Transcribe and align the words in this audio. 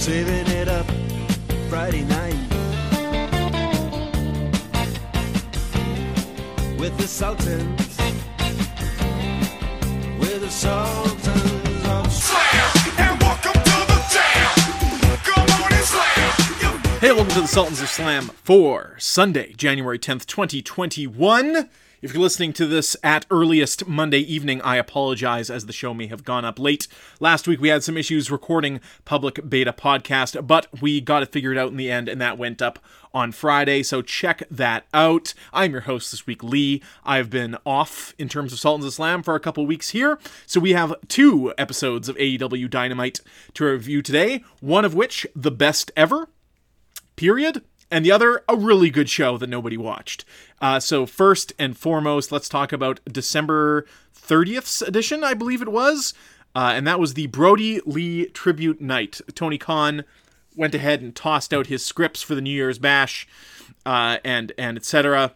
saving 0.00 0.46
it 0.56 0.66
up 0.66 0.86
Friday 1.68 2.04
night 2.04 2.34
with 6.78 6.96
the 6.96 7.06
Sultans, 7.06 7.98
with 10.18 10.40
the 10.40 10.48
Sultans 10.48 11.84
of 11.84 12.10
Slam 12.10 12.72
and 12.96 13.20
welcome 13.20 13.52
to 13.52 13.60
the 13.60 14.02
jam. 14.10 15.18
Come 15.22 15.64
on 15.64 15.70
and 15.70 15.84
slam. 15.84 16.80
Hey, 17.00 17.12
welcome 17.12 17.34
to 17.34 17.42
the 17.42 17.46
Sultans 17.46 17.82
of 17.82 17.90
Slam 17.90 18.30
for 18.42 18.96
Sunday, 18.98 19.52
January 19.52 19.98
10th, 19.98 20.24
2021. 20.24 21.68
If 22.02 22.14
you're 22.14 22.22
listening 22.22 22.54
to 22.54 22.64
this 22.66 22.96
at 23.02 23.26
earliest 23.30 23.86
Monday 23.86 24.20
evening, 24.20 24.62
I 24.62 24.76
apologize 24.76 25.50
as 25.50 25.66
the 25.66 25.72
show 25.74 25.92
may 25.92 26.06
have 26.06 26.24
gone 26.24 26.46
up 26.46 26.58
late. 26.58 26.88
Last 27.20 27.46
week 27.46 27.60
we 27.60 27.68
had 27.68 27.84
some 27.84 27.98
issues 27.98 28.30
recording 28.30 28.80
public 29.04 29.46
beta 29.46 29.74
podcast, 29.74 30.46
but 30.46 30.66
we 30.80 31.02
got 31.02 31.22
it 31.22 31.30
figured 31.30 31.58
out 31.58 31.70
in 31.70 31.76
the 31.76 31.90
end 31.90 32.08
and 32.08 32.18
that 32.18 32.38
went 32.38 32.62
up 32.62 32.78
on 33.12 33.32
Friday, 33.32 33.82
so 33.82 34.00
check 34.00 34.42
that 34.50 34.86
out. 34.94 35.34
I'm 35.52 35.72
your 35.72 35.82
host 35.82 36.10
this 36.10 36.26
week, 36.26 36.42
Lee. 36.42 36.82
I've 37.04 37.28
been 37.28 37.58
off 37.66 38.14
in 38.18 38.30
terms 38.30 38.54
of 38.54 38.60
Sultans 38.60 38.86
of 38.86 38.94
Slam 38.94 39.22
for 39.22 39.34
a 39.34 39.40
couple 39.40 39.66
weeks 39.66 39.90
here, 39.90 40.18
so 40.46 40.58
we 40.58 40.72
have 40.72 40.94
two 41.08 41.52
episodes 41.58 42.08
of 42.08 42.16
AEW 42.16 42.70
Dynamite 42.70 43.20
to 43.52 43.66
review 43.66 44.00
today, 44.00 44.42
one 44.60 44.86
of 44.86 44.94
which, 44.94 45.26
the 45.36 45.50
best 45.50 45.92
ever, 45.98 46.30
period. 47.16 47.62
And 47.90 48.04
the 48.04 48.12
other, 48.12 48.42
a 48.48 48.56
really 48.56 48.90
good 48.90 49.10
show 49.10 49.36
that 49.38 49.48
nobody 49.48 49.76
watched. 49.76 50.24
Uh, 50.60 50.78
so, 50.78 51.06
first 51.06 51.52
and 51.58 51.76
foremost, 51.76 52.30
let's 52.30 52.48
talk 52.48 52.72
about 52.72 53.00
December 53.04 53.84
30th 54.14 54.86
edition, 54.86 55.24
I 55.24 55.34
believe 55.34 55.60
it 55.60 55.72
was. 55.72 56.14
Uh, 56.54 56.72
and 56.74 56.86
that 56.86 57.00
was 57.00 57.14
the 57.14 57.26
Brodie 57.28 57.80
Lee 57.86 58.26
Tribute 58.26 58.80
Night. 58.80 59.20
Tony 59.34 59.58
Khan 59.58 60.04
went 60.56 60.74
ahead 60.74 61.00
and 61.00 61.14
tossed 61.14 61.52
out 61.52 61.66
his 61.66 61.84
scripts 61.84 62.22
for 62.22 62.34
the 62.34 62.40
New 62.40 62.50
Year's 62.50 62.78
Bash 62.78 63.26
uh, 63.86 64.18
and, 64.24 64.52
and 64.58 64.76
etc 64.76 65.34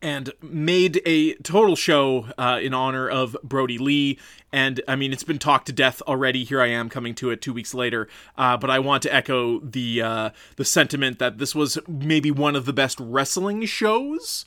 and 0.00 0.32
made 0.42 1.00
a 1.04 1.34
total 1.36 1.76
show 1.76 2.28
uh, 2.38 2.58
in 2.62 2.74
honor 2.74 3.08
of 3.08 3.36
Brodie 3.42 3.78
Lee. 3.78 4.18
And 4.52 4.80
I 4.88 4.96
mean, 4.96 5.12
it's 5.12 5.24
been 5.24 5.38
talked 5.38 5.66
to 5.66 5.72
death 5.72 6.00
already. 6.02 6.44
Here 6.44 6.60
I 6.60 6.68
am 6.68 6.88
coming 6.88 7.14
to 7.16 7.30
it 7.30 7.42
two 7.42 7.52
weeks 7.52 7.74
later. 7.74 8.08
Uh, 8.36 8.56
but 8.56 8.70
I 8.70 8.78
want 8.78 9.02
to 9.04 9.14
echo 9.14 9.60
the 9.60 10.02
uh, 10.02 10.30
the 10.56 10.64
sentiment 10.64 11.18
that 11.18 11.38
this 11.38 11.54
was 11.54 11.78
maybe 11.86 12.30
one 12.30 12.56
of 12.56 12.64
the 12.64 12.72
best 12.72 12.98
wrestling 13.00 13.64
shows. 13.66 14.44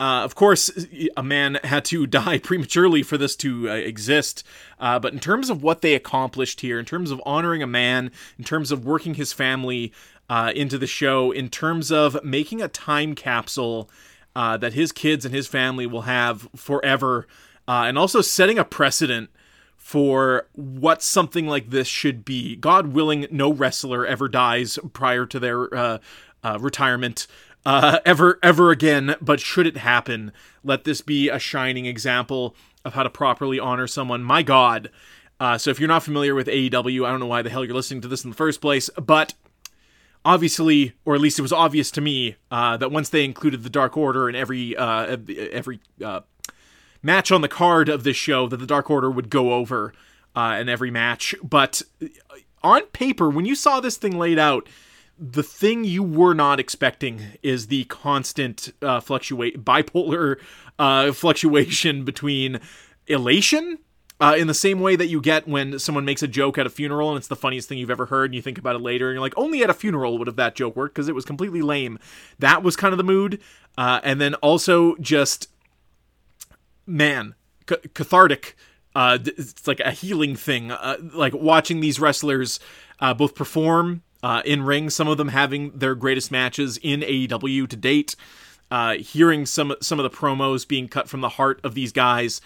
Uh, 0.00 0.24
of 0.24 0.34
course, 0.34 0.70
a 1.16 1.22
man 1.22 1.58
had 1.62 1.84
to 1.86 2.06
die 2.08 2.38
prematurely 2.38 3.02
for 3.02 3.16
this 3.16 3.36
to 3.36 3.70
uh, 3.70 3.74
exist. 3.74 4.44
Uh, 4.80 4.98
but 4.98 5.12
in 5.12 5.20
terms 5.20 5.48
of 5.48 5.62
what 5.62 5.80
they 5.80 5.94
accomplished 5.94 6.60
here, 6.60 6.78
in 6.78 6.84
terms 6.84 7.10
of 7.10 7.22
honoring 7.24 7.62
a 7.62 7.66
man, 7.66 8.10
in 8.36 8.44
terms 8.44 8.72
of 8.72 8.84
working 8.84 9.14
his 9.14 9.32
family 9.32 9.92
into 10.54 10.78
the 10.78 10.86
show, 10.86 11.30
in 11.30 11.50
terms 11.50 11.92
of 11.92 12.24
making 12.24 12.62
a 12.62 12.68
time 12.68 13.14
capsule 13.14 13.90
uh, 14.34 14.56
that 14.56 14.72
his 14.72 14.92
kids 14.92 15.24
and 15.24 15.34
his 15.34 15.46
family 15.46 15.86
will 15.86 16.02
have 16.02 16.48
forever, 16.56 17.26
uh, 17.68 17.84
and 17.86 17.98
also 17.98 18.20
setting 18.20 18.58
a 18.58 18.64
precedent 18.64 19.30
for 19.76 20.46
what 20.52 21.02
something 21.02 21.46
like 21.46 21.70
this 21.70 21.88
should 21.88 22.24
be. 22.24 22.56
God 22.56 22.88
willing, 22.88 23.26
no 23.30 23.52
wrestler 23.52 24.06
ever 24.06 24.28
dies 24.28 24.78
prior 24.92 25.26
to 25.26 25.40
their 25.40 25.74
uh, 25.74 25.98
uh, 26.42 26.58
retirement. 26.60 27.26
Uh, 27.64 28.00
ever, 28.04 28.38
ever 28.42 28.70
again. 28.70 29.14
But 29.20 29.40
should 29.40 29.66
it 29.66 29.76
happen, 29.76 30.32
let 30.64 30.84
this 30.84 31.00
be 31.00 31.28
a 31.28 31.38
shining 31.38 31.86
example 31.86 32.56
of 32.84 32.94
how 32.94 33.02
to 33.02 33.10
properly 33.10 33.60
honor 33.60 33.86
someone. 33.86 34.22
My 34.22 34.42
God. 34.42 34.90
Uh, 35.38 35.58
so 35.58 35.70
if 35.70 35.80
you're 35.80 35.88
not 35.88 36.02
familiar 36.02 36.34
with 36.34 36.46
AEW, 36.46 37.04
I 37.04 37.10
don't 37.10 37.20
know 37.20 37.26
why 37.26 37.42
the 37.42 37.50
hell 37.50 37.64
you're 37.64 37.74
listening 37.74 38.00
to 38.02 38.08
this 38.08 38.24
in 38.24 38.30
the 38.30 38.36
first 38.36 38.60
place, 38.60 38.88
but 38.90 39.34
obviously, 40.24 40.92
or 41.04 41.14
at 41.14 41.20
least 41.20 41.38
it 41.38 41.42
was 41.42 41.52
obvious 41.52 41.90
to 41.92 42.00
me, 42.00 42.36
uh, 42.50 42.76
that 42.76 42.90
once 42.90 43.08
they 43.08 43.24
included 43.24 43.62
the 43.62 43.70
Dark 43.70 43.96
Order 43.96 44.28
in 44.28 44.34
every 44.34 44.76
uh, 44.76 45.16
every 45.52 45.80
uh, 46.04 46.20
match 47.02 47.32
on 47.32 47.40
the 47.40 47.48
card 47.48 47.88
of 47.88 48.04
this 48.04 48.16
show, 48.16 48.48
that 48.48 48.58
the 48.58 48.66
Dark 48.66 48.90
Order 48.90 49.10
would 49.10 49.30
go 49.30 49.52
over 49.52 49.92
uh, 50.34 50.58
in 50.60 50.68
every 50.68 50.90
match. 50.90 51.34
But 51.42 51.82
on 52.62 52.82
paper, 52.86 53.28
when 53.28 53.44
you 53.44 53.54
saw 53.54 53.80
this 53.80 53.96
thing 53.96 54.18
laid 54.18 54.38
out, 54.38 54.68
the 55.18 55.42
thing 55.42 55.84
you 55.84 56.02
were 56.02 56.34
not 56.34 56.58
expecting 56.58 57.20
is 57.42 57.66
the 57.66 57.84
constant 57.84 58.72
uh, 58.82 59.00
fluctuate 59.00 59.64
bipolar 59.64 60.38
uh, 60.78 61.12
fluctuation 61.12 62.04
between 62.04 62.60
elation 63.06 63.78
uh, 64.20 64.36
in 64.38 64.46
the 64.46 64.54
same 64.54 64.80
way 64.80 64.94
that 64.94 65.08
you 65.08 65.20
get 65.20 65.48
when 65.48 65.78
someone 65.78 66.04
makes 66.04 66.22
a 66.22 66.28
joke 66.28 66.56
at 66.56 66.66
a 66.66 66.70
funeral 66.70 67.08
and 67.10 67.18
it's 67.18 67.28
the 67.28 67.36
funniest 67.36 67.68
thing 67.68 67.78
you've 67.78 67.90
ever 67.90 68.06
heard, 68.06 68.26
and 68.26 68.34
you 68.34 68.42
think 68.42 68.58
about 68.58 68.76
it 68.76 68.80
later, 68.80 69.08
and 69.08 69.16
you're 69.16 69.20
like, 69.20 69.36
only 69.36 69.62
at 69.62 69.70
a 69.70 69.74
funeral 69.74 70.16
would 70.18 70.28
have 70.28 70.36
that 70.36 70.54
joke 70.54 70.76
worked 70.76 70.94
because 70.94 71.08
it 71.08 71.14
was 71.14 71.24
completely 71.24 71.62
lame. 71.62 71.98
That 72.38 72.62
was 72.62 72.76
kind 72.76 72.92
of 72.92 72.98
the 72.98 73.04
mood. 73.04 73.40
Uh, 73.76 74.00
and 74.04 74.20
then 74.20 74.34
also 74.36 74.96
just, 74.96 75.48
man, 76.86 77.34
c- 77.68 77.76
cathartic. 77.94 78.56
Uh, 78.94 79.18
it's 79.24 79.66
like 79.66 79.80
a 79.80 79.90
healing 79.90 80.36
thing. 80.36 80.70
Uh, 80.70 80.98
like 81.14 81.32
watching 81.32 81.80
these 81.80 81.98
wrestlers 81.98 82.60
uh, 83.00 83.14
both 83.14 83.34
perform 83.34 84.02
uh, 84.22 84.42
in 84.44 84.62
ring, 84.62 84.90
some 84.90 85.08
of 85.08 85.16
them 85.16 85.28
having 85.28 85.70
their 85.70 85.94
greatest 85.94 86.30
matches 86.30 86.78
in 86.82 87.00
AEW 87.00 87.68
to 87.68 87.76
date. 87.76 88.14
Hearing 89.00 89.46
some 89.46 89.74
some 89.80 89.98
of 89.98 90.04
the 90.04 90.16
promos 90.16 90.66
being 90.66 90.88
cut 90.88 91.08
from 91.08 91.20
the 91.20 91.30
heart 91.30 91.60
of 91.64 91.74
these 91.74 91.92
guys, 91.92 92.40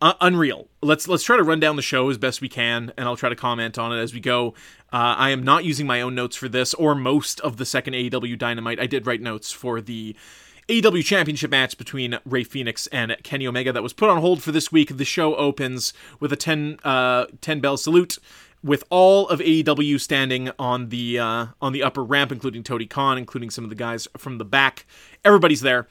uh, 0.00 0.14
unreal. 0.20 0.68
Let's 0.82 1.08
let's 1.08 1.22
try 1.22 1.36
to 1.36 1.42
run 1.42 1.60
down 1.60 1.76
the 1.76 1.82
show 1.82 2.08
as 2.10 2.18
best 2.18 2.40
we 2.40 2.48
can, 2.48 2.92
and 2.96 3.06
I'll 3.08 3.16
try 3.16 3.28
to 3.28 3.36
comment 3.36 3.78
on 3.78 3.92
it 3.92 4.00
as 4.00 4.12
we 4.12 4.20
go. 4.20 4.54
Uh, 4.92 5.14
I 5.16 5.30
am 5.30 5.42
not 5.42 5.64
using 5.64 5.86
my 5.86 6.00
own 6.00 6.14
notes 6.14 6.36
for 6.36 6.48
this 6.48 6.74
or 6.74 6.94
most 6.94 7.40
of 7.40 7.56
the 7.56 7.64
second 7.64 7.94
AEW 7.94 8.38
Dynamite. 8.38 8.80
I 8.80 8.86
did 8.86 9.06
write 9.06 9.20
notes 9.20 9.50
for 9.52 9.80
the 9.80 10.14
AEW 10.68 11.04
Championship 11.04 11.50
match 11.50 11.76
between 11.76 12.18
Rey 12.24 12.44
Fenix 12.44 12.86
and 12.88 13.16
Kenny 13.22 13.46
Omega 13.46 13.72
that 13.72 13.82
was 13.82 13.92
put 13.92 14.08
on 14.08 14.20
hold 14.20 14.42
for 14.42 14.52
this 14.52 14.72
week. 14.72 14.96
The 14.96 15.04
show 15.04 15.34
opens 15.36 15.92
with 16.20 16.32
a 16.32 16.36
10, 16.36 16.78
uh, 16.84 17.26
10 17.40 17.60
bell 17.60 17.76
salute 17.76 18.18
with 18.62 18.82
all 18.88 19.28
of 19.28 19.40
AEW 19.40 20.00
standing 20.00 20.50
on 20.58 20.88
the 20.88 21.18
uh, 21.18 21.46
on 21.60 21.72
the 21.72 21.82
upper 21.82 22.02
ramp, 22.02 22.32
including 22.32 22.62
Tony 22.62 22.86
Khan, 22.86 23.18
including 23.18 23.50
some 23.50 23.62
of 23.62 23.70
the 23.70 23.76
guys 23.76 24.08
from 24.16 24.38
the 24.38 24.44
back. 24.44 24.86
Everybody's 25.22 25.60
there, 25.60 25.86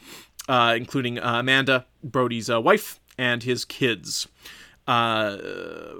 uh, 0.50 0.74
including 0.76 1.20
uh, 1.20 1.40
Amanda, 1.40 1.86
Brodie's 2.04 2.50
uh, 2.50 2.60
wife, 2.60 3.00
and 3.18 3.44
his 3.44 3.66
kids. 3.66 4.28
Uh, 4.86 5.38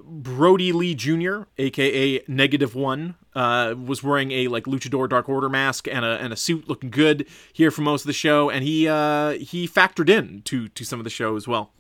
Brodie 0.04 0.74
Lee 0.74 0.94
Jr., 0.94 1.44
aka 1.58 2.22
Negative 2.28 2.76
One, 2.76 3.16
uh, 3.34 3.76
was 3.78 4.04
wearing 4.04 4.32
a 4.32 4.48
like 4.50 4.66
Luchador 4.66 5.08
Dark 5.08 5.30
Order 5.30 5.48
mask 5.48 5.88
and 5.88 6.04
a 6.04 6.20
and 6.20 6.34
a 6.34 6.36
suit, 6.36 6.68
looking 6.68 6.90
good 6.90 7.26
here 7.54 7.72
for 7.72 7.82
most 7.82 8.02
of 8.02 8.08
the 8.08 8.14
show, 8.14 8.50
and 8.50 8.64
he 8.64 8.88
uh, 8.88 9.32
he 9.32 9.68
factored 9.68 10.10
in 10.10 10.42
to 10.44 10.68
to 10.68 10.84
some 10.84 11.00
of 11.00 11.06
the 11.06 11.10
show 11.10 11.38
as 11.38 11.48
well. 11.48 11.72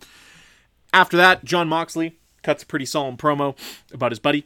After 0.94 1.18
that, 1.18 1.44
Jon 1.44 1.68
Moxley 1.68 2.20
cuts 2.42 2.64
a 2.64 2.66
pretty 2.66 2.86
solemn 2.86 3.18
promo 3.18 3.58
about 3.92 4.12
his 4.12 4.20
buddy. 4.20 4.46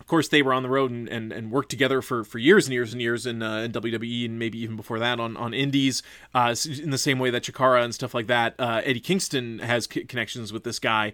Of 0.00 0.08
course, 0.08 0.28
they 0.28 0.42
were 0.42 0.52
on 0.52 0.62
the 0.62 0.68
road 0.68 0.90
and, 0.90 1.08
and, 1.08 1.32
and 1.32 1.50
worked 1.50 1.70
together 1.70 2.02
for, 2.02 2.24
for 2.24 2.38
years 2.38 2.66
and 2.66 2.74
years 2.74 2.92
and 2.92 3.00
years 3.00 3.26
in, 3.26 3.42
uh, 3.42 3.58
in 3.58 3.72
WWE 3.72 4.26
and 4.26 4.38
maybe 4.38 4.58
even 4.58 4.76
before 4.76 4.98
that 4.98 5.20
on, 5.20 5.36
on 5.36 5.54
Indies. 5.54 6.02
Uh, 6.34 6.54
in 6.82 6.90
the 6.90 6.98
same 6.98 7.18
way 7.18 7.30
that 7.30 7.44
Chikara 7.44 7.82
and 7.82 7.94
stuff 7.94 8.12
like 8.12 8.26
that, 8.26 8.54
uh, 8.58 8.82
Eddie 8.84 9.00
Kingston 9.00 9.60
has 9.60 9.88
c- 9.90 10.04
connections 10.04 10.52
with 10.52 10.64
this 10.64 10.78
guy. 10.78 11.12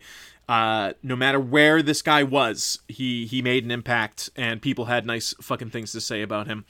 Uh, 0.48 0.94
no 1.02 1.14
matter 1.14 1.38
where 1.38 1.82
this 1.82 2.02
guy 2.02 2.22
was, 2.22 2.80
he 2.88 3.26
he 3.26 3.40
made 3.40 3.64
an 3.64 3.70
impact, 3.70 4.30
and 4.34 4.60
people 4.60 4.86
had 4.86 5.06
nice 5.06 5.32
fucking 5.40 5.70
things 5.70 5.92
to 5.92 6.00
say 6.00 6.22
about 6.22 6.48
him. 6.48 6.64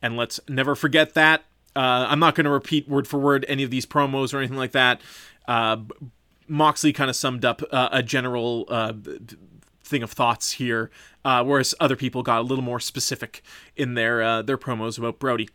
And 0.00 0.16
let's 0.16 0.40
never 0.48 0.74
forget 0.74 1.12
that. 1.14 1.42
Uh, 1.76 2.06
I'm 2.08 2.20
not 2.20 2.34
going 2.34 2.46
to 2.46 2.50
repeat 2.50 2.88
word 2.88 3.06
for 3.06 3.18
word 3.18 3.44
any 3.46 3.64
of 3.64 3.70
these 3.70 3.84
promos 3.84 4.32
or 4.32 4.38
anything 4.38 4.56
like 4.56 4.72
that. 4.72 5.02
Uh, 5.46 5.78
Moxley 6.46 6.94
kind 6.94 7.10
of 7.10 7.16
summed 7.16 7.44
up 7.44 7.60
a 7.70 8.02
general 8.02 8.64
thing 9.88 10.02
of 10.02 10.12
thoughts 10.12 10.52
here, 10.52 10.90
uh, 11.24 11.42
whereas 11.42 11.74
other 11.80 11.96
people 11.96 12.22
got 12.22 12.40
a 12.40 12.42
little 12.42 12.64
more 12.64 12.80
specific 12.80 13.42
in 13.76 13.94
their 13.94 14.22
uh, 14.22 14.42
their 14.42 14.58
promos 14.58 14.98
about 14.98 15.18
Brodie. 15.18 15.48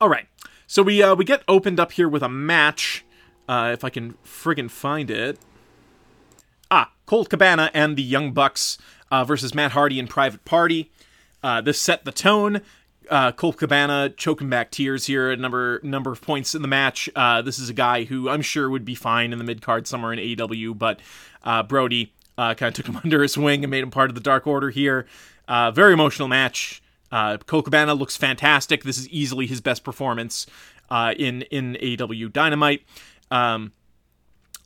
All 0.00 0.08
right, 0.08 0.26
so 0.66 0.82
we 0.82 1.02
uh, 1.02 1.14
we 1.14 1.24
get 1.24 1.42
opened 1.48 1.80
up 1.80 1.92
here 1.92 2.08
with 2.08 2.22
a 2.22 2.28
match. 2.28 3.04
Uh, 3.48 3.70
if 3.74 3.84
I 3.84 3.90
can 3.90 4.14
friggin' 4.24 4.70
find 4.70 5.10
it. 5.10 5.38
Ah, 6.70 6.92
Colt 7.04 7.28
Cabana 7.28 7.70
and 7.74 7.94
the 7.94 8.02
Young 8.02 8.32
Bucks 8.32 8.78
uh, 9.10 9.24
versus 9.24 9.54
Matt 9.54 9.72
Hardy 9.72 9.98
and 9.98 10.08
Private 10.08 10.44
Party. 10.44 10.90
Uh, 11.42 11.60
this 11.60 11.78
set 11.78 12.04
the 12.04 12.12
tone. 12.12 12.62
Uh, 13.10 13.32
Colt 13.32 13.58
Cabana 13.58 14.08
choking 14.08 14.48
back 14.48 14.70
tears 14.70 15.06
here 15.06 15.30
a 15.30 15.36
number 15.36 15.78
number 15.82 16.10
of 16.10 16.22
points 16.22 16.54
in 16.54 16.62
the 16.62 16.68
match. 16.68 17.10
Uh, 17.14 17.42
this 17.42 17.58
is 17.58 17.68
a 17.68 17.74
guy 17.74 18.04
who 18.04 18.30
I'm 18.30 18.40
sure 18.40 18.70
would 18.70 18.84
be 18.84 18.94
fine 18.94 19.32
in 19.32 19.38
the 19.38 19.44
mid 19.44 19.60
card 19.60 19.86
somewhere 19.86 20.12
in 20.12 20.18
AEW, 20.18 20.78
but 20.78 21.00
uh, 21.42 21.62
Brodie 21.62 22.14
uh, 22.38 22.54
kind 22.54 22.68
of 22.68 22.74
took 22.74 22.86
him 22.86 23.00
under 23.04 23.22
his 23.22 23.36
wing 23.36 23.64
and 23.64 23.70
made 23.70 23.82
him 23.82 23.90
part 23.90 24.10
of 24.10 24.14
the 24.14 24.20
Dark 24.20 24.46
Order 24.46 24.70
here. 24.70 25.06
Uh, 25.46 25.70
very 25.70 25.92
emotional 25.92 26.28
match. 26.28 26.82
Uh, 27.12 27.36
Cabana 27.36 27.94
looks 27.94 28.16
fantastic. 28.16 28.82
This 28.82 28.98
is 28.98 29.08
easily 29.08 29.46
his 29.46 29.60
best 29.60 29.84
performance 29.84 30.46
uh, 30.90 31.14
in 31.16 31.42
in 31.42 31.76
AEW 31.80 32.32
Dynamite. 32.32 32.82
Um, 33.30 33.72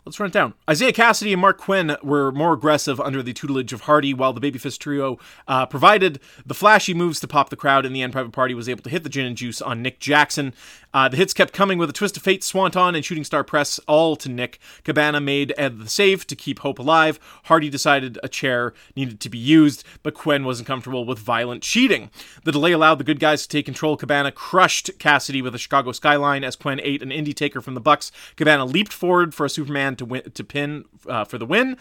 Let's 0.09 0.19
run 0.19 0.31
it 0.31 0.32
down. 0.32 0.55
Isiah 0.70 0.94
Kassidy 0.94 1.35
and 1.35 1.43
Marq 1.43 1.59
Quen 1.59 1.94
were 2.03 2.32
more 2.32 2.55
aggressive 2.55 2.99
under 2.99 3.23
the 3.23 3.35
tutelage 3.35 3.75
of 3.75 3.82
Hardy, 3.82 4.14
while 4.14 4.32
the 4.32 4.41
Babyface 4.41 4.79
trio 4.79 5.19
uh, 5.47 5.67
provided 5.67 6.19
the 6.47 6.55
flashy 6.55 6.94
moves 6.94 7.21
to 7.21 7.29
pop 7.29 7.50
the 7.50 7.56
crowd. 7.56 7.85
In 7.85 7.93
the 7.93 8.00
end, 8.00 8.14
Private 8.14 8.32
Party 8.32 8.55
was 8.55 8.71
able 8.71 8.82
to 8.85 8.88
hit 8.88 9.03
the 9.03 9.11
gin 9.11 9.26
and 9.26 9.37
juice 9.37 9.61
on 9.61 9.82
Nick 9.82 9.99
Jackson. 10.00 10.55
Uh, 10.99 11.09
the 11.09 11.17
hits 11.17 11.33
kept 11.33 11.53
coming 11.53 11.79
with 11.79 11.89
a 11.89 11.93
twist 11.93 12.17
of 12.17 12.25
fate, 12.25 12.43
swanton, 12.43 12.97
and 12.97 13.05
shooting 13.05 13.23
star 13.23 13.45
press, 13.45 13.79
all 13.87 14.17
to 14.17 14.29
Nick. 14.29 14.59
Cabana 14.83 15.21
made 15.21 15.55
Ed 15.56 15.79
the 15.79 15.89
save 15.89 16.27
to 16.27 16.35
keep 16.35 16.59
hope 16.59 16.81
alive. 16.81 17.21
Hardy 17.45 17.71
decided 17.71 18.19
a 18.21 18.29
chair 18.29 18.75
needed 18.97 19.21
to 19.21 19.29
be 19.29 19.39
used, 19.39 19.85
but 20.03 20.15
Quen 20.15 20.45
wasn't 20.45 20.67
comfortable 20.67 21.05
with 21.05 21.21
violent 21.21 21.62
cheating. 21.62 22.11
The 22.43 22.50
delay 22.50 22.73
allowed 22.73 22.97
the 22.97 23.05
good 23.05 23.21
guys 23.21 23.43
to 23.43 23.49
take 23.49 23.65
control. 23.65 23.97
Cabana 23.97 24.33
crushed 24.33 24.91
Kassidy 24.99 25.41
with 25.41 25.55
a 25.55 25.59
Chicago 25.59 25.93
skyline 25.93 26.43
as 26.43 26.56
Quen 26.56 26.81
ate 26.83 27.00
an 27.00 27.11
indie 27.11 27.33
taker 27.33 27.61
from 27.61 27.75
the 27.75 27.81
Bucks. 27.81 28.11
Cabana 28.35 28.65
leaped 28.65 28.93
forward 28.93 29.37
for 29.37 29.47
a 29.47 29.49
Superman 29.49 29.95
to 29.95 30.05
win 30.05 30.29
to 30.33 30.43
pin 30.43 30.85
uh, 31.09 31.25
for 31.25 31.39
the 31.39 31.47
win. 31.47 31.77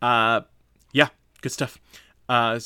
Uh, 0.00 0.42
yeah, 0.92 1.08
good 1.40 1.50
stuff. 1.50 1.76
Uh, 2.30 2.60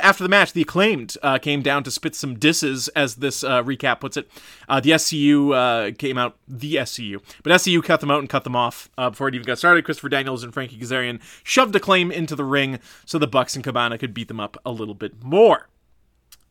after 0.00 0.22
the 0.22 0.28
match, 0.28 0.52
the 0.52 0.62
acclaimed 0.62 1.16
uh, 1.20 1.36
came 1.36 1.62
down 1.62 1.82
to 1.82 1.90
spit 1.90 2.14
some 2.14 2.38
disses, 2.38 2.86
as 2.90 3.16
this 3.16 3.42
uh, 3.42 3.60
recap 3.64 3.98
puts 3.98 4.16
it. 4.16 4.30
Uh, 4.68 4.78
the 4.78 4.90
SCU 4.90 5.52
uh, 5.52 5.92
came 5.96 6.16
out, 6.16 6.36
the 6.46 6.76
SCU, 6.76 7.20
but 7.42 7.50
SCU 7.50 7.82
cut 7.82 7.98
them 7.98 8.12
out 8.12 8.20
and 8.20 8.28
cut 8.28 8.44
them 8.44 8.54
off 8.54 8.88
uh, 8.96 9.10
before 9.10 9.26
it 9.26 9.34
even 9.34 9.44
got 9.44 9.58
started. 9.58 9.84
Christopher 9.84 10.10
Daniels 10.10 10.44
and 10.44 10.54
Frankie 10.54 10.78
Kazarian 10.78 11.20
shoved 11.42 11.74
acclaim 11.74 12.12
into 12.12 12.36
the 12.36 12.44
ring 12.44 12.78
so 13.04 13.18
the 13.18 13.26
Bucks 13.26 13.56
and 13.56 13.64
Cabana 13.64 13.98
could 13.98 14.14
beat 14.14 14.28
them 14.28 14.38
up 14.38 14.56
a 14.64 14.70
little 14.70 14.94
bit 14.94 15.20
more. 15.20 15.68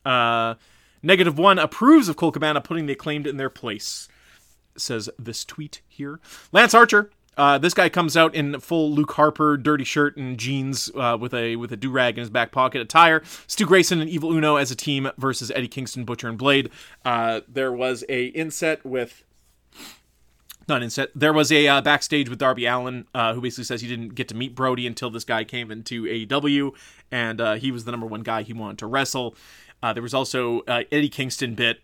Negative 0.05 1.37
one 1.37 1.59
approves 1.59 2.09
of 2.09 2.17
Colt 2.17 2.33
Cabana 2.33 2.59
putting 2.59 2.87
the 2.87 2.93
acclaimed 2.93 3.25
in 3.25 3.37
their 3.37 3.49
place, 3.49 4.09
says 4.75 5.09
this 5.17 5.45
tweet 5.45 5.79
here. 5.87 6.19
Lance 6.51 6.73
Archer 6.73 7.09
uh, 7.37 7.57
this 7.57 7.73
guy 7.73 7.89
comes 7.89 8.15
out 8.15 8.35
in 8.35 8.59
full 8.59 8.91
Luke 8.91 9.13
Harper 9.13 9.57
dirty 9.57 9.83
shirt 9.83 10.17
and 10.17 10.37
jeans 10.37 10.91
uh, 10.95 11.17
with 11.19 11.33
a 11.33 11.55
with 11.55 11.71
a 11.71 11.77
do 11.77 11.89
rag 11.89 12.17
in 12.17 12.21
his 12.21 12.29
back 12.29 12.51
pocket 12.51 12.81
attire. 12.81 13.23
Stu 13.47 13.65
Grayson 13.65 14.01
and 14.01 14.09
Evil 14.09 14.31
Uno 14.31 14.57
as 14.57 14.71
a 14.71 14.75
team 14.75 15.09
versus 15.17 15.51
Eddie 15.55 15.67
Kingston, 15.67 16.05
Butcher 16.05 16.29
and 16.29 16.37
Blade. 16.37 16.69
Uh, 17.03 17.41
there 17.47 17.71
was 17.71 18.03
a 18.07 18.25
inset 18.27 18.85
with 18.85 19.23
not 20.67 20.83
inset. 20.83 21.09
There 21.15 21.33
was 21.33 21.51
a 21.51 21.67
uh, 21.67 21.81
backstage 21.81 22.29
with 22.29 22.39
Darby 22.39 22.65
Allin, 22.65 23.05
uh, 23.13 23.33
who 23.33 23.41
basically 23.41 23.65
says 23.65 23.81
he 23.81 23.87
didn't 23.87 24.15
get 24.15 24.27
to 24.29 24.35
meet 24.35 24.55
Brodie 24.55 24.87
until 24.87 25.09
this 25.09 25.25
guy 25.25 25.43
came 25.43 25.71
into 25.71 26.03
AEW, 26.03 26.71
and 27.11 27.41
uh, 27.41 27.53
he 27.55 27.71
was 27.71 27.83
the 27.83 27.91
number 27.91 28.05
one 28.05 28.21
guy 28.21 28.43
he 28.43 28.53
wanted 28.53 28.77
to 28.77 28.87
wrestle. 28.87 29.35
There 29.81 30.01
was 30.01 30.13
also 30.13 30.61
Eddie 30.61 31.09
Kingston 31.09 31.55
bit. 31.55 31.81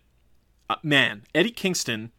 Man, 0.82 1.24
Eddie 1.34 1.50
Kingston 1.50 2.12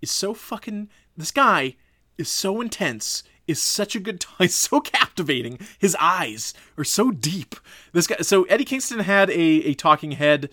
is 0.00 0.10
so 0.10 0.32
fucking. 0.32 0.88
This 1.14 1.30
guy 1.30 1.76
is 2.20 2.28
so 2.28 2.60
intense 2.60 3.24
is 3.46 3.60
such 3.60 3.96
a 3.96 4.00
good 4.00 4.20
time 4.38 4.48
so 4.48 4.80
captivating. 4.80 5.58
His 5.78 5.96
eyes 5.98 6.54
are 6.78 6.84
so 6.84 7.10
deep. 7.10 7.56
This 7.92 8.06
guy 8.06 8.18
so 8.20 8.44
eddie 8.44 8.64
kingston 8.64 9.00
had 9.00 9.30
a, 9.30 9.34
a 9.34 9.74
talking 9.74 10.12
head 10.12 10.50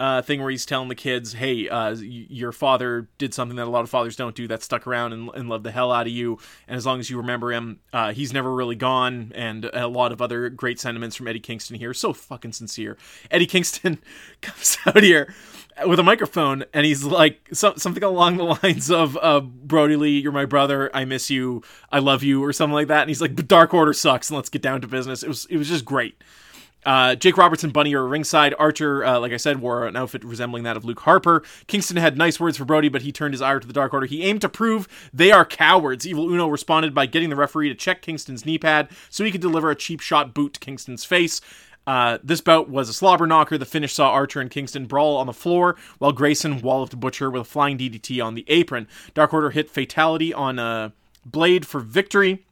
uh, 0.00 0.22
thing 0.22 0.40
where 0.40 0.50
he's 0.50 0.64
telling 0.64 0.88
the 0.88 0.94
kids 0.94 1.34
hey 1.34 1.68
uh, 1.68 1.94
your 1.94 2.52
father 2.52 3.08
did 3.18 3.34
something 3.34 3.56
that 3.56 3.66
a 3.66 3.70
lot 3.70 3.82
of 3.82 3.90
fathers 3.90 4.16
don't 4.16 4.34
do 4.34 4.48
that 4.48 4.62
stuck 4.62 4.86
around 4.86 5.12
and, 5.12 5.30
and 5.34 5.48
loved 5.48 5.62
the 5.62 5.70
hell 5.70 5.92
out 5.92 6.06
of 6.06 6.12
you 6.12 6.38
and 6.66 6.76
as 6.76 6.86
long 6.86 6.98
as 6.98 7.10
you 7.10 7.18
remember 7.18 7.52
him 7.52 7.78
uh, 7.92 8.12
he's 8.12 8.32
never 8.32 8.52
really 8.52 8.74
gone 8.74 9.30
and 9.34 9.66
a 9.66 9.86
lot 9.86 10.10
of 10.10 10.22
other 10.22 10.48
great 10.48 10.80
sentiments 10.80 11.14
from 11.14 11.28
eddie 11.28 11.38
kingston 11.38 11.76
here 11.76 11.92
so 11.92 12.14
fucking 12.14 12.52
sincere 12.52 12.96
eddie 13.30 13.46
kingston 13.46 13.98
comes 14.40 14.78
out 14.86 15.02
here 15.02 15.32
with 15.86 15.98
a 15.98 16.02
microphone 16.02 16.64
and 16.72 16.86
he's 16.86 17.04
like 17.04 17.40
so, 17.52 17.74
something 17.76 18.02
along 18.02 18.36
the 18.36 18.44
lines 18.62 18.90
of 18.90 19.18
uh, 19.20 19.40
Brodie 19.40 19.96
Lee, 19.96 20.18
you're 20.18 20.32
my 20.32 20.44
brother, 20.44 20.90
I 20.94 21.04
miss 21.04 21.30
you, 21.30 21.62
I 21.92 21.98
love 21.98 22.22
you, 22.22 22.42
or 22.42 22.52
something 22.52 22.74
like 22.74 22.88
that. 22.88 23.02
And 23.02 23.10
he's 23.10 23.20
like, 23.20 23.36
but 23.36 23.48
Dark 23.48 23.74
Order 23.74 23.92
sucks, 23.92 24.30
and 24.30 24.36
let's 24.36 24.48
get 24.48 24.62
down 24.62 24.80
to 24.80 24.88
business. 24.88 25.22
It 25.22 25.28
was 25.28 25.46
it 25.46 25.56
was 25.56 25.68
just 25.68 25.84
great. 25.84 26.22
Uh, 26.84 27.14
Jake 27.14 27.36
Roberts 27.36 27.62
and 27.62 27.72
Bunny 27.72 27.94
are 27.94 28.06
ringside. 28.06 28.54
Archer, 28.58 29.04
uh, 29.04 29.18
like 29.18 29.32
I 29.32 29.36
said, 29.36 29.60
wore 29.60 29.86
an 29.86 29.96
outfit 29.96 30.24
resembling 30.24 30.62
that 30.64 30.76
of 30.76 30.84
Luke 30.84 31.00
Harper. 31.00 31.42
Kingston 31.66 31.96
had 31.96 32.16
nice 32.16 32.40
words 32.40 32.56
for 32.56 32.64
Brodie, 32.64 32.88
but 32.88 33.02
he 33.02 33.12
turned 33.12 33.34
his 33.34 33.42
ire 33.42 33.60
to 33.60 33.66
the 33.66 33.72
Dark 33.72 33.92
Order. 33.92 34.06
He 34.06 34.22
aimed 34.22 34.40
to 34.40 34.48
prove 34.48 34.88
they 35.12 35.30
are 35.30 35.44
cowards. 35.44 36.06
Evil 36.06 36.30
Uno 36.30 36.48
responded 36.48 36.94
by 36.94 37.06
getting 37.06 37.30
the 37.30 37.36
referee 37.36 37.68
to 37.68 37.74
check 37.74 38.02
Kingston's 38.02 38.46
knee 38.46 38.58
pad 38.58 38.88
so 39.10 39.24
he 39.24 39.30
could 39.30 39.40
deliver 39.40 39.70
a 39.70 39.76
cheap 39.76 40.00
shot 40.00 40.34
boot 40.34 40.54
to 40.54 40.60
Kingston's 40.60 41.04
face. 41.04 41.40
Uh, 41.86 42.18
this 42.22 42.40
bout 42.40 42.68
was 42.68 42.88
a 42.88 42.92
slobber 42.92 43.26
knocker. 43.26 43.58
The 43.58 43.66
finish 43.66 43.94
saw 43.94 44.10
Archer 44.10 44.40
and 44.40 44.50
Kingston 44.50 44.86
brawl 44.86 45.16
on 45.16 45.26
the 45.26 45.32
floor, 45.32 45.76
while 45.98 46.12
Grayson 46.12 46.60
walloped 46.60 46.98
Butcher 46.98 47.30
with 47.30 47.42
a 47.42 47.44
flying 47.44 47.78
DDT 47.78 48.24
on 48.24 48.34
the 48.34 48.44
apron. 48.48 48.86
Dark 49.14 49.34
Order 49.34 49.50
hit 49.50 49.70
Fatality 49.70 50.32
on 50.32 50.58
uh, 50.58 50.90
Blade 51.24 51.66
for 51.66 51.80
victory. 51.80 52.44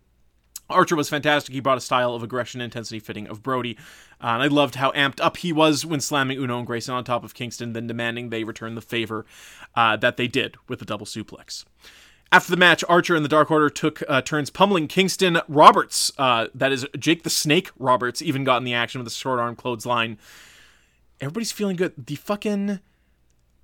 Archer 0.70 0.96
was 0.96 1.08
fantastic. 1.08 1.54
He 1.54 1.60
brought 1.60 1.78
a 1.78 1.82
style 1.82 2.14
of 2.14 2.22
aggression 2.22 2.60
intensity 2.60 3.00
fitting 3.00 3.26
of 3.26 3.42
Brodie. 3.42 3.76
Uh, 4.22 4.28
and 4.28 4.42
I 4.42 4.46
loved 4.48 4.74
how 4.74 4.90
amped 4.92 5.20
up 5.20 5.38
he 5.38 5.52
was 5.52 5.86
when 5.86 6.00
slamming 6.00 6.38
Uno 6.38 6.58
and 6.58 6.66
Grayson 6.66 6.94
on 6.94 7.04
top 7.04 7.24
of 7.24 7.34
Kingston, 7.34 7.72
then 7.72 7.86
demanding 7.86 8.30
they 8.30 8.44
return 8.44 8.74
the 8.74 8.80
favor 8.80 9.24
uh, 9.74 9.96
that 9.96 10.16
they 10.16 10.26
did 10.26 10.56
with 10.68 10.78
the 10.78 10.84
double 10.84 11.06
suplex. 11.06 11.64
After 12.30 12.50
the 12.50 12.58
match, 12.58 12.84
Archer 12.88 13.16
and 13.16 13.24
the 13.24 13.28
Dark 13.28 13.50
Order 13.50 13.70
took 13.70 14.02
uh, 14.06 14.20
turns 14.20 14.50
pummeling 14.50 14.86
Kingston. 14.86 15.40
Roberts, 15.48 16.12
uh, 16.18 16.48
that 16.54 16.72
is 16.72 16.86
Jake 16.98 17.22
the 17.22 17.30
Snake 17.30 17.70
Roberts, 17.78 18.20
even 18.20 18.44
got 18.44 18.58
in 18.58 18.64
the 18.64 18.74
action 18.74 18.98
with 18.98 19.08
a 19.08 19.14
short 19.14 19.38
arm 19.38 19.56
clothesline. 19.56 20.18
Everybody's 21.22 21.52
feeling 21.52 21.76
good. 21.76 21.94
The 22.06 22.16
fucking 22.16 22.80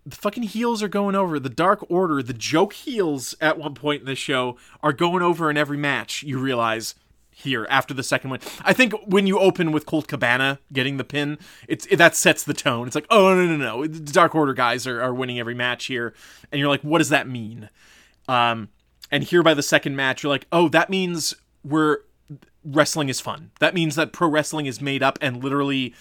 the 0.06 0.16
fucking 0.16 0.42
heels 0.44 0.82
are 0.82 0.88
going 0.88 1.14
over. 1.14 1.38
The 1.38 1.48
Dark 1.48 1.84
Order, 1.90 2.22
the 2.22 2.34
joke 2.34 2.72
heels 2.72 3.34
at 3.40 3.58
one 3.58 3.74
point 3.74 4.00
in 4.00 4.06
this 4.06 4.18
show 4.18 4.56
are 4.82 4.92
going 4.92 5.22
over 5.22 5.50
in 5.50 5.56
every 5.56 5.78
match. 5.78 6.22
You 6.22 6.38
realize 6.38 6.94
here 7.30 7.66
after 7.68 7.92
the 7.92 8.02
second 8.02 8.30
one. 8.30 8.40
I 8.62 8.72
think 8.72 8.94
when 9.06 9.26
you 9.26 9.38
open 9.38 9.72
with 9.72 9.86
Colt 9.86 10.06
Cabana 10.06 10.60
getting 10.72 10.98
the 10.98 11.04
pin, 11.04 11.38
it's 11.68 11.86
it, 11.86 11.96
that 11.96 12.14
sets 12.14 12.44
the 12.44 12.54
tone. 12.54 12.86
It's 12.86 12.94
like, 12.94 13.06
oh 13.10 13.34
no 13.34 13.46
no 13.46 13.56
no, 13.56 13.86
the 13.86 14.12
Dark 14.12 14.34
Order 14.34 14.54
guys 14.54 14.86
are, 14.86 15.02
are 15.02 15.12
winning 15.12 15.38
every 15.38 15.54
match 15.54 15.86
here, 15.86 16.14
and 16.52 16.58
you're 16.58 16.68
like, 16.68 16.82
what 16.82 16.98
does 16.98 17.08
that 17.08 17.28
mean? 17.28 17.70
Um, 18.28 18.68
and 19.10 19.24
here 19.24 19.42
by 19.42 19.54
the 19.54 19.62
second 19.62 19.96
match, 19.96 20.22
you're 20.22 20.30
like, 20.30 20.46
oh, 20.52 20.68
that 20.68 20.90
means 20.90 21.34
we're 21.64 21.98
wrestling 22.64 23.08
is 23.08 23.20
fun. 23.20 23.50
That 23.60 23.74
means 23.74 23.96
that 23.96 24.12
pro 24.12 24.28
wrestling 24.28 24.66
is 24.66 24.80
made 24.80 25.02
up 25.02 25.18
and 25.20 25.42
literally 25.42 25.94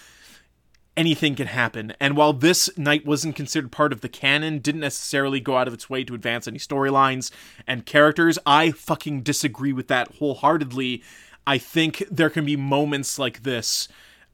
anything 0.95 1.35
can 1.35 1.47
happen. 1.47 1.93
And 1.99 2.15
while 2.15 2.33
this 2.33 2.69
night 2.77 3.05
wasn't 3.05 3.35
considered 3.35 3.71
part 3.71 3.93
of 3.93 4.01
the 4.01 4.09
canon, 4.09 4.59
didn't 4.59 4.81
necessarily 4.81 5.39
go 5.39 5.57
out 5.57 5.67
of 5.67 5.73
its 5.73 5.89
way 5.89 6.03
to 6.03 6.15
advance 6.15 6.47
any 6.47 6.59
storylines 6.59 7.31
and 7.67 7.85
characters, 7.85 8.37
I 8.45 8.71
fucking 8.71 9.21
disagree 9.21 9.73
with 9.73 9.87
that 9.87 10.15
wholeheartedly. 10.15 11.03
I 11.45 11.57
think 11.57 12.03
there 12.09 12.29
can 12.29 12.45
be 12.45 12.55
moments 12.55 13.19
like 13.19 13.43
this 13.43 13.87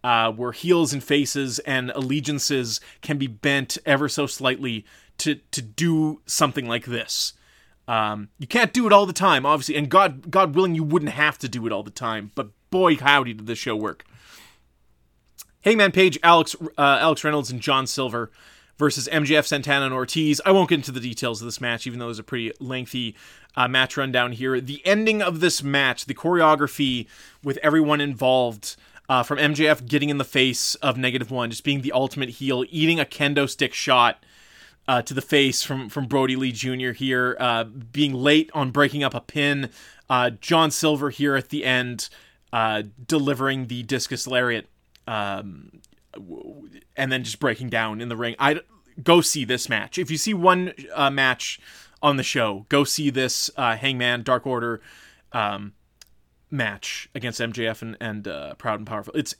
uh, 0.03 0.31
where 0.31 0.51
heels 0.51 0.93
and 0.93 1.03
faces 1.03 1.59
and 1.59 1.91
allegiances 1.91 2.79
can 3.01 3.17
be 3.17 3.27
bent 3.27 3.77
ever 3.85 4.07
so 4.07 4.27
slightly 4.27 4.85
to 5.17 5.35
to 5.51 5.61
do 5.61 6.21
something 6.25 6.67
like 6.67 6.85
this. 6.85 7.33
Um, 7.87 8.29
you 8.37 8.45
can't 8.45 8.71
do 8.71 8.85
it 8.85 8.93
all 8.93 9.07
the 9.07 9.13
time, 9.13 9.47
obviously, 9.47 9.75
and 9.75 9.89
God, 9.89 10.29
God 10.29 10.53
willing, 10.53 10.75
you 10.75 10.83
wouldn't 10.83 11.11
have 11.11 11.39
to 11.39 11.49
do 11.49 11.65
it 11.65 11.71
all 11.71 11.81
the 11.81 11.89
time. 11.89 12.31
But 12.35 12.49
boy, 12.69 12.95
howdy, 12.95 13.33
did 13.33 13.47
this 13.47 13.57
show 13.57 13.75
work! 13.75 14.05
Hangman 15.63 15.91
Page, 15.91 16.17
Alex, 16.23 16.55
uh, 16.77 16.99
Alex 17.01 17.23
Reynolds, 17.23 17.51
and 17.51 17.61
John 17.61 17.87
Silver 17.87 18.31
versus 18.77 19.09
MJF, 19.11 19.45
Santana, 19.45 19.85
and 19.85 19.93
Ortiz. 19.93 20.39
I 20.45 20.51
won't 20.51 20.69
get 20.69 20.75
into 20.75 20.91
the 20.91 20.99
details 20.99 21.41
of 21.41 21.45
this 21.45 21.59
match, 21.59 21.85
even 21.85 21.99
though 21.99 22.05
it 22.05 22.09
was 22.09 22.19
a 22.19 22.23
pretty 22.23 22.51
lengthy 22.59 23.15
uh, 23.55 23.67
match 23.67 23.97
rundown 23.97 24.31
here. 24.31 24.59
The 24.61 24.81
ending 24.85 25.21
of 25.21 25.41
this 25.41 25.61
match, 25.61 26.05
the 26.05 26.13
choreography 26.13 27.07
with 27.43 27.57
everyone 27.61 28.01
involved. 28.01 28.75
Uh, 29.07 29.23
from 29.23 29.39
MJF 29.39 29.87
getting 29.87 30.09
in 30.09 30.19
the 30.19 30.23
face 30.23 30.75
of 30.75 30.95
negative 30.95 31.31
one, 31.31 31.49
just 31.49 31.63
being 31.63 31.81
the 31.81 31.91
ultimate 31.91 32.29
heel, 32.29 32.63
eating 32.69 32.99
a 32.99 33.05
kendo 33.05 33.49
stick 33.49 33.73
shot 33.73 34.23
uh, 34.87 35.01
to 35.03 35.15
the 35.15 35.21
face 35.21 35.63
from 35.63 35.89
from 35.89 36.05
Brodie 36.05 36.35
Lee 36.35 36.51
Jr. 36.51 36.91
here, 36.91 37.37
uh, 37.39 37.63
being 37.63 38.13
late 38.13 38.49
on 38.53 38.69
breaking 38.69 39.03
up 39.03 39.15
a 39.15 39.19
pin. 39.19 39.71
Uh, 40.09 40.31
John 40.31 40.71
Silver 40.71 41.11
here 41.11 41.35
at 41.35 41.49
the 41.49 41.63
end, 41.63 42.09
uh, 42.51 42.83
delivering 43.07 43.65
the 43.65 43.81
discus 43.83 44.27
lariat, 44.27 44.67
um, 45.09 45.71
and 46.95 47.11
then 47.11 47.23
just 47.23 47.39
breaking 47.39 47.69
down 47.69 47.99
in 47.99 48.09
the 48.09 48.15
ring. 48.15 48.35
I 48.37 48.61
go 49.01 49.21
see 49.21 49.43
this 49.43 49.67
match. 49.67 49.97
If 49.97 50.11
you 50.11 50.17
see 50.17 50.35
one 50.35 50.73
uh, 50.93 51.09
match 51.09 51.59
on 52.01 52.17
the 52.17 52.23
show, 52.23 52.67
go 52.69 52.83
see 52.83 53.09
this 53.09 53.49
uh, 53.57 53.75
Hangman 53.75 54.21
Dark 54.21 54.45
Order 54.45 54.81
um, 55.31 55.73
match 56.51 57.09
against 57.15 57.41
MJF 57.41 57.81
and, 57.81 57.97
and 57.99 58.27
uh, 58.27 58.53
Proud 58.55 58.79
and 58.79 58.87
Powerful. 58.87 59.15
It's 59.15 59.33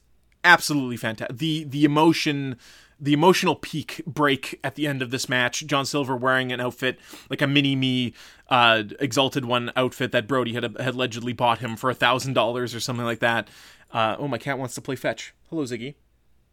absolutely 0.43 0.97
fantastic. 0.97 1.37
The 1.37 1.65
the 1.65 1.85
emotion 1.85 2.57
the 2.99 3.13
emotional 3.13 3.55
peak 3.55 4.01
break 4.05 4.59
at 4.63 4.75
the 4.75 4.85
end 4.85 5.01
of 5.01 5.09
this 5.11 5.29
match. 5.29 5.65
John 5.65 5.85
Silver 5.85 6.15
wearing 6.15 6.51
an 6.51 6.59
outfit 6.59 6.99
like 7.29 7.41
a 7.41 7.47
mini 7.47 7.75
me 7.75 8.13
uh, 8.49 8.83
exalted 8.99 9.45
one 9.45 9.71
outfit 9.75 10.11
that 10.11 10.27
Brodie 10.27 10.53
had, 10.53 10.63
had 10.79 10.95
allegedly 10.95 11.33
bought 11.33 11.59
him 11.59 11.77
for 11.77 11.89
a 11.89 11.93
thousand 11.93 12.33
dollars 12.33 12.75
or 12.75 12.79
something 12.79 13.05
like 13.05 13.19
that. 13.19 13.47
Uh, 13.91 14.15
oh, 14.19 14.27
my 14.27 14.37
cat 14.37 14.59
wants 14.59 14.75
to 14.75 14.81
play 14.81 14.95
fetch. 14.95 15.33
Hello, 15.49 15.63
Ziggy. 15.63 15.95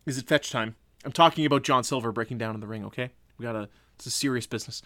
Is 0.07 0.19
it 0.19 0.27
fetch 0.29 0.51
time? 0.51 0.77
I'm 1.05 1.13
talking 1.13 1.45
about 1.45 1.63
John 1.65 1.85
Silver 1.85 2.13
breaking 2.13 2.39
down 2.39 2.55
in 2.55 2.61
the 2.61 2.67
ring. 2.67 2.85
Okay, 2.85 3.11
we 3.39 3.43
gotta. 3.45 3.69
It's 3.97 4.07
a 4.07 4.11
serious 4.11 4.47
business. 4.47 4.83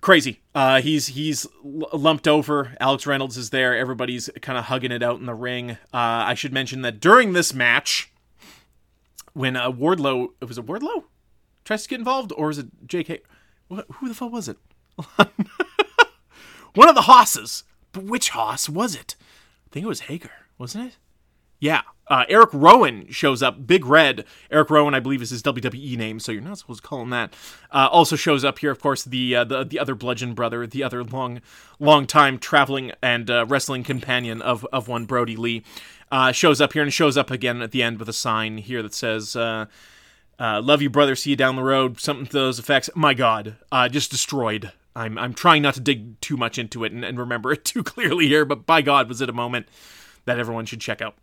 crazy. 0.00 0.40
Uh, 0.54 0.80
he's 0.80 1.08
he's 1.08 1.46
lumped 1.62 2.26
over. 2.28 2.76
Alex 2.80 3.06
Reynolds 3.06 3.36
is 3.36 3.50
there. 3.50 3.76
Everybody's 3.76 4.30
kind 4.40 4.58
of 4.58 4.66
hugging 4.66 4.92
it 4.92 5.02
out 5.02 5.20
in 5.20 5.26
the 5.26 5.34
ring. 5.34 5.72
Uh, 5.72 5.76
I 5.92 6.34
should 6.34 6.52
mention 6.52 6.82
that 6.82 7.00
during 7.00 7.32
this 7.32 7.52
match, 7.54 8.12
when 9.38 9.54
uh, 9.56 9.70
Wardlow, 9.70 10.28
it 10.40 10.46
was 10.46 10.58
a 10.58 10.62
Wardlow, 10.62 11.04
tries 11.64 11.84
to 11.84 11.88
get 11.88 12.00
involved, 12.00 12.32
or 12.36 12.50
is 12.50 12.58
it 12.58 12.66
J.K. 12.86 13.20
What, 13.68 13.86
who 13.94 14.08
the 14.08 14.14
fuck 14.14 14.32
was 14.32 14.48
it? 14.48 14.56
One 16.74 16.88
of 16.88 16.94
the 16.96 17.02
hosses. 17.02 17.62
But 17.92 18.04
which 18.04 18.30
hoss 18.30 18.68
was 18.68 18.94
it? 18.94 19.14
I 19.66 19.68
think 19.70 19.84
it 19.84 19.88
was 19.88 20.00
Hager, 20.00 20.32
wasn't 20.58 20.88
it? 20.88 20.96
Yeah. 21.60 21.82
Uh, 22.06 22.24
Erick 22.28 22.50
Rowan 22.52 23.10
shows 23.10 23.42
up. 23.42 23.66
Big 23.66 23.84
Red. 23.84 24.24
Erick 24.50 24.70
Rowan, 24.70 24.94
I 24.94 25.00
believe, 25.00 25.20
is 25.20 25.30
his 25.30 25.42
WWE 25.42 25.96
name, 25.98 26.20
so 26.20 26.32
you're 26.32 26.40
not 26.40 26.58
supposed 26.58 26.82
to 26.82 26.88
call 26.88 27.02
him 27.02 27.10
that. 27.10 27.34
Uh, 27.70 27.88
also 27.90 28.16
shows 28.16 28.44
up 28.44 28.58
here, 28.60 28.70
of 28.70 28.80
course, 28.80 29.04
the 29.04 29.36
uh, 29.36 29.44
the 29.44 29.64
the 29.64 29.78
other 29.78 29.94
Bludgeon 29.94 30.32
brother, 30.32 30.66
the 30.66 30.82
other 30.82 31.04
long, 31.04 31.42
long 31.78 32.06
time 32.06 32.38
traveling 32.38 32.92
and 33.02 33.30
uh, 33.30 33.44
wrestling 33.46 33.84
companion 33.84 34.40
of 34.40 34.64
of 34.72 34.88
one 34.88 35.04
Brodie 35.04 35.36
Lee, 35.36 35.62
uh, 36.10 36.32
shows 36.32 36.60
up 36.60 36.72
here 36.72 36.82
and 36.82 36.92
shows 36.92 37.16
up 37.16 37.30
again 37.30 37.62
at 37.62 37.70
the 37.70 37.82
end 37.82 37.98
with 37.98 38.08
a 38.08 38.14
sign 38.14 38.58
here 38.58 38.82
that 38.82 38.94
says. 38.94 39.36
Uh, 39.36 39.66
uh, 40.40 40.62
love 40.62 40.80
you, 40.80 40.88
brother. 40.88 41.16
See 41.16 41.30
you 41.30 41.36
down 41.36 41.56
the 41.56 41.64
road. 41.64 41.98
Something 41.98 42.26
to 42.26 42.32
those 42.32 42.60
effects. 42.60 42.88
My 42.94 43.12
God, 43.12 43.56
uh, 43.72 43.88
just 43.88 44.10
destroyed. 44.10 44.70
I'm 44.94 45.18
I'm 45.18 45.34
trying 45.34 45.62
not 45.62 45.74
to 45.74 45.80
dig 45.80 46.20
too 46.20 46.36
much 46.36 46.58
into 46.58 46.84
it 46.84 46.92
and, 46.92 47.04
and 47.04 47.18
remember 47.18 47.52
it 47.52 47.64
too 47.64 47.82
clearly 47.82 48.28
here, 48.28 48.44
but 48.44 48.66
by 48.66 48.82
God, 48.82 49.08
was 49.08 49.20
it 49.20 49.28
a 49.28 49.32
moment 49.32 49.66
that 50.24 50.38
everyone 50.38 50.66
should 50.66 50.80
check 50.80 51.00
out. 51.00 51.16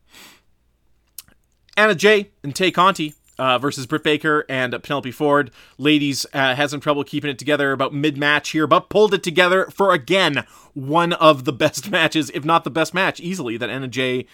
Anna 1.77 1.95
Jay 1.95 2.31
and 2.43 2.55
Tay 2.55 2.71
Conti 2.71 3.13
uh, 3.37 3.57
versus 3.59 3.85
Britt 3.85 4.03
Baker 4.03 4.45
and 4.47 4.71
Penelope 4.81 5.11
Ford. 5.11 5.51
Ladies 5.77 6.25
uh, 6.33 6.55
had 6.55 6.69
some 6.69 6.79
trouble 6.79 7.03
keeping 7.03 7.29
it 7.29 7.37
together 7.37 7.71
about 7.71 7.93
mid 7.93 8.17
match 8.17 8.49
here, 8.49 8.65
but 8.65 8.89
pulled 8.89 9.13
it 9.13 9.23
together 9.23 9.65
for 9.71 9.93
again 9.93 10.45
one 10.73 11.13
of 11.13 11.45
the 11.45 11.53
best 11.53 11.91
matches, 11.91 12.31
if 12.33 12.45
not 12.45 12.63
the 12.63 12.69
best 12.69 12.93
match, 12.93 13.19
easily 13.19 13.57
that 13.57 13.69
Anna 13.69 13.87
Jay 13.87 14.25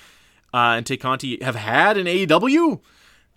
uh, 0.53 0.75
and 0.77 0.85
Tay 0.85 0.97
Conti 0.97 1.43
have 1.43 1.55
had 1.55 1.97
in 1.97 2.05
AEW. 2.05 2.81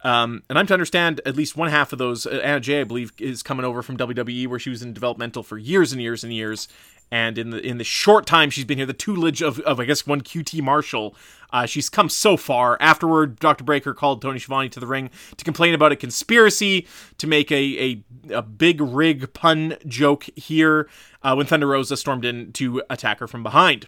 Um, 0.05 0.43
and 0.51 0.59
I'm 0.59 0.67
to 0.67 0.75
understand 0.75 1.23
at 1.25 1.35
least 1.35 1.57
one 1.57 1.71
half 1.71 1.93
of 1.93 1.99
those. 1.99 2.27
Uh, 2.27 2.41
Anna 2.45 2.61
Jay, 2.61 2.83
I 2.83 2.85
believe, 2.85 3.13
is 3.19 3.43
coming 3.43 3.65
over 3.65 3.83
from 3.83 3.97
WWE, 3.97 4.47
where 4.47 4.59
she 4.59 4.69
was 4.69 4.83
in 4.83 4.93
developmental 4.93 5.43
for 5.43 5.57
years 5.57 5.93
and 5.93 6.03
years 6.03 6.23
and 6.23 6.33
years. 6.33 6.69
And 7.11 7.39
in 7.39 7.51
the 7.51 7.61
in 7.61 7.79
the 7.79 7.85
short 7.85 8.27
time 8.27 8.51
she's 8.51 8.65
been 8.65 8.79
here, 8.79 8.87
the 8.87 8.93
tutelage 8.93 9.41
of, 9.41 9.61
of 9.61 9.79
I 9.79 9.85
guess 9.85 10.07
one 10.07 10.21
QT 10.21 10.61
Marshall, 10.63 11.15
uh, 11.53 11.65
she's 11.65 11.89
come 11.89 12.09
so 12.09 12.37
far. 12.37 12.77
Afterward, 12.81 13.39
Dr. 13.39 13.63
Breaker 13.63 13.95
called 13.95 14.21
Tony 14.21 14.39
Schiavone 14.39 14.69
to 14.71 14.81
the 14.81 14.87
ring 14.87 15.11
to 15.37 15.45
complain 15.45 15.75
about 15.75 15.93
a 15.93 15.97
conspiracy 15.97 16.87
to 17.19 17.27
make 17.27 17.53
a 17.53 18.03
a, 18.31 18.35
a 18.35 18.43
big 18.43 18.81
rig 18.81 19.33
pun 19.33 19.77
joke 19.87 20.27
here. 20.35 20.89
Uh, 21.23 21.35
when 21.35 21.47
Thunder 21.47 21.69
Rosa 21.69 21.97
stormed 21.97 22.25
in 22.25 22.53
to 22.53 22.83
attack 22.91 23.21
her 23.21 23.27
from 23.27 23.43
behind. 23.43 23.87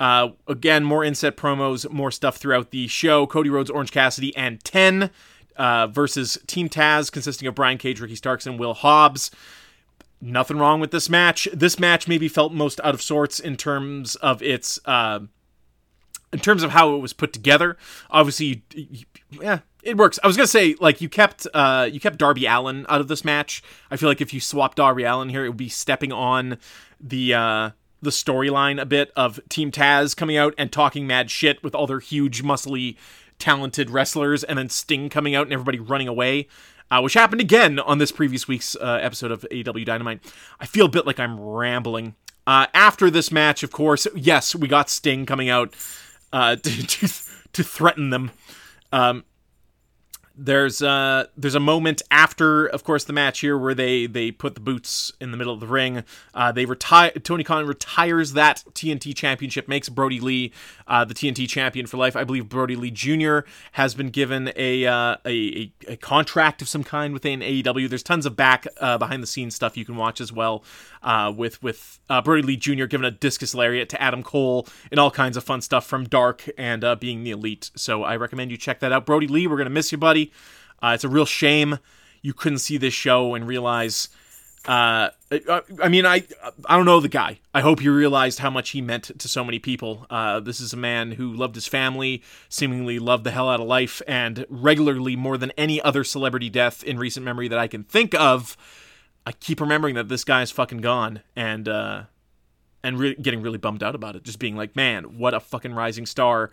Uh, 0.00 0.28
again, 0.46 0.84
more 0.84 1.02
inset 1.02 1.36
promos, 1.36 1.90
more 1.90 2.10
stuff 2.10 2.36
throughout 2.36 2.70
the 2.70 2.86
show. 2.86 3.26
Cody 3.26 3.50
Rhodes, 3.50 3.70
Orange 3.70 3.90
Cassidy, 3.90 4.34
and 4.36 4.62
10 4.62 5.10
uh, 5.56 5.88
versus 5.88 6.38
Team 6.46 6.68
Taz, 6.68 7.10
consisting 7.10 7.48
of 7.48 7.54
Brian 7.54 7.78
Cage, 7.78 8.00
Ricky 8.00 8.14
Starks, 8.14 8.46
and 8.46 8.58
Will 8.58 8.74
Hobbs. 8.74 9.30
Nothing 10.20 10.58
wrong 10.58 10.80
with 10.80 10.90
this 10.90 11.08
match. 11.08 11.48
This 11.52 11.78
match 11.78 12.08
maybe 12.08 12.28
felt 12.28 12.52
most 12.52 12.80
out 12.82 12.94
of 12.94 13.02
sorts 13.02 13.38
in 13.38 13.56
terms 13.56 14.14
of 14.16 14.42
its. 14.42 14.78
Uh, 14.84 15.20
in 16.32 16.40
terms 16.40 16.62
of 16.62 16.72
how 16.72 16.94
it 16.94 16.98
was 16.98 17.14
put 17.14 17.32
together, 17.32 17.78
obviously, 18.10 18.62
yeah, 19.30 19.60
it 19.82 19.96
works. 19.96 20.18
I 20.22 20.26
was 20.26 20.36
gonna 20.36 20.46
say 20.46 20.74
like 20.78 21.00
you 21.00 21.08
kept 21.08 21.46
uh 21.54 21.88
you 21.90 22.00
kept 22.00 22.18
Darby 22.18 22.46
Allin 22.46 22.84
out 22.88 23.00
of 23.00 23.08
this 23.08 23.24
match. 23.24 23.62
I 23.90 23.96
feel 23.96 24.08
like 24.08 24.20
if 24.20 24.34
you 24.34 24.40
swapped 24.40 24.76
Darby 24.76 25.04
Allin 25.04 25.30
here, 25.30 25.44
it 25.44 25.48
would 25.48 25.56
be 25.56 25.70
stepping 25.70 26.12
on 26.12 26.58
the 27.00 27.34
uh 27.34 27.70
the 28.00 28.10
storyline 28.10 28.80
a 28.80 28.86
bit 28.86 29.12
of 29.16 29.40
Team 29.48 29.70
Taz 29.70 30.16
coming 30.16 30.36
out 30.36 30.54
and 30.56 30.70
talking 30.72 31.06
mad 31.06 31.30
shit 31.30 31.62
with 31.62 31.74
all 31.74 31.86
their 31.86 32.00
huge, 32.00 32.42
muscly, 32.42 32.96
talented 33.38 33.90
wrestlers, 33.90 34.44
and 34.44 34.58
then 34.58 34.68
Sting 34.68 35.08
coming 35.08 35.34
out 35.34 35.46
and 35.46 35.52
everybody 35.52 35.78
running 35.78 36.08
away. 36.08 36.48
Uh, 36.90 37.02
which 37.02 37.12
happened 37.12 37.40
again 37.40 37.78
on 37.78 37.98
this 37.98 38.10
previous 38.10 38.48
week's 38.48 38.74
uh, 38.76 38.98
episode 39.02 39.30
of 39.30 39.44
AEW 39.50 39.84
Dynamite. 39.84 40.20
I 40.58 40.64
feel 40.64 40.86
a 40.86 40.88
bit 40.88 41.06
like 41.06 41.20
I'm 41.20 41.38
rambling. 41.38 42.14
Uh, 42.46 42.66
after 42.72 43.10
this 43.10 43.30
match, 43.30 43.62
of 43.62 43.70
course, 43.70 44.06
yes, 44.14 44.54
we 44.54 44.68
got 44.68 44.88
Sting 44.88 45.26
coming 45.26 45.50
out 45.50 45.74
uh, 46.32 46.56
to, 46.62 46.86
to 46.86 47.08
to 47.52 47.64
threaten 47.64 48.10
them. 48.10 48.30
Um, 48.92 49.24
there's 50.40 50.80
uh 50.80 51.26
there's 51.36 51.56
a 51.56 51.60
moment 51.60 52.00
after 52.12 52.66
of 52.66 52.84
course 52.84 53.02
the 53.04 53.12
match 53.12 53.40
here 53.40 53.58
where 53.58 53.74
they 53.74 54.06
they 54.06 54.30
put 54.30 54.54
the 54.54 54.60
boots 54.60 55.12
in 55.20 55.32
the 55.32 55.36
middle 55.36 55.52
of 55.52 55.58
the 55.58 55.66
ring. 55.66 56.04
Uh 56.32 56.52
they 56.52 56.64
retire 56.64 57.10
tony 57.10 57.42
khan 57.42 57.66
retires 57.66 58.34
that 58.34 58.62
tnt 58.72 59.16
championship 59.16 59.66
makes 59.66 59.88
brodie 59.88 60.20
lee 60.20 60.52
uh 60.86 61.04
the 61.04 61.12
tnt 61.12 61.48
champion 61.48 61.86
for 61.86 61.96
life. 61.96 62.14
I 62.14 62.22
believe 62.22 62.48
brodie 62.48 62.76
lee 62.76 62.92
jr 62.92 63.40
has 63.72 63.94
been 63.94 64.10
given 64.10 64.52
a 64.54 64.86
uh 64.86 65.16
a, 65.26 65.72
a, 65.88 65.96
contract 65.96 66.62
of 66.62 66.68
some 66.68 66.84
kind 66.84 67.12
within 67.12 67.40
aew 67.40 67.88
there's 67.88 68.04
tons 68.04 68.24
of 68.24 68.36
back 68.36 68.66
uh 68.80 68.96
behind 68.96 69.22
the 69.22 69.26
scenes 69.26 69.56
stuff 69.56 69.76
you 69.76 69.84
can 69.84 69.96
watch 69.96 70.20
as 70.20 70.32
well 70.32 70.62
uh 71.02 71.32
with 71.36 71.60
with 71.64 71.98
uh 72.08 72.22
brodie 72.22 72.42
lee 72.42 72.56
jr 72.56 72.84
given 72.84 73.04
a 73.04 73.10
discus 73.10 73.56
lariat 73.56 73.88
to 73.88 74.00
adam 74.00 74.22
cole 74.22 74.68
and 74.92 75.00
all 75.00 75.10
kinds 75.10 75.36
of 75.36 75.42
fun 75.42 75.60
stuff 75.60 75.84
from 75.84 76.04
dark 76.04 76.48
and 76.56 76.84
uh 76.84 76.94
being 76.94 77.24
the 77.24 77.32
elite. 77.32 77.72
So 77.74 78.04
i 78.04 78.14
recommend 78.14 78.52
you 78.52 78.56
check 78.56 78.78
that 78.78 78.92
out. 78.92 79.04
Brodie 79.04 79.26
lee 79.26 79.48
we're 79.48 79.56
gonna 79.56 79.70
miss 79.70 79.90
you 79.90 79.98
buddy 79.98 80.27
uh, 80.82 80.92
it's 80.94 81.04
a 81.04 81.08
real 81.08 81.26
shame 81.26 81.78
you 82.22 82.32
couldn't 82.32 82.58
see 82.58 82.76
this 82.76 82.94
show 82.94 83.34
and 83.34 83.46
realize. 83.46 84.08
Uh, 84.66 85.10
I, 85.80 85.88
mean, 85.88 86.04
I 86.04 86.24
I 86.66 86.76
don't 86.76 86.84
know 86.84 87.00
the 87.00 87.08
guy. 87.08 87.38
I 87.54 87.60
hope 87.60 87.82
you 87.82 87.94
realized 87.94 88.40
how 88.40 88.50
much 88.50 88.70
he 88.70 88.82
meant 88.82 89.18
to 89.18 89.28
so 89.28 89.44
many 89.44 89.58
people. 89.58 90.06
Uh, 90.10 90.40
this 90.40 90.60
is 90.60 90.72
a 90.72 90.76
man 90.76 91.12
who 91.12 91.32
loved 91.32 91.54
his 91.54 91.66
family, 91.66 92.22
seemingly 92.48 92.98
loved 92.98 93.24
the 93.24 93.30
hell 93.30 93.48
out 93.48 93.60
of 93.60 93.66
life, 93.66 94.02
and 94.06 94.44
regularly, 94.50 95.16
more 95.16 95.38
than 95.38 95.52
any 95.56 95.80
other 95.80 96.04
celebrity 96.04 96.50
death 96.50 96.82
in 96.82 96.98
recent 96.98 97.24
memory 97.24 97.48
that 97.48 97.58
I 97.58 97.66
can 97.66 97.84
think 97.84 98.14
of, 98.14 98.56
I 99.24 99.32
keep 99.32 99.60
remembering 99.60 99.94
that 99.94 100.08
this 100.08 100.24
guy 100.24 100.42
is 100.42 100.50
fucking 100.50 100.78
gone, 100.78 101.22
and 101.34 101.68
uh, 101.68 102.02
and 102.82 102.98
re- 102.98 103.14
getting 103.14 103.40
really 103.40 103.58
bummed 103.58 103.82
out 103.82 103.94
about 103.94 104.16
it. 104.16 104.24
Just 104.24 104.38
being 104.38 104.56
like, 104.56 104.76
man, 104.76 105.18
what 105.18 105.34
a 105.34 105.40
fucking 105.40 105.72
rising 105.72 106.04
star 106.04 106.50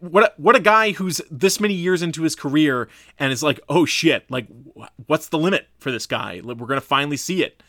what 0.00 0.24
a, 0.24 0.32
what 0.36 0.56
a 0.56 0.60
guy 0.60 0.92
who's 0.92 1.20
this 1.30 1.60
many 1.60 1.74
years 1.74 2.02
into 2.02 2.22
his 2.22 2.34
career 2.34 2.88
and 3.18 3.32
is 3.32 3.42
like, 3.42 3.60
oh 3.68 3.84
shit, 3.84 4.30
like 4.30 4.46
what's 5.06 5.28
the 5.28 5.38
limit 5.38 5.68
for 5.78 5.90
this 5.90 6.06
guy? 6.06 6.40
We're 6.42 6.54
gonna 6.54 6.80
finally 6.80 7.16
see 7.16 7.42
it, 7.42 7.62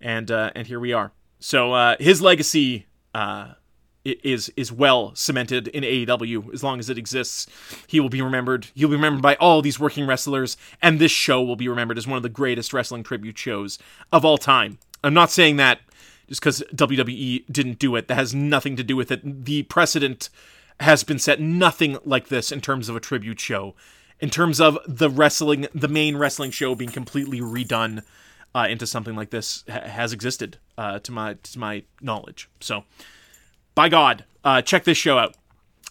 and 0.00 0.30
uh, 0.30 0.50
and 0.54 0.66
here 0.66 0.80
we 0.80 0.92
are. 0.92 1.12
So 1.38 1.72
uh, 1.72 1.96
his 2.00 2.20
legacy 2.20 2.86
uh, 3.14 3.52
is 4.04 4.52
is 4.56 4.72
well 4.72 5.14
cemented 5.14 5.68
in 5.68 5.84
AEW 5.84 6.52
as 6.52 6.64
long 6.64 6.78
as 6.78 6.90
it 6.90 6.98
exists. 6.98 7.46
He 7.86 8.00
will 8.00 8.08
be 8.08 8.22
remembered. 8.22 8.68
He'll 8.74 8.88
be 8.88 8.96
remembered 8.96 9.22
by 9.22 9.36
all 9.36 9.62
these 9.62 9.78
working 9.78 10.06
wrestlers, 10.06 10.56
and 10.82 10.98
this 10.98 11.12
show 11.12 11.42
will 11.42 11.56
be 11.56 11.68
remembered 11.68 11.98
as 11.98 12.06
one 12.06 12.16
of 12.16 12.22
the 12.22 12.28
greatest 12.28 12.72
wrestling 12.72 13.02
tribute 13.02 13.38
shows 13.38 13.78
of 14.12 14.24
all 14.24 14.38
time. 14.38 14.78
I'm 15.04 15.14
not 15.14 15.30
saying 15.30 15.56
that 15.56 15.80
just 16.28 16.40
because 16.40 16.62
WWE 16.74 17.44
didn't 17.50 17.78
do 17.78 17.94
it. 17.96 18.08
That 18.08 18.16
has 18.16 18.34
nothing 18.34 18.76
to 18.76 18.82
do 18.82 18.96
with 18.96 19.12
it. 19.12 19.44
The 19.44 19.62
precedent 19.64 20.28
has 20.80 21.04
been 21.04 21.18
set 21.18 21.40
nothing 21.40 21.98
like 22.04 22.28
this 22.28 22.52
in 22.52 22.60
terms 22.60 22.88
of 22.88 22.96
a 22.96 23.00
tribute 23.00 23.40
show. 23.40 23.74
In 24.20 24.30
terms 24.30 24.60
of 24.60 24.78
the 24.86 25.10
wrestling 25.10 25.66
the 25.74 25.88
main 25.88 26.16
wrestling 26.16 26.50
show 26.50 26.74
being 26.74 26.90
completely 26.90 27.40
redone 27.40 28.02
uh, 28.54 28.66
into 28.68 28.86
something 28.86 29.14
like 29.14 29.30
this 29.30 29.64
ha- 29.68 29.80
has 29.80 30.12
existed 30.12 30.58
uh, 30.78 30.98
to 31.00 31.12
my 31.12 31.34
to 31.34 31.58
my 31.58 31.82
knowledge. 32.00 32.48
So 32.60 32.84
by 33.74 33.88
god 33.88 34.24
uh, 34.44 34.62
check 34.62 34.84
this 34.84 34.98
show 34.98 35.18
out. 35.18 35.36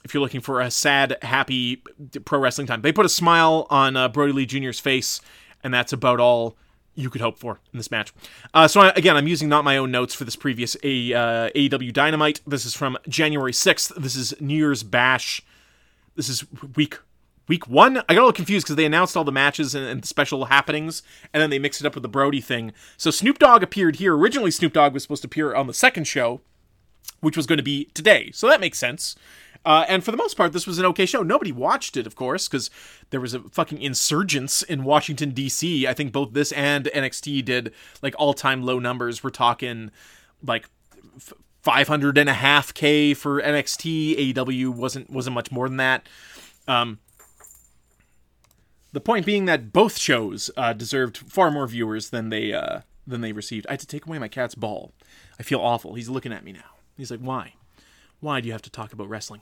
If 0.04 0.13
you're 0.13 0.22
looking 0.22 0.42
for 0.42 0.62
a 0.62 0.70
sad 0.70 1.18
happy 1.24 1.82
pro 2.25 2.39
wrestling 2.39 2.68
time. 2.68 2.82
They 2.82 2.92
put 2.92 3.06
a 3.06 3.10
smile 3.10 3.68
on 3.70 3.96
uh, 3.96 4.08
brodie 4.08 4.34
lee 4.34 4.46
jr's 4.48 4.80
face 4.80 5.22
and 5.63 5.74
that's 5.74 5.94
about 5.94 6.20
all 6.20 6.58
you 6.96 7.10
could 7.10 7.22
hope 7.22 7.38
for 7.38 7.60
in 7.72 7.78
this 7.78 7.92
match. 7.92 8.14
Uh, 8.54 8.68
so 8.68 8.82
I, 8.82 8.90
again, 8.90 9.16
I'm 9.16 9.28
using 9.28 9.50
not 9.50 9.64
my 9.64 9.78
own 9.78 9.92
notes 9.92 10.14
for 10.14 10.24
this 10.24 10.36
previous 10.36 10.75
A, 10.84 11.14
uh, 11.14 11.50
AEW 11.50 11.94
Dynamite. 11.94 12.42
This 12.48 12.66
is 12.66 12.74
from 12.74 12.98
January 13.08 13.52
6th. 13.52 13.94
This 13.96 14.16
is 14.16 14.34
New 14.40 14.56
Year's 14.56 14.84
Bash. 14.84 15.42
This 16.16 16.30
is 16.30 16.46
week 16.75 17.00
week 17.48 17.68
one. 17.68 17.98
I 17.98 18.14
got 18.14 18.22
a 18.22 18.25
little 18.25 18.32
confused 18.34 18.66
because 18.66 18.75
they 18.75 18.86
announced 18.86 19.16
all 19.16 19.24
the 19.24 19.32
matches 19.32 19.75
and, 19.75 19.86
and 19.86 20.06
special 20.06 20.46
happenings, 20.46 21.04
and 21.34 21.42
then 21.42 21.50
they 21.50 21.60
mixed 21.60 21.82
it 21.82 21.88
up 21.88 21.94
with 21.94 22.02
the 22.02 22.10
Brodie 22.10 22.42
thing. 22.42 22.74
So 22.98 23.12
Snoop 23.12 23.40
Dogg 23.40 23.62
appeared 23.62 23.98
here. 23.98 24.16
Originally, 24.16 24.52
Snoop 24.52 24.74
Dogg 24.74 24.94
was 24.94 25.04
supposed 25.04 25.22
to 25.24 25.28
appear 25.28 25.54
on 25.54 25.68
the 25.68 25.74
second 25.74 26.06
show, 26.06 26.42
which 27.22 27.38
was 27.38 27.46
going 27.46 27.58
to 27.58 27.64
be 27.64 27.86
today. 27.94 28.32
So 28.32 28.48
that 28.48 28.62
makes 28.62 28.80
sense. 28.80 29.16
Uh, 29.66 29.84
and 29.88 30.04
for 30.04 30.12
the 30.12 30.18
most 30.18 30.38
part, 30.38 30.54
this 30.54 30.68
was 30.68 30.78
an 30.78 30.86
okay 30.86 31.06
show. 31.06 31.24
Nobody 31.24 31.52
watched 31.52 31.98
it, 31.98 32.06
of 32.06 32.16
course, 32.16 32.48
because 32.48 32.70
there 33.10 33.20
was 33.20 33.34
a 33.34 33.40
fucking 33.40 33.82
insurgence 33.82 34.62
in 34.62 34.84
Washington 34.84 35.32
D.C. 35.32 35.88
I 35.88 35.94
think 35.94 36.12
both 36.12 36.34
this 36.34 36.52
and 36.52 36.86
NXT 36.86 37.44
did 37.44 37.74
like 38.02 38.14
all-time 38.20 38.62
low 38.62 38.80
numbers. 38.80 39.24
We're 39.24 39.32
talking 39.32 39.92
like. 40.44 40.70
F- 41.18 41.34
500 41.64 42.20
and 42.20 42.30
a 42.30 42.34
half 42.34 42.76
K 42.76 43.16
for 43.16 43.42
NXT. 43.42 44.34
AEW 44.36 44.70
wasn't 44.70 45.10
wasn't 45.10 45.34
much 45.34 45.52
more 45.52 45.68
than 45.68 45.78
that. 45.78 46.08
Um, 46.68 47.00
the 48.92 49.02
point 49.02 49.26
being 49.26 49.46
that 49.46 49.74
both 49.74 49.98
shows 49.98 50.52
uh, 50.56 50.74
deserved 50.74 51.18
far 51.18 51.50
more 51.50 51.68
viewers 51.68 52.12
than 52.12 52.30
they 52.30 52.54
uh, 52.54 52.82
than 53.08 53.22
they 53.22 53.32
received. 53.32 53.66
I 53.68 53.74
had 53.74 53.80
to 53.80 53.88
take 53.88 54.06
away 54.06 54.20
my 54.20 54.28
cat's 54.28 54.54
ball. 54.54 54.94
I 55.40 55.44
feel 55.44 55.60
awful. 55.60 55.96
He's 55.96 56.08
looking 56.08 56.32
at 56.32 56.44
me 56.44 56.52
now. 56.52 56.76
He's 56.96 57.10
like, 57.10 57.20
"Why? 57.20 57.56
Why 58.20 58.42
do 58.42 58.48
you 58.48 58.54
have 58.54 58.62
to 58.62 58.70
talk 58.70 58.94
about 58.94 59.10
wrestling?" 59.10 59.42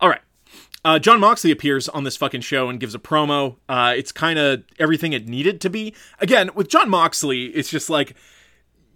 All 0.00 0.08
right. 0.08 0.20
Uh, 0.84 1.00
Jon 1.00 1.18
Moxley 1.18 1.50
appears 1.50 1.88
on 1.88 2.04
this 2.04 2.16
fucking 2.16 2.42
show 2.42 2.68
and 2.68 2.78
gives 2.78 2.94
a 2.94 2.98
promo. 3.00 3.56
Uh, 3.68 3.92
it's 3.96 4.12
kind 4.12 4.38
of 4.38 4.62
everything 4.78 5.12
it 5.12 5.26
needed 5.26 5.60
to 5.62 5.70
be. 5.70 5.94
Again, 6.20 6.50
with 6.54 6.68
Jon 6.68 6.88
Moxley, 6.88 7.46
it's 7.46 7.68
just 7.68 7.90
like 7.90 8.14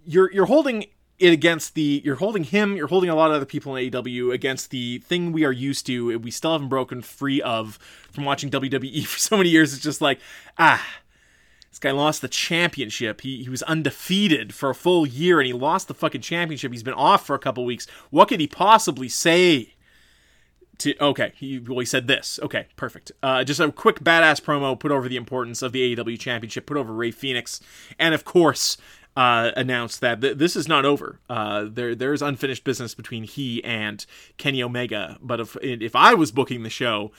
you're 0.05 0.31
you're 0.31 0.45
holding 0.45 0.85
it 1.19 1.33
against 1.33 1.75
the 1.75 2.01
you're 2.05 2.15
holding 2.15 2.45
him, 2.45 2.77
you're 2.77 2.87
holding 2.87 3.09
a 3.09 3.15
lot 3.15 3.29
of 3.29 3.35
other 3.35 3.45
people 3.45 3.75
in 3.75 3.91
AEW 3.91 4.33
against 4.33 4.69
the 4.69 4.99
thing 4.99 5.33
we 5.33 5.43
are 5.43 5.51
used 5.51 5.85
to, 5.87 6.17
we 6.19 6.31
still 6.31 6.53
haven't 6.53 6.69
broken 6.69 7.01
free 7.01 7.41
of 7.41 7.77
from 8.09 8.23
watching 8.23 8.49
WWE 8.49 9.05
for 9.05 9.19
so 9.19 9.35
many 9.35 9.49
years. 9.49 9.73
It's 9.73 9.83
just 9.83 10.01
like 10.01 10.19
ah. 10.57 10.85
This 11.69 11.79
guy 11.79 11.91
lost 11.91 12.21
the 12.21 12.27
championship. 12.27 13.21
He, 13.21 13.43
he 13.43 13.49
was 13.49 13.63
undefeated 13.63 14.53
for 14.53 14.69
a 14.69 14.75
full 14.75 15.07
year 15.07 15.39
and 15.39 15.47
he 15.47 15.53
lost 15.53 15.87
the 15.87 15.93
fucking 15.93 16.19
championship. 16.19 16.69
He's 16.73 16.83
been 16.83 16.93
off 16.93 17.25
for 17.25 17.33
a 17.33 17.39
couple 17.39 17.63
weeks. 17.63 17.87
What 18.09 18.27
could 18.27 18.41
he 18.41 18.47
possibly 18.47 19.07
say 19.07 19.75
to 20.81 21.01
okay 21.03 21.33
he 21.35 21.59
well 21.59 21.79
he 21.79 21.85
said 21.85 22.07
this. 22.07 22.39
Okay 22.41 22.67
perfect. 22.75 23.11
Uh, 23.23 23.43
just 23.43 23.59
a 23.59 23.71
quick 23.71 23.99
badass 24.01 24.41
promo 24.41 24.77
put 24.79 24.91
over 24.91 25.07
the 25.07 25.17
importance 25.17 25.61
of 25.61 25.71
the 25.71 25.95
AEW 25.95 26.19
championship 26.19 26.65
put 26.65 26.77
over 26.77 26.93
Rey 26.93 27.11
Fenix 27.11 27.61
and 27.97 28.13
of 28.13 28.25
course 28.25 28.77
uh, 29.15 29.51
announced 29.57 29.99
that 30.01 30.21
th- 30.21 30.37
this 30.37 30.55
is 30.55 30.67
not 30.67 30.85
over. 30.85 31.19
Uh, 31.29 31.65
there 31.69 31.95
there's 31.95 32.21
unfinished 32.21 32.63
business 32.63 32.93
between 32.95 33.23
he 33.23 33.63
and 33.63 34.05
Kenny 34.37 34.63
Omega 34.63 35.17
but 35.21 35.39
if 35.39 35.57
if 35.61 35.95
I 35.95 36.13
was 36.13 36.31
booking 36.31 36.63
the 36.63 36.69
show 36.69 37.11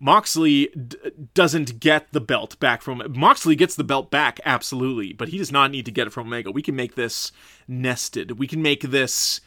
Moxley 0.00 0.66
d- 0.68 0.96
doesn't 1.34 1.80
get 1.80 2.12
the 2.12 2.20
belt 2.20 2.58
back 2.60 2.82
from 2.82 3.02
Moxley 3.16 3.56
gets 3.56 3.74
the 3.74 3.84
belt 3.84 4.10
back 4.10 4.40
absolutely 4.44 5.12
but 5.12 5.28
he 5.28 5.38
does 5.38 5.50
not 5.50 5.70
need 5.70 5.86
to 5.86 5.90
get 5.90 6.06
it 6.06 6.10
from 6.10 6.26
Omega. 6.26 6.50
We 6.50 6.62
can 6.62 6.76
make 6.76 6.94
this 6.94 7.32
nested. 7.66 8.38
We 8.38 8.46
can 8.46 8.62
make 8.62 8.82
this 8.82 9.40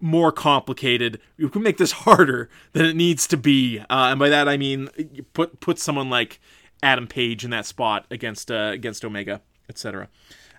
more 0.00 0.32
complicated. 0.32 1.20
You 1.36 1.48
can 1.48 1.62
make 1.62 1.76
this 1.76 1.92
harder 2.06 2.48
than 2.72 2.86
it 2.86 2.96
needs 2.96 3.26
to 3.28 3.36
be, 3.36 3.80
uh, 3.80 3.84
and 3.90 4.18
by 4.18 4.28
that 4.28 4.48
I 4.48 4.56
mean 4.56 4.88
put 5.32 5.60
put 5.60 5.78
someone 5.78 6.10
like 6.10 6.40
Adam 6.82 7.06
Page 7.06 7.44
in 7.44 7.50
that 7.50 7.66
spot 7.66 8.06
against 8.10 8.50
uh, 8.50 8.70
against 8.72 9.04
Omega, 9.04 9.42
etc. 9.68 10.08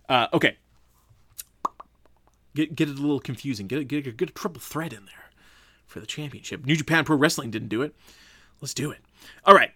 Uh, 0.08 0.28
okay, 0.34 0.58
get 2.56 2.76
get 2.76 2.90
it 2.90 2.98
a 2.98 3.02
little 3.02 3.20
confusing. 3.20 3.68
Get 3.68 3.80
a, 3.80 3.84
get 3.84 4.08
a, 4.08 4.12
get 4.12 4.30
a 4.30 4.34
triple 4.34 4.62
threat 4.62 4.94
in 4.94 5.06
there 5.06 5.32
for 5.86 6.00
the 6.00 6.06
championship. 6.06 6.66
New 6.66 6.76
Japan 6.76 7.04
Pro 7.04 7.16
Wrestling 7.16 7.52
didn't 7.52 7.70
do 7.70 7.82
it. 7.82 7.96
Let's 8.62 8.74
do 8.74 8.92
it. 8.92 9.00
All 9.46 9.56
right, 9.56 9.72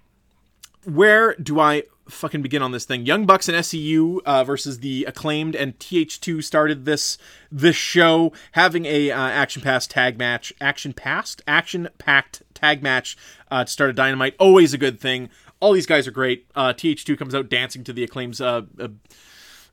where 0.86 1.36
do 1.36 1.60
I 1.60 1.84
fucking 2.08 2.42
begin 2.42 2.62
on 2.62 2.72
this 2.72 2.86
thing? 2.86 3.06
Young 3.06 3.25
Bucks 3.25 3.50
and 3.50 3.58
SCU 3.58 4.22
uh, 4.25 4.44
versus 4.44 4.80
the 4.80 5.06
acclaimed 5.06 5.56
and 5.56 5.77
TH2 5.80 6.44
started 6.44 6.86
this 6.86 7.18
this 7.51 7.75
show 7.75 8.32
having 8.54 8.86
a 8.86 9.12
uh, 9.12 9.18
action 9.18 9.62
pass 9.62 9.88
tag 9.88 10.18
match, 10.18 10.54
action 10.62 10.94
past, 10.94 11.42
action 11.48 11.89
packed 11.98 12.44
tag 12.54 12.84
match 12.84 13.18
uh, 13.50 13.63
to 13.63 13.72
start 13.72 13.89
a 13.89 13.94
Dynamite. 13.94 14.36
Always 14.39 14.74
a 14.74 14.77
good 14.77 15.00
thing. 15.00 15.30
All 15.60 15.74
these 15.74 15.86
guys 15.86 16.08
are 16.08 16.12
great. 16.12 16.46
Uh, 16.56 16.74
TH2 16.74 17.18
comes 17.18 17.34
out 17.34 17.50
dancing 17.50 17.84
to 17.86 17.94
the 17.94 18.04
acclaim's 18.04 18.39
uh, 18.42 18.63
uh, 18.80 18.89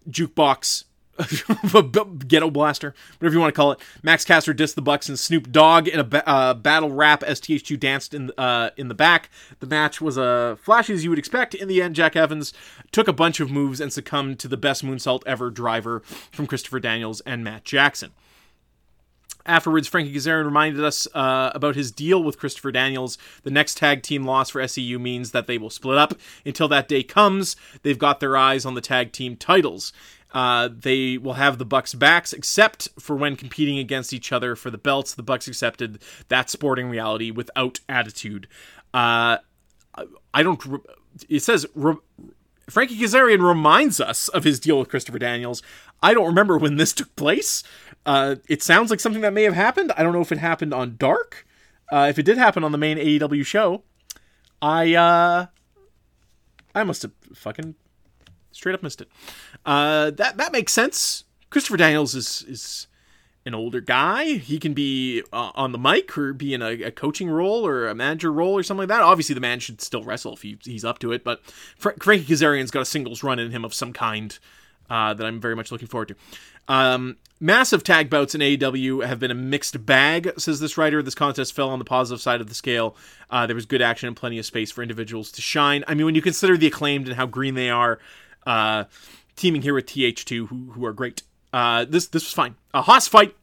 jukebox. 0.09 0.85
ghetto 2.29 2.51
blaster, 2.51 2.95
whatever 3.19 3.35
you 3.35 3.41
want 3.41 3.55
to 3.55 3.57
call 3.57 3.73
it. 3.73 3.81
Max 4.03 4.25
Caster 4.25 4.55
dissed 4.55 4.75
the 4.75 4.83
Bucks 4.83 5.09
and 5.09 5.19
Snoop 5.19 5.53
Dogg 5.53 5.87
in 5.89 6.01
a 6.01 6.05
ba- 6.05 6.29
uh, 6.29 6.55
battle 6.55 6.91
rap 6.91 7.23
as 7.23 7.41
TH2 7.41 7.79
danced 7.79 8.15
in 8.15 8.31
uh, 8.39 8.71
in 8.77 8.89
the 8.89 8.95
back. 8.95 9.31
The 9.61 9.67
match 9.67 10.01
was 10.01 10.17
uh, 10.17 10.57
flashy 10.61 10.95
as 10.95 11.05
you 11.05 11.11
would 11.11 11.19
expect. 11.19 11.55
In 11.55 11.69
the 11.69 11.83
end, 11.83 11.95
Jack 11.95 12.17
Evans 12.17 12.53
took 12.93 13.09
a 13.09 13.13
bunch 13.13 13.41
of 13.41 13.51
moves 13.51 13.81
and 13.81 13.93
succumbed 13.93 14.39
to 14.41 14.49
the 14.49 14.57
best 14.57 14.85
moonsault 14.85 15.23
ever 15.27 15.51
driver 15.51 16.01
from 16.31 16.47
Christopher 16.47 16.81
Daniels 16.81 17.21
and 17.23 17.45
Matt 17.45 17.65
Jackson. 17.65 18.13
Afterwards, 19.45 19.89
Frankie 19.89 20.15
Kazarian 20.15 20.45
reminded 20.45 20.85
us 20.85 21.09
uh, 21.15 21.51
about 21.55 21.75
his 21.75 21.91
deal 21.91 22.23
with 22.23 22.39
Christopher 22.39 22.71
Daniels. 22.71 23.19
The 23.43 23.51
next 23.51 23.77
tag 23.77 24.03
team 24.03 24.25
loss 24.25 24.51
for 24.51 24.63
SCU 24.63 25.01
means 25.01 25.33
that 25.33 25.49
they 25.49 25.59
will 25.59 25.71
split 25.71 25.99
up. 25.99 26.15
Until 26.47 26.69
that 26.69 26.87
day 26.87 27.03
comes, 27.03 27.57
they've 27.83 27.99
got 27.99 28.21
their 28.21 28.37
eyes 28.37 28.65
on 28.65 28.75
the 28.75 28.81
tag 28.81 29.11
team 29.11 29.37
titles. 29.37 29.93
Uh, 30.33 30.69
they 30.75 31.19
will 31.19 31.35
have 31.35 31.59
the 31.59 31.65
Bucks 31.65 31.93
backs, 31.95 32.33
except 32.33 32.89
for 32.99 33.15
when 33.17 33.37
competing 33.37 33.79
against 33.79 34.13
each 34.13 34.33
other 34.33 34.57
for 34.57 34.71
the 34.71 34.79
belts. 34.79 35.15
The 35.15 35.23
Bucks 35.23 35.47
accepted 35.47 36.03
that 36.29 36.49
sporting 36.49 36.89
reality 36.89 37.31
without 37.31 37.81
attitude. 37.89 38.49
Uh, 38.95 39.39
I 40.33 40.43
don't. 40.43 40.65
re- 40.65 40.79
It 41.29 41.41
says 41.41 41.67
re- 41.75 41.97
Frankie 42.71 42.99
Kazarian 42.99 43.47
reminds 43.47 44.01
us 44.01 44.29
of 44.29 44.45
his 44.45 44.59
deal 44.59 44.79
with 44.79 44.89
Christopher 44.89 45.19
Daniels. 45.19 45.63
I 46.03 46.15
don't 46.15 46.27
remember 46.27 46.57
when 46.57 46.77
this 46.77 46.93
took 46.95 47.15
place. 47.17 47.63
Uh, 48.07 48.37
it 48.49 48.63
sounds 48.63 48.91
like 48.91 49.01
something 49.01 49.21
that 49.23 49.33
may 49.35 49.43
have 49.43 49.55
happened. 49.55 49.93
I 49.97 50.03
don't 50.03 50.13
know 50.15 50.23
if 50.23 50.33
it 50.33 50.39
happened 50.39 50.73
on 50.73 50.97
Dark. 50.97 51.47
Uh, 51.93 52.07
if 52.09 52.19
it 52.19 52.23
did 52.25 52.39
happen 52.39 52.65
on 52.65 52.73
the 52.73 52.79
main 52.79 52.97
AEW 52.97 53.45
show, 53.45 53.83
I 54.63 54.95
uh, 54.95 55.47
I 56.75 56.85
must 56.85 57.03
have 57.03 57.13
fucking 57.35 57.75
straight 58.53 58.75
up 58.75 58.83
missed 58.83 59.01
it. 59.01 59.09
Uh, 59.65 60.11
that 60.13 60.37
that 60.37 60.53
makes 60.53 60.73
sense. 60.73 61.25
Christopher 61.51 61.77
Daniels 61.77 62.15
is 62.15 62.45
is 62.49 62.87
an 63.45 63.55
older 63.55 63.81
guy. 63.81 64.35
He 64.35 64.59
can 64.59 64.73
be 64.73 65.23
uh, 65.33 65.51
on 65.55 65.73
the 65.73 65.79
mic 65.79 66.17
or 66.17 66.33
be 66.33 66.55
in 66.55 66.63
a, 66.63 66.83
a 66.83 66.91
coaching 66.91 67.29
role 67.29 67.67
or 67.67 67.89
a 67.89 67.95
manager 67.95 68.33
role 68.33 68.57
or 68.57 68.63
something 68.63 68.83
like 68.83 68.89
that. 68.89 69.03
Obviously, 69.03 69.35
the 69.35 69.41
man 69.41 69.59
should 69.59 69.81
still 69.81 70.05
wrestle 70.05 70.35
if 70.35 70.43
he, 70.43 70.59
he's 70.63 70.85
up 70.85 70.99
to 71.01 71.13
it. 71.13 71.25
But 71.25 71.45
Fra- 71.77 71.97
Frankie 72.01 72.33
Kazarian's 72.33 72.71
got 72.71 72.83
a 72.83 72.85
singles 72.85 73.23
run 73.23 73.39
in 73.39 73.51
him 73.51 73.65
of 73.65 73.75
some 73.75 73.93
kind 73.93 74.39
uh, 74.89 75.15
that 75.15 75.27
I'm 75.27 75.41
very 75.41 75.57
much 75.57 75.73
looking 75.73 75.89
forward 75.89 76.09
to. 76.09 76.17
Um, 76.69 77.17
massive 77.41 77.83
tag 77.83 78.09
bouts 78.09 78.35
in 78.35 78.41
AEW 78.41 79.05
have 79.05 79.19
been 79.19 79.31
a 79.31 79.35
mixed 79.35 79.85
bag, 79.85 80.33
says 80.39 80.61
this 80.61 80.79
writer. 80.79 81.03
This 81.03 81.15
contest 81.15 81.53
fell 81.53 81.71
on 81.71 81.79
the 81.79 81.85
positive 81.85 82.21
side 82.21 82.41
of 82.41 82.49
the 82.49 82.55
scale. 82.55 82.95
Uh, 83.31 83.47
there 83.47 83.57
was 83.57 83.67
good 83.67 83.83
action 83.83 84.07
and 84.07 84.17
plenty 84.17 84.39
of 84.39 84.47
space 84.47 84.71
for 84.71 84.83
individuals 84.83 85.33
to 85.33 85.43
shine. 85.43 85.83
I 85.89 85.95
mean, 85.95 86.07
when 86.07 86.15
you 86.15 86.23
consider 86.23 86.57
the 86.57 86.69
acclaimed 86.69 87.09
and 87.09 87.17
how 87.17 87.27
green 87.27 87.55
they 87.55 87.71
are, 87.71 87.99
uh, 88.47 88.85
teaming 89.37 89.63
here 89.63 89.75
with 89.75 89.87
TH2, 89.87 90.49
who, 90.49 90.73
who 90.73 90.85
are 90.85 90.93
great. 90.93 91.23
Uh, 91.53 91.85
this 91.85 92.07
this 92.07 92.25
was 92.25 92.33
fine. 92.33 92.55
A 92.73 92.83
Hoss 92.83 93.09
fight. 93.09 93.35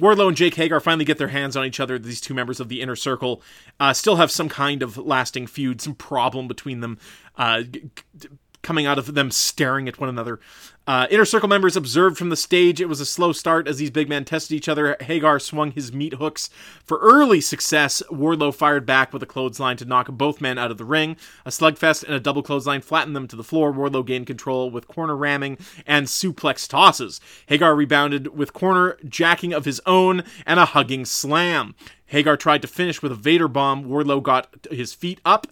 Wardlow 0.00 0.28
and 0.28 0.36
Jake 0.36 0.54
Hager 0.54 0.78
finally 0.78 1.04
get 1.04 1.18
their 1.18 1.28
hands 1.28 1.56
on 1.56 1.64
each 1.66 1.80
other. 1.80 1.98
These 1.98 2.20
two 2.20 2.32
members 2.34 2.60
of 2.60 2.68
the 2.68 2.80
inner 2.80 2.94
circle 2.94 3.42
uh, 3.80 3.92
still 3.92 4.16
have 4.16 4.30
some 4.30 4.48
kind 4.48 4.82
of 4.82 4.96
lasting 4.96 5.48
feud, 5.48 5.80
some 5.80 5.94
problem 5.96 6.46
between 6.46 6.80
them, 6.80 6.98
uh, 7.36 7.62
g- 7.62 7.90
g- 8.16 8.28
coming 8.68 8.84
out 8.84 8.98
of 8.98 9.14
them 9.14 9.30
staring 9.30 9.88
at 9.88 9.98
one 9.98 10.10
another. 10.10 10.38
Uh, 10.86 11.06
inner 11.10 11.24
circle 11.24 11.48
members 11.48 11.74
observed 11.74 12.18
from 12.18 12.28
the 12.28 12.36
stage. 12.36 12.82
It 12.82 12.88
was 12.88 13.00
a 13.00 13.06
slow 13.06 13.32
start 13.32 13.66
as 13.66 13.78
these 13.78 13.90
big 13.90 14.10
men 14.10 14.26
tested 14.26 14.54
each 14.54 14.68
other. 14.68 14.94
Hager 15.00 15.38
swung 15.38 15.70
his 15.70 15.90
meat 15.90 16.14
hooks 16.14 16.50
for 16.84 16.98
early 16.98 17.40
success. 17.40 18.02
Wardlow 18.10 18.54
fired 18.54 18.84
back 18.84 19.10
with 19.10 19.22
a 19.22 19.26
clothesline 19.26 19.78
to 19.78 19.86
knock 19.86 20.08
both 20.08 20.42
men 20.42 20.58
out 20.58 20.70
of 20.70 20.76
the 20.76 20.84
ring. 20.84 21.16
A 21.46 21.50
slugfest 21.50 22.04
and 22.04 22.12
a 22.12 22.20
double 22.20 22.42
clothesline 22.42 22.82
flattened 22.82 23.16
them 23.16 23.26
to 23.28 23.36
the 23.36 23.44
floor. 23.44 23.72
Wardlow 23.72 24.04
gained 24.06 24.26
control 24.26 24.70
with 24.70 24.86
corner 24.86 25.16
ramming 25.16 25.56
and 25.86 26.06
suplex 26.06 26.68
tosses. 26.68 27.22
Hager 27.46 27.74
rebounded 27.74 28.36
with 28.36 28.52
corner 28.52 28.98
jacking 29.08 29.54
of 29.54 29.64
his 29.64 29.80
own 29.86 30.24
and 30.44 30.60
a 30.60 30.66
hugging 30.66 31.06
slam. 31.06 31.74
Hager 32.08 32.36
tried 32.36 32.62
to 32.62 32.68
finish 32.68 33.00
with 33.00 33.12
a 33.12 33.16
Vader 33.16 33.48
bomb. 33.48 33.84
Wardlow 33.84 34.22
got 34.22 34.48
his 34.70 34.92
feet 34.92 35.20
up. 35.24 35.46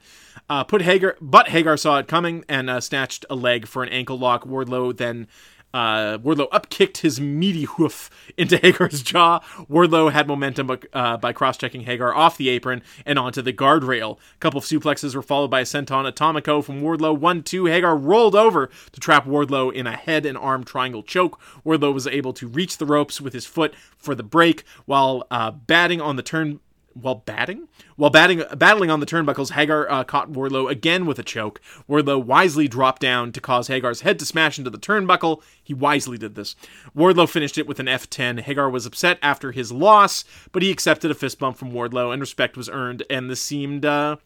Uh, 0.49 0.65
put 0.65 0.83
Hager, 0.83 1.17
but 1.21 1.49
Hager 1.49 1.77
saw 1.77 1.99
it 1.99 2.09
coming 2.09 2.45
and 2.49 2.69
uh, 2.69 2.81
snatched 2.81 3.25
a 3.31 3.35
leg 3.35 3.67
for 3.67 3.83
an 3.83 3.89
ankle 3.89 4.19
lock. 4.19 4.45
Wardlow 4.45 4.97
then 4.97 5.29
uh, 5.77 6.17
Wardlow 6.17 6.49
upkicked 6.49 6.99
his 6.99 7.21
meaty 7.21 7.65
hoof 7.65 8.09
into 8.39 8.57
Hager's 8.63 9.03
jaw. 9.03 9.41
Wardlow 9.71 10.11
had 10.11 10.27
momentum 10.27 10.71
uh, 10.95 11.19
by 11.19 11.35
cross-checking 11.35 11.83
Hager 11.83 12.15
off 12.15 12.39
the 12.39 12.49
apron 12.49 12.83
and 13.05 13.19
onto 13.19 13.43
the 13.43 13.53
guardrail. 13.53 14.17
A 14.17 14.39
couple 14.39 14.57
of 14.57 14.65
suplexes 14.65 15.15
were 15.15 15.21
followed 15.21 15.51
by 15.51 15.61
a 15.61 15.65
senton 15.65 16.11
atomico 16.11 16.65
from 16.65 16.81
Wardlow. 16.81 17.19
One, 17.19 17.43
two. 17.43 17.67
Hager 17.67 17.95
rolled 17.95 18.35
over 18.35 18.71
to 18.93 19.01
trap 19.01 19.27
Wardlow 19.27 19.71
in 19.71 19.87
a 19.87 19.97
head 19.97 20.25
and 20.25 20.39
arm 20.39 20.65
triangle 20.65 21.03
choke. 21.03 21.39
Wardlow 21.63 21.93
was 21.93 22.07
able 22.07 22.33
to 22.33 22.49
reach 22.49 22.79
the 22.79 22.87
ropes 22.87 23.21
with 23.21 23.35
his 23.35 23.45
foot 23.45 23.75
for 23.99 24.15
the 24.15 24.23
break 24.23 24.65
while 24.87 25.27
uh, 25.31 25.51
batting 25.51 26.01
on 26.01 26.17
the 26.17 26.23
turn 26.23 26.61
while 26.97 27.17
batting 27.17 27.69
while 27.97 28.11
batting 28.11 28.43
battling 28.57 28.91
on 28.91 29.01
the 29.01 29.07
turnbuckles 29.07 29.53
hager 29.53 29.91
uh, 29.91 30.05
caught 30.05 30.33
wardlow 30.33 30.71
again 30.71 31.07
with 31.07 31.19
a 31.19 31.23
choke. 31.23 31.61
Wardlow 31.89 32.23
wisely 32.23 32.69
dropped 32.69 33.03
down 33.03 33.33
to 33.33 33.41
cause 33.41 33.69
hager's 33.69 34.01
head 34.01 34.19
to 34.19 34.27
smash 34.27 34.59
into 34.59 34.71
the 34.71 34.79
turnbuckle. 34.79 35.43
He 35.63 35.75
wisely 35.75 36.19
did 36.19 36.35
this. 36.35 36.57
Wardlow 36.97 37.29
finished 37.29 37.59
it 37.59 37.67
with 37.67 37.81
an 37.81 37.87
f10 37.87 38.41
hager 38.41 38.69
was 38.71 38.87
upset 38.87 39.19
after 39.23 39.53
his 39.53 39.73
loss 39.73 40.25
but 40.53 40.63
he 40.63 40.71
accepted 40.71 41.11
a 41.11 41.15
fist 41.15 41.39
bump 41.39 41.57
from 41.57 41.73
wardlow 41.73 42.13
and 42.13 42.21
respect 42.21 42.57
was 42.57 42.69
earned 42.69 43.03
and 43.11 43.31
this 43.31 43.43
seemed 43.43 43.85
uh 43.85 44.17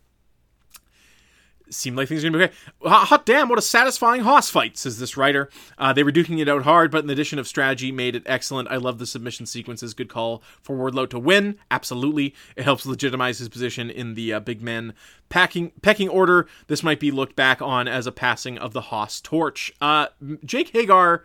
seemed 1.71 1.97
like 1.97 2.09
things 2.09 2.25
were 2.25 2.31
going 2.31 2.49
to 2.49 2.49
be 2.49 2.89
okay. 2.89 3.05
Hot, 3.07 3.27
damn, 3.27 3.49
what 3.49 3.59
a 3.59 3.63
satisfying 3.63 4.23
Hoss 4.23 4.51
fight, 4.51 4.77
says 4.77 4.99
this 4.99 5.17
writer. 5.17 5.49
Uh, 5.79 5.93
they 5.93 6.03
were 6.03 6.13
duking 6.13 6.41
it 6.41 6.49
out 6.49 6.63
hard, 6.63 6.91
but 6.91 7.05
an 7.05 7.11
addition 7.11 7.39
of 7.39 7.49
strategy 7.49 7.93
made 7.93 8.17
it 8.17 8.23
excellent. 8.27 8.71
I 8.71 8.77
love 8.77 8.99
the 8.99 9.07
submission 9.07 9.47
sequences. 9.47 9.95
Good 9.95 10.09
call 10.09 10.43
for 10.63 10.77
Wardlow 10.77 11.09
to 11.11 11.19
win. 11.19 11.59
Absolutely. 11.71 12.35
It 12.57 12.65
helps 12.65 12.87
legitimize 12.87 13.39
his 13.39 13.49
position 13.49 13.91
in 13.91 14.15
the 14.15 14.35
uh, 14.35 14.41
big 14.41 14.63
men 14.63 14.95
packing, 15.29 15.73
pecking 15.83 16.09
order. 16.09 16.47
This 16.67 16.83
might 16.83 17.01
be 17.01 17.11
looked 17.11 17.37
back 17.37 17.63
on 17.63 17.89
as 17.89 18.07
a 18.07 18.13
passing 18.13 18.59
of 18.59 18.73
the 18.73 18.83
Hoss 18.83 19.21
torch. 19.21 19.73
Uh, 19.81 20.09
Jake 20.45 20.71
Hager 20.71 21.25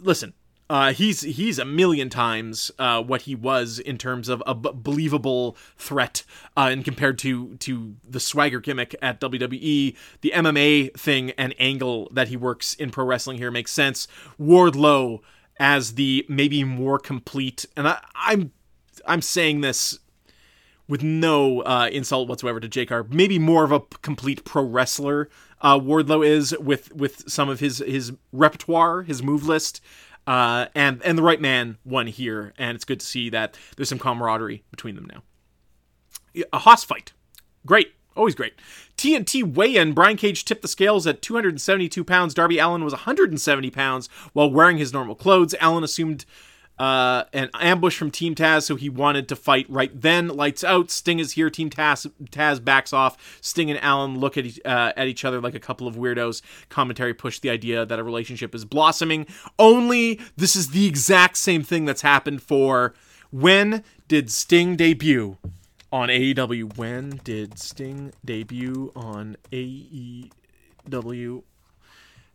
listen, 0.00 0.34
uh, 0.70 0.92
he's 0.92 1.22
he's 1.22 1.58
a 1.58 1.64
million 1.64 2.10
times 2.10 2.70
uh, 2.78 3.02
what 3.02 3.22
he 3.22 3.34
was 3.34 3.78
in 3.78 3.96
terms 3.96 4.28
of 4.28 4.42
a 4.46 4.54
b- 4.54 4.70
believable 4.74 5.56
threat, 5.76 6.24
uh, 6.56 6.68
and 6.70 6.84
compared 6.84 7.18
to 7.18 7.56
to 7.56 7.96
the 8.06 8.20
swagger 8.20 8.60
gimmick 8.60 8.94
at 9.00 9.20
WWE, 9.20 9.96
the 10.20 10.32
MMA 10.34 10.92
thing 10.94 11.30
and 11.32 11.54
angle 11.58 12.10
that 12.12 12.28
he 12.28 12.36
works 12.36 12.74
in 12.74 12.90
pro 12.90 13.04
wrestling 13.04 13.38
here 13.38 13.50
makes 13.50 13.72
sense. 13.72 14.06
Wardlow 14.38 15.20
as 15.58 15.94
the 15.94 16.26
maybe 16.28 16.64
more 16.64 16.98
complete, 16.98 17.64
and 17.74 17.88
I, 17.88 18.00
I'm 18.14 18.52
I'm 19.06 19.22
saying 19.22 19.62
this 19.62 19.98
with 20.86 21.02
no 21.02 21.60
uh, 21.62 21.88
insult 21.90 22.28
whatsoever 22.28 22.60
to 22.60 22.68
Jake 22.68 22.90
maybe 23.10 23.38
more 23.38 23.64
of 23.64 23.72
a 23.72 23.80
complete 24.02 24.44
pro 24.44 24.62
wrestler 24.64 25.28
uh, 25.60 25.78
Wardlow 25.78 26.26
is 26.26 26.56
with 26.58 26.94
with 26.94 27.28
some 27.28 27.48
of 27.48 27.60
his 27.60 27.78
his 27.78 28.12
repertoire, 28.32 29.02
his 29.02 29.22
move 29.22 29.46
list, 29.46 29.82
uh, 30.28 30.66
and 30.74 31.02
and 31.04 31.16
the 31.16 31.22
right 31.22 31.40
man 31.40 31.78
won 31.86 32.06
here, 32.06 32.52
and 32.58 32.74
it's 32.74 32.84
good 32.84 33.00
to 33.00 33.06
see 33.06 33.30
that 33.30 33.56
there's 33.76 33.88
some 33.88 33.98
camaraderie 33.98 34.62
between 34.70 34.94
them 34.94 35.10
now. 35.10 35.22
A 36.52 36.58
Hoss 36.58 36.84
fight, 36.84 37.14
great, 37.64 37.94
always 38.14 38.34
great. 38.34 38.52
TNT 38.98 39.42
weigh-in, 39.42 39.94
Brian 39.94 40.18
Cage 40.18 40.44
tipped 40.44 40.60
the 40.60 40.68
scales 40.68 41.06
at 41.06 41.22
272 41.22 42.04
pounds. 42.04 42.34
Darby 42.34 42.58
Allin 42.58 42.84
was 42.84 42.92
170 42.92 43.70
pounds 43.70 44.10
while 44.34 44.50
wearing 44.50 44.76
his 44.76 44.92
normal 44.92 45.14
clothes. 45.14 45.54
Allin 45.62 45.82
assumed 45.82 46.26
uh, 46.78 47.24
an 47.32 47.50
ambush 47.54 47.98
from 47.98 48.10
Team 48.10 48.34
Taz, 48.34 48.62
so 48.62 48.76
he 48.76 48.88
wanted 48.88 49.28
to 49.28 49.36
fight 49.36 49.66
right 49.68 49.90
then. 50.00 50.28
Lights 50.28 50.62
out. 50.62 50.90
Sting 50.90 51.18
is 51.18 51.32
here. 51.32 51.50
Team 51.50 51.70
Taz, 51.70 52.10
Taz 52.30 52.64
backs 52.64 52.92
off. 52.92 53.38
Sting 53.40 53.70
and 53.70 53.80
Allin 53.82 54.18
look 54.18 54.36
at 54.36 54.46
uh, 54.64 54.92
at 54.96 55.08
each 55.08 55.24
other 55.24 55.40
like 55.40 55.54
a 55.54 55.60
couple 55.60 55.86
of 55.88 55.96
weirdos. 55.96 56.42
Commentary 56.68 57.14
pushed 57.14 57.42
the 57.42 57.50
idea 57.50 57.84
that 57.84 57.98
a 57.98 58.04
relationship 58.04 58.54
is 58.54 58.64
blossoming. 58.64 59.26
Only 59.58 60.20
this 60.36 60.54
is 60.54 60.70
the 60.70 60.86
exact 60.86 61.36
same 61.36 61.62
thing 61.62 61.84
that's 61.84 62.02
happened 62.02 62.42
for 62.42 62.94
when 63.30 63.82
did 64.06 64.30
Sting 64.30 64.76
debut 64.76 65.36
on 65.92 66.08
AEW? 66.08 66.76
When 66.76 67.20
did 67.24 67.58
Sting 67.58 68.12
debut 68.24 68.92
on 68.94 69.36
AEW? 69.52 71.42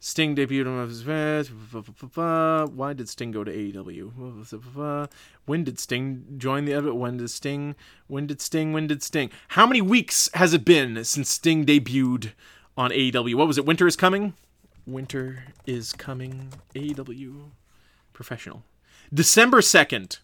Sting 0.06 0.36
debuted 0.36 0.68
on 0.68 0.86
his. 0.90 2.74
Why 2.76 2.92
did 2.92 3.08
Sting 3.08 3.32
go 3.32 3.46
to 3.46 3.52
AEW? 3.52 5.08
When 5.46 5.64
did 5.64 5.80
Sting 5.80 6.26
join 6.38 6.66
the 6.66 6.74
other? 6.74 6.94
When 6.94 7.16
did 7.16 7.30
Sting? 7.30 7.74
When 8.08 8.28
did 8.28 8.42
Sting? 8.42 8.74
When 8.74 8.86
did 8.86 9.02
Sting? 9.02 9.30
How 9.50 9.66
many 9.66 9.80
weeks 9.80 10.30
has 10.34 10.54
it 10.54 10.66
been 10.66 11.02
since 11.06 11.30
Sting 11.30 11.66
debuted 11.66 12.32
on 12.76 12.92
AEW? 12.92 13.36
What 13.36 13.48
was 13.48 13.58
it? 13.58 13.66
Winter 13.66 13.88
is 13.88 13.96
coming. 13.96 14.34
Winter 14.86 15.46
is 15.66 15.94
coming. 15.94 16.52
AEW 16.76 17.52
professional. 18.12 18.64
December 19.14 19.62
second. 19.62 20.20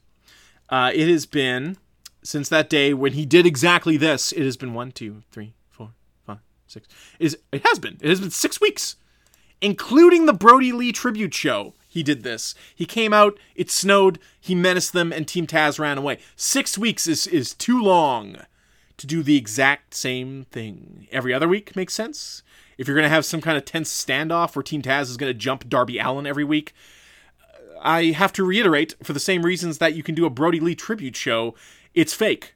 Uh, 0.68 0.92
it 0.94 1.08
has 1.08 1.26
been 1.26 1.78
since 2.22 2.50
that 2.50 2.70
day 2.70 2.94
when 2.94 3.13
he 3.13 3.26
did 3.26 3.46
exactly 3.46 3.96
this. 3.96 4.34
It 4.34 4.44
has 4.44 4.58
been 4.58 4.74
one, 4.74 4.92
two, 4.92 5.24
three, 5.32 5.54
four, 5.70 5.92
five, 6.26 6.39
six. 6.68 6.86
Is 7.18 7.38
it 7.54 7.65
has 7.65 7.80
been? 7.80 7.98
It 8.02 8.10
has 8.10 8.20
been 8.20 8.30
six 8.30 8.60
weeks 8.60 8.98
including 9.62 10.26
the 10.26 10.34
Brodie 10.34 10.72
Lee 10.72 10.91
tribute 10.91 11.34
show. 11.34 11.74
He 11.88 12.04
did 12.04 12.24
this. 12.24 12.54
He 12.76 12.86
came 12.86 13.13
out, 13.13 13.39
it 13.56 13.72
snowed, 13.72 14.19
he 14.39 14.54
menaced 14.54 14.93
them, 14.93 15.12
and 15.12 15.28
Team 15.28 15.48
Taz 15.48 15.80
ran 15.80 15.98
away. 15.98 16.19
Six 16.36 16.78
weeks 16.78 17.08
is, 17.08 17.26
is 17.26 17.54
too 17.54 17.82
long 17.82 18.38
to 18.98 19.08
do 19.08 19.24
the 19.24 19.38
exact 19.38 19.95
same 19.95 20.45
thing. 20.52 21.08
Every 21.12 21.34
other 21.34 21.48
week 21.48 21.76
makes 21.76 21.93
sense. 21.93 22.43
If 22.78 22.88
you're 22.88 22.95
going 22.95 23.10
to 23.10 23.10
have 23.10 23.26
some 23.26 23.41
kind 23.41 23.58
of 23.58 23.65
tense 23.65 23.91
standoff 23.91 24.56
where 24.56 24.63
Team 24.63 24.82
Taz 24.82 25.04
is 25.04 25.17
going 25.17 25.32
to 25.32 25.38
jump 25.38 25.67
Darby 25.67 25.98
Allin 25.98 26.28
every 26.28 26.43
week, 26.43 26.74
uh, 27.41 27.80
I 27.82 28.06
have 28.12 28.34
to 28.34 28.43
reiterate, 28.43 28.93
for 29.02 29.13
the 29.13 29.19
same 29.19 29.43
reasons 29.43 29.80
that 29.80 29.95
you 29.95 30.04
can 30.04 30.15
do 30.15 30.26
a 30.26 30.30
Brodie 30.30 30.60
Lee 30.60 30.76
tribute 30.76 31.15
show, 31.15 31.56
it's 31.95 32.13
fake. 32.13 32.54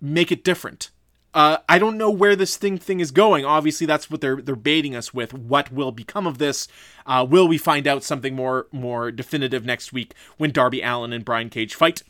Make 0.00 0.32
it 0.32 0.42
different. 0.42 0.90
Uh, 1.34 1.58
I 1.68 1.80
don't 1.80 1.98
know 1.98 2.10
where 2.10 2.36
this 2.36 2.56
thing 2.56 2.78
thing 2.78 3.00
is 3.00 3.10
going. 3.10 3.44
Obviously, 3.44 3.88
that's 3.88 4.08
what 4.08 4.20
they're 4.20 4.40
they're 4.40 4.54
baiting 4.54 4.94
us 4.94 5.12
with. 5.12 5.34
What 5.34 5.72
will 5.72 5.90
become 5.90 6.28
of 6.28 6.38
this? 6.38 6.68
Uh, 7.06 7.26
will 7.28 7.48
we 7.48 7.58
find 7.58 7.88
out 7.88 8.04
something 8.04 8.36
more 8.36 8.68
more 8.70 9.10
definitive 9.10 9.64
next 9.64 9.92
week 9.92 10.14
when 10.36 10.52
Darby 10.52 10.80
Allin 10.80 11.12
and 11.12 11.24
Brian 11.24 11.50
Cage 11.50 11.74
fight? 11.74 12.04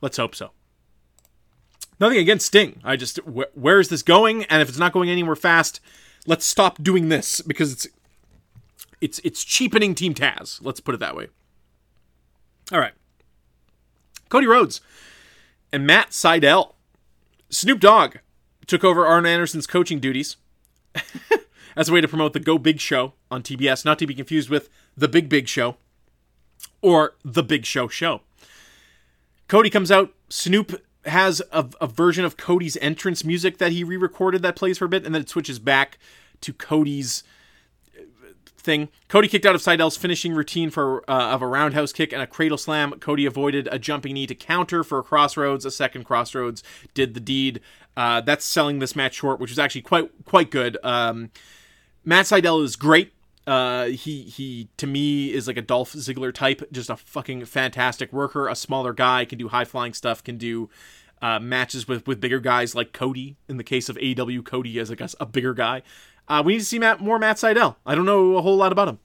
Let's 0.00 0.16
hope 0.16 0.34
so. 0.34 0.50
Nothing 2.00 2.18
against 2.18 2.46
Sting. 2.46 2.80
I 2.82 2.96
just 2.96 3.18
wh- 3.18 3.56
where 3.56 3.78
is 3.78 3.90
this 3.90 4.02
going? 4.02 4.42
And 4.44 4.60
if 4.60 4.68
it's 4.68 4.78
not 4.78 4.92
going 4.92 5.08
anywhere 5.08 5.36
fast, 5.36 5.80
let's 6.26 6.44
stop 6.44 6.82
doing 6.82 7.10
this 7.10 7.40
because 7.40 7.72
it's 7.72 7.86
it's 9.00 9.20
it's 9.20 9.44
cheapening 9.44 9.94
Team 9.94 10.14
Taz. 10.14 10.58
Let's 10.60 10.80
put 10.80 10.96
it 10.96 10.98
that 10.98 11.14
way. 11.14 11.28
All 12.72 12.80
right, 12.80 12.94
Cody 14.28 14.48
Rhodes 14.48 14.80
and 15.72 15.86
Matt 15.86 16.10
Sydal, 16.10 16.74
Snoop 17.50 17.78
Dogg 17.78 18.16
took 18.68 18.84
over 18.84 19.04
Arn 19.04 19.26
Anderson's 19.26 19.66
coaching 19.66 19.98
duties 19.98 20.36
as 21.76 21.88
a 21.88 21.92
way 21.92 22.00
to 22.00 22.06
promote 22.06 22.34
the 22.34 22.40
Go 22.40 22.58
Big 22.58 22.78
Show 22.78 23.14
on 23.30 23.42
TBS, 23.42 23.84
not 23.84 23.98
to 23.98 24.06
be 24.06 24.14
confused 24.14 24.48
with 24.48 24.68
The 24.96 25.08
Big 25.08 25.28
Big 25.28 25.48
Show 25.48 25.76
or 26.80 27.14
The 27.24 27.42
Big 27.42 27.66
Show 27.66 27.88
Show. 27.88 28.20
Cody 29.48 29.70
comes 29.70 29.90
out, 29.90 30.12
Snoop 30.28 30.80
has 31.06 31.40
a, 31.52 31.66
a 31.80 31.86
version 31.86 32.24
of 32.24 32.36
Cody's 32.36 32.76
entrance 32.78 33.24
music 33.24 33.58
that 33.58 33.72
he 33.72 33.82
re 33.82 33.96
recorded 33.96 34.42
that 34.42 34.56
plays 34.56 34.78
for 34.78 34.84
a 34.84 34.88
bit, 34.88 35.04
and 35.04 35.14
then 35.14 35.22
it 35.22 35.28
switches 35.28 35.58
back 35.58 35.98
to 36.42 36.52
Cody's 36.52 37.22
uh, 37.98 38.02
thing. 38.58 38.88
Cody 39.08 39.26
kicked 39.26 39.46
out 39.46 39.54
of 39.54 39.62
Sydal's 39.62 39.96
finishing 39.96 40.34
routine 40.34 40.68
for 40.68 41.08
uh, 41.10 41.30
of 41.30 41.40
a 41.40 41.46
roundhouse 41.46 41.92
kick 41.92 42.12
and 42.12 42.20
a 42.20 42.26
cradle 42.26 42.58
slam. 42.58 42.92
Cody 43.00 43.24
avoided 43.24 43.68
a 43.72 43.78
jumping 43.78 44.14
knee 44.14 44.26
to 44.26 44.34
counter 44.34 44.84
for 44.84 44.98
a 44.98 45.02
crossroads. 45.02 45.64
A 45.64 45.70
second 45.70 46.04
crossroads 46.04 46.62
did 46.92 47.14
the 47.14 47.20
deed. 47.20 47.60
Uh, 47.98 48.20
that's 48.20 48.44
selling 48.44 48.78
this 48.78 48.94
match 48.94 49.14
short, 49.14 49.40
which 49.40 49.50
is 49.50 49.58
actually 49.58 49.80
quite 49.80 50.08
quite 50.24 50.52
good. 50.52 50.78
Um, 50.84 51.32
Matt 52.04 52.26
Sydal 52.26 52.62
is 52.62 52.76
great. 52.76 53.12
Uh, 53.44 53.86
he 53.86 54.22
he 54.22 54.68
to 54.76 54.86
me 54.86 55.32
is 55.32 55.48
like 55.48 55.56
a 55.56 55.62
Dolph 55.62 55.94
Ziggler 55.94 56.32
type, 56.32 56.62
just 56.70 56.90
a 56.90 56.96
fucking 56.96 57.44
fantastic 57.46 58.12
worker. 58.12 58.46
A 58.46 58.54
smaller 58.54 58.92
guy 58.92 59.24
can 59.24 59.36
do 59.36 59.48
high 59.48 59.64
flying 59.64 59.94
stuff, 59.94 60.22
can 60.22 60.38
do 60.38 60.70
uh, 61.20 61.40
matches 61.40 61.88
with 61.88 62.06
with 62.06 62.20
bigger 62.20 62.38
guys 62.38 62.72
like 62.72 62.92
Cody. 62.92 63.36
In 63.48 63.56
the 63.56 63.64
case 63.64 63.88
of 63.88 63.96
AEW, 63.96 64.44
Cody 64.44 64.78
is 64.78 64.92
I 64.92 64.94
guess 64.94 65.16
a 65.18 65.26
bigger 65.26 65.52
guy. 65.52 65.82
Uh, 66.28 66.40
we 66.46 66.52
need 66.52 66.58
to 66.60 66.64
see 66.66 66.78
Matt, 66.78 67.00
more 67.00 67.18
Matt 67.18 67.38
Sydal. 67.38 67.74
I 67.84 67.96
don't 67.96 68.06
know 68.06 68.36
a 68.36 68.42
whole 68.42 68.56
lot 68.56 68.70
about 68.70 68.86
him. 68.86 69.00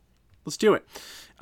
Let's 0.46 0.58
do 0.58 0.76
it. 0.76 0.86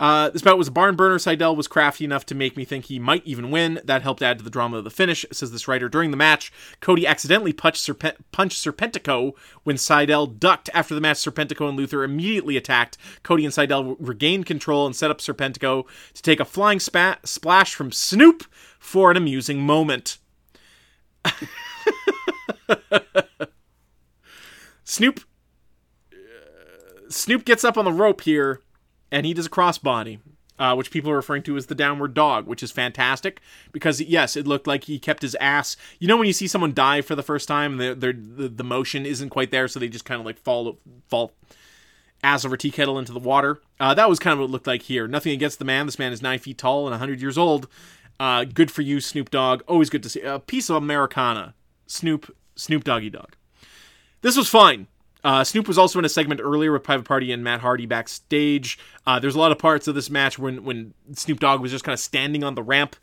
Uh, 0.01 0.29
this 0.31 0.41
bout 0.41 0.57
was 0.57 0.67
a 0.67 0.71
barn 0.71 0.95
burner. 0.95 1.19
Sydal 1.19 1.55
was 1.55 1.67
crafty 1.67 2.03
enough 2.03 2.25
to 2.25 2.33
make 2.33 2.57
me 2.57 2.65
think 2.65 2.85
he 2.85 2.97
might 2.97 3.21
even 3.23 3.51
win. 3.51 3.79
That 3.85 4.01
helped 4.01 4.23
add 4.23 4.39
to 4.39 4.43
the 4.43 4.49
drama 4.49 4.77
of 4.77 4.83
the 4.83 4.89
finish, 4.89 5.23
says 5.31 5.51
this 5.51 5.67
writer. 5.67 5.87
During 5.87 6.09
the 6.09 6.17
match, 6.17 6.51
Cody 6.79 7.05
accidentally 7.05 7.53
punched, 7.53 7.85
Serpe- 7.85 8.17
punched 8.31 8.65
Serpentico 8.65 9.33
when 9.63 9.75
Sydal 9.75 10.39
ducked. 10.39 10.71
After 10.73 10.95
the 10.95 11.01
match, 11.01 11.17
Serpentico 11.17 11.69
and 11.69 11.77
Luther 11.77 12.03
immediately 12.03 12.57
attacked. 12.57 12.97
Cody 13.21 13.45
and 13.45 13.53
Sydal 13.53 13.95
regained 13.99 14.47
control 14.47 14.87
and 14.87 14.95
set 14.95 15.11
up 15.11 15.19
Serpentico 15.19 15.85
to 16.15 16.21
take 16.23 16.39
a 16.39 16.45
flying 16.45 16.79
spa- 16.79 17.17
splash 17.23 17.75
from 17.75 17.91
Snoop 17.91 18.43
for 18.79 19.11
an 19.11 19.17
amusing 19.17 19.61
moment. 19.61 20.17
Snoop 24.83 25.21
Snoop 27.07 27.45
gets 27.45 27.63
up 27.63 27.77
on 27.77 27.85
the 27.85 27.91
rope 27.91 28.21
here, 28.21 28.61
and 29.12 29.26
he 29.26 29.34
does 29.34 29.45
a 29.47 29.50
crossbody, 29.50 30.19
uh, 30.58 30.76
which 30.76 30.91
people 30.91 31.12
are 31.12 31.15
referring 31.15 31.43
to 31.43 31.58
as 31.58 31.65
the 31.65 31.76
downward 31.76 32.13
dog, 32.13 32.47
which 32.47 32.63
is 32.63 32.71
fantastic 32.71 33.41
because 33.71 34.00
yes, 34.00 34.36
it 34.36 34.47
looked 34.47 34.67
like 34.67 34.86
he 34.86 35.00
kept 35.00 35.21
his 35.21 35.36
ass. 35.36 35.76
You 36.00 36.08
know 36.08 36.17
when 36.17 36.28
you 36.28 36.34
see 36.34 36.47
someone 36.47 36.74
dive 36.74 37.06
for 37.06 37.15
the 37.15 37.24
first 37.24 37.47
time, 37.47 37.78
the 37.78 37.93
the 37.95 38.47
the 38.47 38.63
motion 38.63 39.06
isn't 39.06 39.30
quite 39.30 39.52
there, 39.52 39.67
so 39.67 39.80
they 39.80 39.89
just 39.89 40.06
kind 40.06 40.19
of 40.19 40.26
like 40.26 40.38
fall 40.38 40.78
fall 41.08 41.34
ass 42.24 42.45
over 42.45 42.56
tea 42.56 42.71
kettle 42.71 43.00
into 43.00 43.12
the 43.12 43.19
water. 43.19 43.60
Uh, 43.80 43.93
that 43.93 44.10
was 44.10 44.19
kind 44.19 44.34
of 44.34 44.39
what 44.39 44.45
it 44.45 44.52
looked 44.52 44.67
like 44.67 44.84
here. 44.84 45.08
Nothing 45.08 45.34
against 45.34 45.60
the 45.60 45.65
man. 45.65 45.86
This 45.86 46.00
man 46.00 46.13
is 46.13 46.21
nine 46.21 46.39
feet 46.39 46.58
tall 46.58 46.88
and 46.88 46.95
hundred 46.95 47.21
years 47.21 47.38
old. 47.38 47.67
Uh, 48.19 48.43
good 48.45 48.69
for 48.69 48.84
you, 48.84 49.02
Snoop 49.02 49.32
Dogg. 49.32 49.63
Always 49.67 49.89
good 49.89 50.04
to 50.04 50.10
see 50.10 50.21
a 50.21 50.38
piece 50.38 50.69
of 50.69 50.76
Americana. 50.76 51.56
Snoop 51.88 52.36
Snoop 52.56 52.84
Doggy 52.84 53.10
Dog. 53.10 53.36
This 54.21 54.38
was 54.38 54.47
fine. 54.47 54.88
Uh, 55.23 55.43
Snoop 55.43 55.67
was 55.67 55.77
also 55.77 55.99
in 55.99 56.05
a 56.05 56.10
segment 56.10 56.41
earlier 56.43 56.71
with 56.71 56.84
Private 56.84 57.05
Party 57.05 57.31
and 57.31 57.43
Matt 57.43 57.62
Hardy 57.62 57.86
backstage. 57.86 58.77
Uh, 59.05 59.19
there's 59.19 59.36
a 59.36 59.39
lot 59.39 59.51
of 59.51 59.60
parts 59.60 59.88
of 59.88 59.95
this 59.95 60.10
match 60.10 60.39
when 60.39 60.63
when 60.63 60.93
Snoop 61.13 61.39
Dogg 61.39 61.62
was 61.62 61.71
just 61.71 61.84
kind 61.84 61.93
of 61.93 61.99
standing 61.99 62.43
on 62.43 62.55
the 62.55 62.63
ramp, 62.63 62.95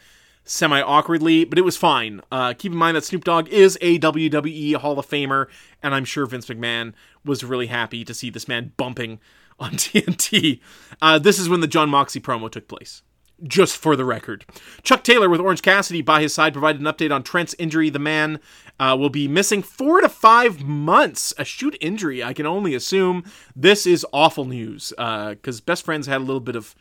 semi 0.44 0.81
awkwardly, 0.81 1.44
but 1.44 1.59
it 1.59 1.64
was 1.64 1.76
fine. 1.76 2.20
Uh, 2.33 2.54
keep 2.57 2.72
in 2.72 2.78
mind 2.78 2.96
that 2.96 3.04
Snoop 3.04 3.24
Dogg 3.24 3.48
is 3.48 3.78
a 3.81 3.98
WWE 3.98 4.76
Hall 4.76 4.98
of 4.98 5.09
Famer, 5.09 5.46
and 5.83 5.94
I'm 5.94 6.04
sure 6.04 6.26
Vince 6.26 6.46
McMahon 6.46 6.92
was 7.24 7.44
really 7.44 7.66
happy 7.66 8.04
to 8.04 8.14
see 8.14 8.31
this 8.31 8.48
man 8.48 8.72
bumping 8.76 9.20
on 9.61 9.72
TNT. 9.72 10.61
Uh, 11.00 11.18
this 11.18 11.38
is 11.38 11.48
when 11.48 11.61
the 11.61 11.66
John 11.66 11.88
Moxley 11.88 12.20
promo 12.20 12.50
took 12.50 12.68
place 12.68 13.02
just 13.42 13.77
for 13.77 13.96
the 13.96 14.05
record. 14.05 14.44
Chuck 14.83 15.05
Taylor 15.05 15.29
with 15.29 15.40
Orange 15.40 15.62
Cassidy 15.62 16.03
by 16.03 16.20
his 16.20 16.35
side 16.35 16.53
provided 16.53 16.81
an 16.81 16.87
update 16.87 17.14
on 17.14 17.22
Trent's 17.22 17.55
injury. 17.59 17.90
The 17.90 17.98
man 17.98 18.40
uh, 18.81 18.96
will 18.98 19.11
be 19.11 19.29
missing 19.29 19.62
four 19.62 20.01
to 20.01 20.09
five 20.09 20.62
months. 20.62 21.33
A 21.38 21.44
shoot 21.44 21.77
injury, 21.81 22.22
I 22.22 22.33
can 22.33 22.46
only 22.46 22.74
assume. 22.74 23.24
This 23.55 23.87
is 23.87 24.07
awful 24.12 24.44
news 24.44 24.92
because 24.96 25.61
Best 25.61 25.85
Friends 25.85 26.07
had 26.07 26.18
a 26.18 26.24
little 26.24 26.40
bit 26.40 26.57
of 26.57 26.74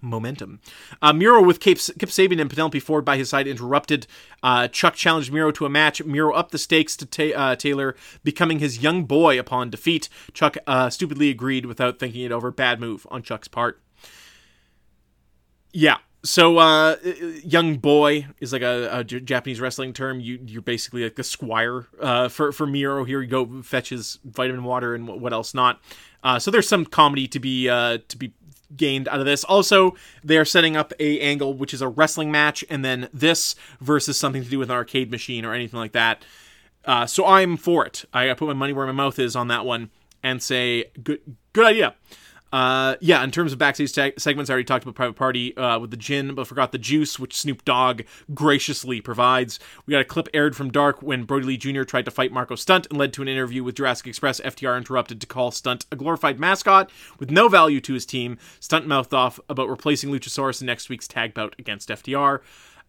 momentum. 0.00 0.60
Uh, 1.00 1.12
Miro 1.12 1.42
with 1.42 1.60
Cape, 1.60 1.78
Kip 1.78 2.10
Sabian 2.10 2.40
and 2.40 2.50
Penelope 2.50 2.80
Ford 2.80 3.04
by 3.04 3.16
his 3.16 3.30
side 3.30 3.46
interrupted. 3.46 4.06
Uh, 4.42 4.68
Chuck 4.68 4.94
challenged 4.94 5.32
Miro 5.32 5.50
to 5.52 5.66
a 5.66 5.70
match. 5.70 6.02
Miro 6.04 6.32
upped 6.32 6.52
the 6.52 6.58
stakes 6.58 6.96
to 6.98 7.06
ta- 7.06 7.36
uh, 7.36 7.56
Taylor, 7.56 7.96
becoming 8.22 8.58
his 8.58 8.82
young 8.82 9.04
boy 9.04 9.38
upon 9.38 9.70
defeat. 9.70 10.08
Chuck 10.32 10.56
uh, 10.66 10.90
stupidly 10.90 11.30
agreed 11.30 11.66
without 11.66 11.98
thinking 11.98 12.22
it 12.22 12.32
over. 12.32 12.50
Bad 12.50 12.80
move 12.80 13.06
on 13.10 13.22
Chuck's 13.22 13.48
part. 13.48 13.80
Yeah. 15.76 15.98
So, 16.24 16.56
uh, 16.56 16.96
young 17.44 17.76
boy 17.76 18.28
is 18.40 18.50
like 18.50 18.62
a, 18.62 19.04
Japanese 19.04 19.60
wrestling 19.60 19.92
term. 19.92 20.20
You 20.20 20.40
you're 20.46 20.62
basically 20.62 21.04
like 21.04 21.16
the 21.16 21.22
squire 21.22 21.86
uh, 22.00 22.28
for 22.28 22.50
for 22.50 22.66
Miro. 22.66 23.04
Here 23.04 23.20
you 23.20 23.28
go, 23.28 23.62
fetches 23.62 24.18
vitamin 24.24 24.64
water 24.64 24.94
and 24.94 25.06
what 25.06 25.34
else 25.34 25.52
not. 25.52 25.82
Uh, 26.24 26.38
so 26.38 26.50
there's 26.50 26.66
some 26.66 26.86
comedy 26.86 27.28
to 27.28 27.38
be 27.38 27.68
uh, 27.68 27.98
to 28.08 28.16
be 28.16 28.32
gained 28.74 29.06
out 29.08 29.20
of 29.20 29.26
this. 29.26 29.44
Also, 29.44 29.94
they 30.24 30.38
are 30.38 30.46
setting 30.46 30.78
up 30.78 30.94
a 30.98 31.20
angle 31.20 31.52
which 31.52 31.74
is 31.74 31.82
a 31.82 31.88
wrestling 31.88 32.32
match, 32.32 32.64
and 32.70 32.82
then 32.82 33.10
this 33.12 33.54
versus 33.82 34.18
something 34.18 34.42
to 34.42 34.48
do 34.48 34.58
with 34.58 34.70
an 34.70 34.76
arcade 34.76 35.10
machine 35.10 35.44
or 35.44 35.52
anything 35.52 35.78
like 35.78 35.92
that. 35.92 36.24
Uh, 36.86 37.04
so 37.04 37.26
I'm 37.26 37.58
for 37.58 37.84
it. 37.84 38.06
I 38.14 38.32
put 38.32 38.48
my 38.48 38.54
money 38.54 38.72
where 38.72 38.86
my 38.86 38.92
mouth 38.92 39.18
is 39.18 39.36
on 39.36 39.48
that 39.48 39.66
one 39.66 39.90
and 40.22 40.42
say 40.42 40.86
good 41.04 41.20
good 41.52 41.66
idea. 41.66 41.94
Uh, 42.52 42.94
yeah, 43.00 43.22
in 43.24 43.30
terms 43.30 43.52
of 43.52 43.58
backstage 43.58 43.92
seg- 43.92 44.18
segments, 44.20 44.48
I 44.48 44.54
already 44.54 44.64
talked 44.64 44.84
about 44.84 44.94
Private 44.94 45.16
Party 45.16 45.56
uh, 45.56 45.78
with 45.78 45.90
the 45.90 45.96
gin, 45.96 46.34
but 46.34 46.46
forgot 46.46 46.72
the 46.72 46.78
juice, 46.78 47.18
which 47.18 47.36
Snoop 47.36 47.64
Dogg 47.64 48.02
graciously 48.34 49.00
provides. 49.00 49.58
We 49.84 49.92
got 49.92 50.00
a 50.00 50.04
clip 50.04 50.28
aired 50.32 50.54
from 50.54 50.70
Dark 50.70 51.02
when 51.02 51.24
Brodie 51.24 51.46
Lee 51.46 51.56
Jr. 51.56 51.82
tried 51.82 52.04
to 52.04 52.10
fight 52.10 52.32
Marco 52.32 52.54
Stunt 52.54 52.86
and 52.88 52.98
led 52.98 53.12
to 53.14 53.22
an 53.22 53.28
interview 53.28 53.64
with 53.64 53.74
Jurassic 53.74 54.06
Express. 54.06 54.40
FTR 54.40 54.76
interrupted 54.76 55.20
to 55.20 55.26
call 55.26 55.50
Stunt 55.50 55.86
a 55.90 55.96
glorified 55.96 56.38
mascot 56.38 56.90
with 57.18 57.30
no 57.30 57.48
value 57.48 57.80
to 57.80 57.94
his 57.94 58.06
team. 58.06 58.38
Stunt 58.60 58.86
mouthed 58.86 59.12
off 59.12 59.40
about 59.48 59.68
replacing 59.68 60.10
Luchasaurus 60.10 60.60
in 60.60 60.66
next 60.66 60.88
week's 60.88 61.08
tag 61.08 61.34
bout 61.34 61.54
against 61.58 61.88
FTR. 61.88 62.40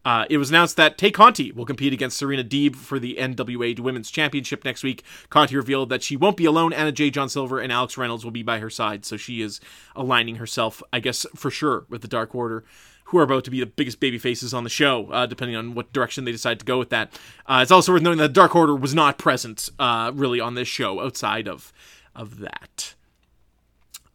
Uh, 0.04 0.24
it 0.30 0.38
was 0.38 0.48
announced 0.48 0.76
that 0.76 0.96
Tay 0.96 1.10
Conti 1.10 1.52
will 1.52 1.66
compete 1.66 1.92
against 1.92 2.16
Serena 2.16 2.44
Deeb 2.44 2.76
for 2.76 2.98
the 2.98 3.16
NWA 3.18 3.78
Women's 3.78 4.10
Championship 4.10 4.64
next 4.64 4.82
week. 4.82 5.02
Conti 5.28 5.56
revealed 5.56 5.90
that 5.90 6.02
she 6.02 6.16
won't 6.16 6.36
be 6.36 6.44
alone. 6.44 6.72
Anna 6.72 6.92
Jay. 6.92 7.10
John 7.10 7.28
Silver 7.28 7.58
and 7.58 7.72
Alex 7.72 7.98
Reynolds 7.98 8.24
will 8.24 8.30
be 8.30 8.42
by 8.42 8.58
her 8.58 8.70
side, 8.70 9.04
so 9.04 9.16
she 9.16 9.42
is 9.42 9.60
aligning 9.96 10.36
herself, 10.36 10.82
I 10.92 11.00
guess, 11.00 11.26
for 11.34 11.50
sure, 11.50 11.84
with 11.88 12.02
the 12.02 12.08
Dark 12.08 12.34
Order, 12.34 12.64
who 13.04 13.18
are 13.18 13.22
about 13.22 13.44
to 13.44 13.50
be 13.50 13.60
the 13.60 13.66
biggest 13.66 13.98
baby 13.98 14.18
faces 14.18 14.54
on 14.54 14.64
the 14.64 14.70
show, 14.70 15.10
uh, 15.10 15.26
depending 15.26 15.56
on 15.56 15.74
what 15.74 15.92
direction 15.92 16.24
they 16.24 16.32
decide 16.32 16.58
to 16.60 16.66
go 16.66 16.78
with 16.78 16.90
that. 16.90 17.18
Uh, 17.46 17.60
it's 17.62 17.72
also 17.72 17.92
worth 17.92 18.02
noting 18.02 18.18
that 18.18 18.28
the 18.28 18.34
Dark 18.34 18.54
Order 18.54 18.76
was 18.76 18.94
not 18.94 19.18
present, 19.18 19.70
uh, 19.78 20.12
really, 20.14 20.38
on 20.38 20.54
this 20.54 20.68
show 20.68 21.00
outside 21.00 21.48
of 21.48 21.72
of 22.14 22.40
that. 22.40 22.94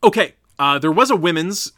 Okay, 0.03 0.33
uh, 0.59 0.77
there 0.77 0.91
was 0.91 1.09
a 1.09 1.15
women's 1.15 1.71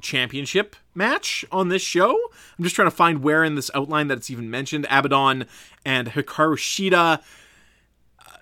championship 0.00 0.76
match 0.94 1.44
on 1.50 1.68
this 1.68 1.82
show. 1.82 2.10
I'm 2.58 2.64
just 2.64 2.74
trying 2.74 2.90
to 2.90 2.94
find 2.94 3.22
where 3.22 3.44
in 3.44 3.54
this 3.54 3.70
outline 3.74 4.08
that 4.08 4.18
it's 4.18 4.30
even 4.30 4.50
mentioned. 4.50 4.86
Abaddon 4.90 5.46
and 5.84 6.08
Hikaru 6.08 6.56
Shida. 6.56 7.22
Uh, 8.18 8.36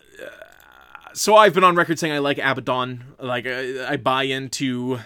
so 1.13 1.37
I've 1.37 1.55
been 1.55 1.65
on 1.65 1.77
record 1.77 1.99
saying 1.99 2.13
I 2.13 2.19
like 2.19 2.39
Abaddon. 2.39 3.05
Like 3.21 3.47
I, 3.47 3.93
I 3.93 3.97
buy 3.97 4.25
into 4.25 5.01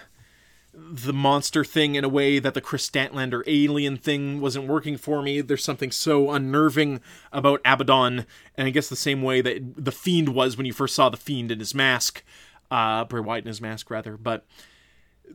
the 0.73 1.13
monster 1.13 1.65
thing 1.65 1.95
in 1.95 2.03
a 2.03 2.09
way 2.09 2.39
that 2.39 2.53
the 2.53 2.61
Kris 2.61 2.89
Statlander 2.89 3.43
alien 3.45 3.97
thing 3.97 4.39
wasn't 4.39 4.67
working 4.67 4.97
for 4.97 5.21
me. 5.21 5.41
There's 5.41 5.63
something 5.63 5.91
so 5.91 6.31
unnerving 6.31 7.01
about 7.31 7.61
Abaddon, 7.65 8.25
and 8.55 8.67
I 8.67 8.69
guess 8.69 8.87
the 8.87 8.95
same 8.95 9.21
way 9.21 9.41
that 9.41 9.85
the 9.85 9.91
Fiend 9.91 10.29
was 10.29 10.55
when 10.55 10.65
you 10.65 10.73
first 10.73 10.95
saw 10.95 11.09
the 11.09 11.17
Fiend 11.17 11.51
in 11.51 11.59
his 11.59 11.75
mask, 11.75 12.23
uh, 12.69 13.03
Bray 13.03 13.19
Wyatt 13.19 13.43
in 13.43 13.49
his 13.49 13.59
mask 13.59 13.89
rather. 13.89 14.15
But 14.15 14.45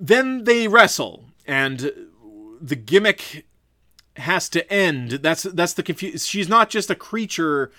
then 0.01 0.45
they 0.45 0.69
wrestle, 0.69 1.25
and 1.47 1.93
the 2.61 2.77
gimmick 2.77 3.47
has 4.17 4.49
to 4.51 4.71
end. 4.73 5.13
That's 5.13 5.43
that's 5.43 5.75
the 5.75 5.83
confuse. 5.83 6.27
She's 6.27 6.49
not 6.49 6.71
just 6.71 6.91
a 6.91 6.95
creature 6.95 7.71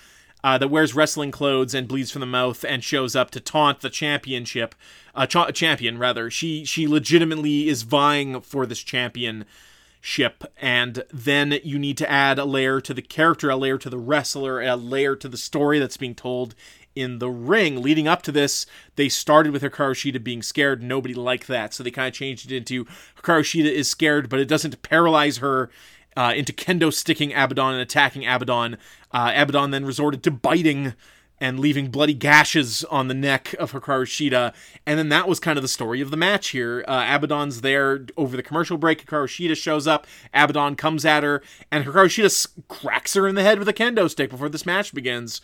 uh, 0.44 0.58
that 0.58 0.68
wears 0.68 0.94
wrestling 0.94 1.30
clothes 1.30 1.74
and 1.74 1.88
bleeds 1.88 2.10
from 2.10 2.20
the 2.20 2.26
mouth 2.26 2.64
and 2.64 2.82
shows 2.84 3.16
up 3.16 3.30
to 3.32 3.40
taunt 3.40 3.80
the 3.80 3.90
championship, 3.90 4.74
uh, 5.14 5.26
cha- 5.26 5.50
champion 5.50 5.98
rather. 5.98 6.30
She 6.30 6.64
she 6.64 6.86
legitimately 6.86 7.68
is 7.68 7.82
vying 7.82 8.40
for 8.40 8.66
this 8.66 8.82
championship, 8.82 10.44
and 10.60 11.04
then 11.12 11.58
you 11.64 11.78
need 11.78 11.98
to 11.98 12.10
add 12.10 12.38
a 12.38 12.44
layer 12.44 12.80
to 12.80 12.94
the 12.94 13.02
character, 13.02 13.50
a 13.50 13.56
layer 13.56 13.78
to 13.78 13.90
the 13.90 13.98
wrestler, 13.98 14.60
a 14.60 14.76
layer 14.76 15.16
to 15.16 15.28
the 15.28 15.36
story 15.36 15.78
that's 15.78 15.96
being 15.96 16.14
told 16.14 16.54
in 16.98 17.18
the 17.18 17.30
ring. 17.30 17.82
Leading 17.82 18.08
up 18.08 18.22
to 18.22 18.32
this, 18.32 18.66
they 18.96 19.08
started 19.08 19.52
with 19.52 19.62
Hikaru 19.62 19.92
Shida 19.94 20.22
being 20.22 20.42
scared. 20.42 20.82
Nobody 20.82 21.14
liked 21.14 21.46
that, 21.48 21.74
so 21.74 21.82
they 21.82 21.90
kind 21.90 22.08
of 22.08 22.14
changed 22.14 22.50
it 22.50 22.56
into 22.56 22.84
Hikaru 23.22 23.42
Shida 23.42 23.70
is 23.70 23.88
scared, 23.88 24.28
but 24.28 24.40
it 24.40 24.48
doesn't 24.48 24.82
paralyze 24.82 25.38
her. 25.38 25.70
Uh, 26.16 26.32
into 26.34 26.52
kendo 26.52 26.92
sticking 26.92 27.32
Abaddon 27.32 27.74
and 27.74 27.80
attacking 27.80 28.26
Abaddon. 28.26 28.76
Uh, 29.12 29.32
Abaddon 29.36 29.70
then 29.70 29.84
resorted 29.84 30.24
to 30.24 30.32
biting 30.32 30.94
and 31.40 31.60
leaving 31.60 31.90
bloody 31.90 32.14
gashes 32.14 32.84
on 32.84 33.08
the 33.08 33.14
neck 33.14 33.54
of 33.58 33.72
Hikaru 33.72 34.04
Shida. 34.04 34.52
And 34.86 34.98
then 34.98 35.08
that 35.10 35.28
was 35.28 35.38
kind 35.38 35.56
of 35.56 35.62
the 35.62 35.68
story 35.68 36.00
of 36.00 36.10
the 36.10 36.16
match 36.16 36.48
here. 36.48 36.84
Uh, 36.88 37.06
Abaddon's 37.08 37.60
there 37.60 38.06
over 38.16 38.36
the 38.36 38.42
commercial 38.42 38.76
break. 38.76 39.06
Hikaru 39.06 39.26
Shida 39.26 39.56
shows 39.56 39.86
up. 39.86 40.06
Abaddon 40.34 40.74
comes 40.74 41.04
at 41.04 41.22
her, 41.22 41.42
and 41.70 41.84
Hikaru 41.84 42.06
Shida 42.06 42.48
cracks 42.68 43.14
her 43.14 43.28
in 43.28 43.34
the 43.34 43.42
head 43.42 43.58
with 43.58 43.68
a 43.68 43.72
kendo 43.72 44.10
stick 44.10 44.30
before 44.30 44.48
this 44.48 44.66
match 44.66 44.92
begins. 44.92 45.40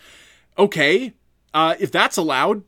Okay, 0.59 1.15
uh, 1.55 1.77
if 1.79 1.91
that's 1.91 2.19
allowed, 2.19 2.63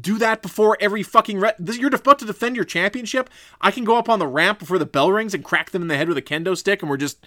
do 0.00 0.18
that 0.18 0.42
before 0.42 0.76
every 0.80 1.02
fucking. 1.02 1.38
Re- 1.38 1.52
this, 1.58 1.78
you're 1.78 1.94
about 1.94 2.18
to 2.18 2.26
defend 2.26 2.56
your 2.56 2.64
championship. 2.64 3.30
I 3.60 3.70
can 3.70 3.84
go 3.84 3.96
up 3.96 4.08
on 4.08 4.18
the 4.18 4.26
ramp 4.26 4.58
before 4.58 4.78
the 4.78 4.86
bell 4.86 5.12
rings 5.12 5.32
and 5.32 5.44
crack 5.44 5.70
them 5.70 5.82
in 5.82 5.88
the 5.88 5.96
head 5.96 6.08
with 6.08 6.18
a 6.18 6.22
kendo 6.22 6.56
stick, 6.56 6.82
and 6.82 6.90
we're 6.90 6.96
just. 6.96 7.26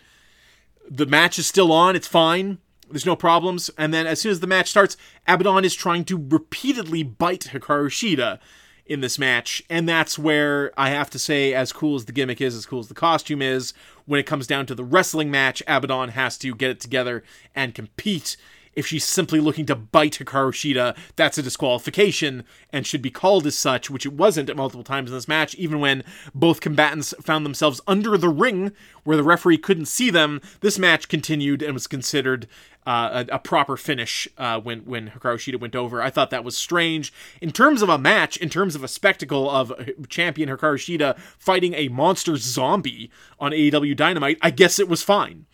The 0.88 1.08
match 1.08 1.40
is 1.40 1.48
still 1.48 1.72
on. 1.72 1.96
It's 1.96 2.08
fine. 2.08 2.60
There's 2.92 3.06
no 3.06 3.16
problems. 3.16 3.72
And 3.78 3.92
then 3.92 4.06
as 4.06 4.22
soon 4.22 4.32
as 4.32 4.40
the 4.40 4.48
match 4.48 4.70
starts, 4.70 4.98
Abaddon 5.28 5.66
is 5.66 5.74
trying 5.74 6.06
to 6.06 6.28
repeatedly 6.30 7.02
bite 7.02 7.50
Hikaru 7.52 7.88
Shida 7.88 8.40
in 8.86 9.02
this 9.02 9.18
match. 9.18 9.64
And 9.70 9.90
that's 9.90 10.20
where 10.20 10.72
I 10.78 10.90
have 10.92 11.10
to 11.12 11.20
say, 11.20 11.54
as 11.54 11.74
cool 11.74 11.96
as 11.96 12.06
the 12.06 12.12
gimmick 12.12 12.40
is, 12.40 12.56
as 12.56 12.68
cool 12.68 12.80
as 12.80 12.88
the 12.88 12.94
costume 12.94 13.42
is, 13.42 13.74
when 14.06 14.20
it 14.20 14.28
comes 14.28 14.46
down 14.46 14.68
to 14.68 14.76
the 14.76 14.84
wrestling 14.84 15.32
match, 15.32 15.64
Abaddon 15.68 16.10
has 16.10 16.38
to 16.40 16.54
get 16.54 16.70
it 16.70 16.80
together 16.80 17.24
and 17.56 17.74
compete. 17.74 18.38
If 18.76 18.88
she's 18.88 19.06
simply 19.06 19.40
looking 19.40 19.66
to 19.68 19.76
bite 19.76 20.14
Hikaru 20.20 20.52
Shida, 20.52 20.98
that's 21.16 21.38
a 21.38 21.44
disqualification 21.44 22.44
and 22.72 22.86
should 22.86 23.02
be 23.02 23.12
called 23.12 23.48
as 23.48 23.58
such, 23.58 23.90
which 23.90 24.06
it 24.06 24.14
wasn't 24.14 24.50
at 24.50 24.58
multiple 24.58 24.84
times 24.84 25.10
in 25.10 25.16
this 25.16 25.28
match, 25.28 25.56
even 25.56 25.80
when 25.80 26.04
both 26.34 26.62
combatants 26.62 27.14
found 27.22 27.46
themselves 27.46 27.82
under 27.88 28.18
the 28.18 28.30
ring 28.30 28.72
where 29.04 29.18
the 29.18 29.24
referee 29.24 29.58
couldn't 29.58 29.86
see 29.86 30.10
them. 30.10 30.42
This 30.60 30.78
match 30.78 31.08
continued 31.08 31.62
and 31.62 31.74
was 31.74 31.88
considered 31.88 32.48
uh, 32.86 33.26
a, 33.30 33.36
a 33.36 33.40
proper 33.40 33.78
finish 33.78 34.28
uh, 34.38 34.60
when 34.60 34.80
when 34.82 35.10
Hikaru 35.10 35.38
Shida 35.38 35.60
went 35.60 35.76
over. 35.76 36.02
I 36.02 36.10
thought 36.10 36.30
that 36.30 36.44
was 36.44 36.56
strange 36.56 37.12
in 37.42 37.52
terms 37.52 37.82
of 37.82 37.90
a 37.90 37.98
match, 37.98 38.38
in 38.38 38.50
terms 38.50 38.76
of 38.76 38.84
a 38.84 38.88
spectacle 38.88 39.50
of 39.50 39.74
champion 40.08 40.50
Hikaru 40.50 40.78
Shida 40.78 41.18
fighting 41.40 41.74
a 41.74 41.88
monster 41.88 42.38
zombie 42.38 43.10
on 43.40 43.52
AEW 43.52 43.96
Dynamite. 43.96 44.38
I 44.42 44.52
guess 44.52 44.80
it 44.80 44.88
was 44.88 45.02
fine. 45.02 45.46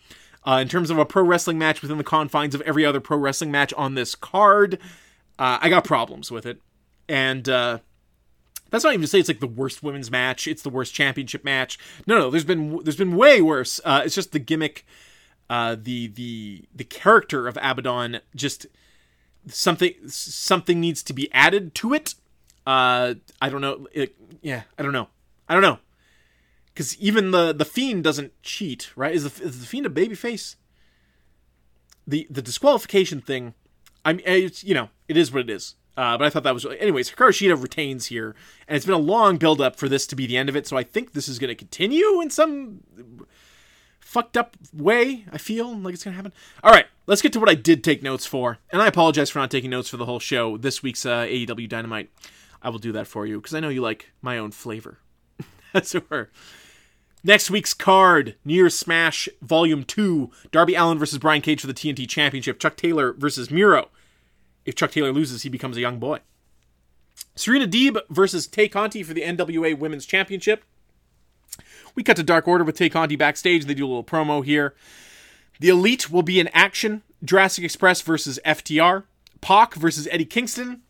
Uh, 0.44 0.58
in 0.60 0.68
terms 0.68 0.90
of 0.90 0.98
a 0.98 1.04
pro 1.04 1.22
wrestling 1.22 1.58
match 1.58 1.82
within 1.82 1.98
the 1.98 2.04
confines 2.04 2.54
of 2.54 2.60
every 2.62 2.84
other 2.84 3.00
pro 3.00 3.16
wrestling 3.16 3.50
match 3.50 3.72
on 3.74 3.94
this 3.94 4.14
card, 4.14 4.74
uh, 5.38 5.58
I 5.60 5.68
got 5.68 5.84
problems 5.84 6.30
with 6.30 6.46
it. 6.46 6.60
And 7.08 7.48
uh, 7.48 7.78
that's 8.70 8.82
not 8.82 8.92
even 8.92 9.02
to 9.02 9.06
say 9.06 9.20
it's 9.20 9.28
like 9.28 9.40
the 9.40 9.46
worst 9.46 9.82
women's 9.82 10.10
match. 10.10 10.48
It's 10.48 10.62
the 10.62 10.70
worst 10.70 10.94
championship 10.94 11.44
match. 11.44 11.78
No, 12.06 12.18
no, 12.18 12.30
there's 12.30 12.44
been 12.44 12.80
there's 12.82 12.96
been 12.96 13.16
way 13.16 13.40
worse. 13.40 13.80
Uh, 13.84 14.02
it's 14.04 14.14
just 14.14 14.32
the 14.32 14.38
gimmick, 14.40 14.84
uh, 15.48 15.76
the 15.80 16.08
the 16.08 16.64
the 16.74 16.84
character 16.84 17.46
of 17.46 17.56
Abaddon. 17.62 18.20
Just 18.34 18.66
something 19.46 19.92
something 20.08 20.80
needs 20.80 21.02
to 21.04 21.12
be 21.12 21.32
added 21.32 21.74
to 21.76 21.94
it. 21.94 22.14
Uh, 22.66 23.14
I 23.40 23.48
don't 23.48 23.60
know. 23.60 23.86
It, 23.92 24.16
yeah, 24.40 24.62
I 24.76 24.82
don't 24.82 24.92
know. 24.92 25.08
I 25.48 25.54
don't 25.54 25.62
know 25.62 25.78
because 26.72 26.98
even 26.98 27.30
the 27.30 27.52
the 27.52 27.64
fiend 27.64 28.04
doesn't 28.04 28.32
cheat, 28.42 28.90
right? 28.96 29.14
Is 29.14 29.24
the 29.24 29.44
is 29.44 29.60
the 29.60 29.66
fiend 29.66 29.86
a 29.86 29.90
babyface? 29.90 30.56
The 32.06 32.26
the 32.30 32.42
disqualification 32.42 33.20
thing, 33.20 33.54
I 34.04 34.14
mean, 34.14 34.22
it's 34.26 34.64
you 34.64 34.74
know, 34.74 34.90
it 35.08 35.16
is 35.16 35.32
what 35.32 35.40
it 35.40 35.50
is. 35.50 35.76
Uh, 35.94 36.16
but 36.16 36.24
I 36.24 36.30
thought 36.30 36.42
that 36.44 36.54
was 36.54 36.64
anyways. 36.64 37.10
Hikaru 37.10 37.28
Shida 37.28 37.60
retains 37.60 38.06
here, 38.06 38.34
and 38.66 38.76
it's 38.76 38.86
been 38.86 38.94
a 38.94 38.98
long 38.98 39.36
build 39.36 39.60
up 39.60 39.76
for 39.76 39.88
this 39.88 40.06
to 40.08 40.16
be 40.16 40.26
the 40.26 40.38
end 40.38 40.48
of 40.48 40.56
it. 40.56 40.66
So 40.66 40.76
I 40.76 40.82
think 40.82 41.12
this 41.12 41.28
is 41.28 41.38
going 41.38 41.48
to 41.48 41.54
continue 41.54 42.20
in 42.20 42.30
some 42.30 42.80
fucked 44.00 44.36
up 44.38 44.56
way. 44.72 45.26
I 45.30 45.36
feel 45.36 45.76
like 45.78 45.92
it's 45.92 46.04
going 46.04 46.12
to 46.12 46.16
happen. 46.16 46.32
All 46.64 46.72
right, 46.72 46.86
let's 47.06 47.20
get 47.20 47.32
to 47.34 47.40
what 47.40 47.50
I 47.50 47.54
did 47.54 47.84
take 47.84 48.02
notes 48.02 48.24
for, 48.24 48.58
and 48.70 48.80
I 48.80 48.86
apologize 48.86 49.28
for 49.28 49.38
not 49.38 49.50
taking 49.50 49.70
notes 49.70 49.90
for 49.90 49.98
the 49.98 50.06
whole 50.06 50.18
show. 50.18 50.56
This 50.56 50.82
week's 50.82 51.04
uh, 51.04 51.24
AEW 51.24 51.68
Dynamite, 51.68 52.08
I 52.62 52.70
will 52.70 52.78
do 52.78 52.92
that 52.92 53.06
for 53.06 53.26
you 53.26 53.38
because 53.38 53.54
I 53.54 53.60
know 53.60 53.68
you 53.68 53.82
like 53.82 54.12
my 54.22 54.38
own 54.38 54.50
flavor, 54.50 54.98
as 55.74 55.94
it 55.94 56.10
were. 56.10 56.30
Next 57.24 57.50
week's 57.50 57.72
card 57.72 58.34
New 58.44 58.54
Year's 58.54 58.76
Smash 58.76 59.28
Volume 59.40 59.84
2 59.84 60.30
Darby 60.50 60.74
Allin 60.74 60.98
versus 60.98 61.18
Brian 61.18 61.40
Cage 61.40 61.60
for 61.60 61.66
the 61.68 61.74
TNT 61.74 62.08
Championship. 62.08 62.58
Chuck 62.58 62.76
Taylor 62.76 63.12
versus 63.12 63.50
Miro. 63.50 63.88
If 64.64 64.74
Chuck 64.74 64.90
Taylor 64.90 65.12
loses, 65.12 65.42
he 65.42 65.48
becomes 65.48 65.76
a 65.76 65.80
young 65.80 65.98
boy. 65.98 66.18
Serena 67.34 67.66
Deeb 67.66 67.98
versus 68.10 68.46
Tay 68.46 68.68
Conti 68.68 69.02
for 69.02 69.14
the 69.14 69.22
NWA 69.22 69.78
Women's 69.78 70.06
Championship. 70.06 70.64
We 71.94 72.02
cut 72.02 72.16
to 72.16 72.22
Dark 72.22 72.48
Order 72.48 72.64
with 72.64 72.76
Tay 72.76 72.88
Conti 72.88 73.16
backstage. 73.16 73.64
They 73.66 73.74
do 73.74 73.86
a 73.86 73.88
little 73.88 74.04
promo 74.04 74.44
here. 74.44 74.74
The 75.60 75.68
Elite 75.68 76.10
will 76.10 76.22
be 76.22 76.40
in 76.40 76.48
action. 76.48 77.02
Jurassic 77.24 77.64
Express 77.64 78.00
versus 78.00 78.40
FTR. 78.44 79.04
Pac 79.40 79.74
versus 79.74 80.08
Eddie 80.10 80.24
Kingston. 80.24 80.82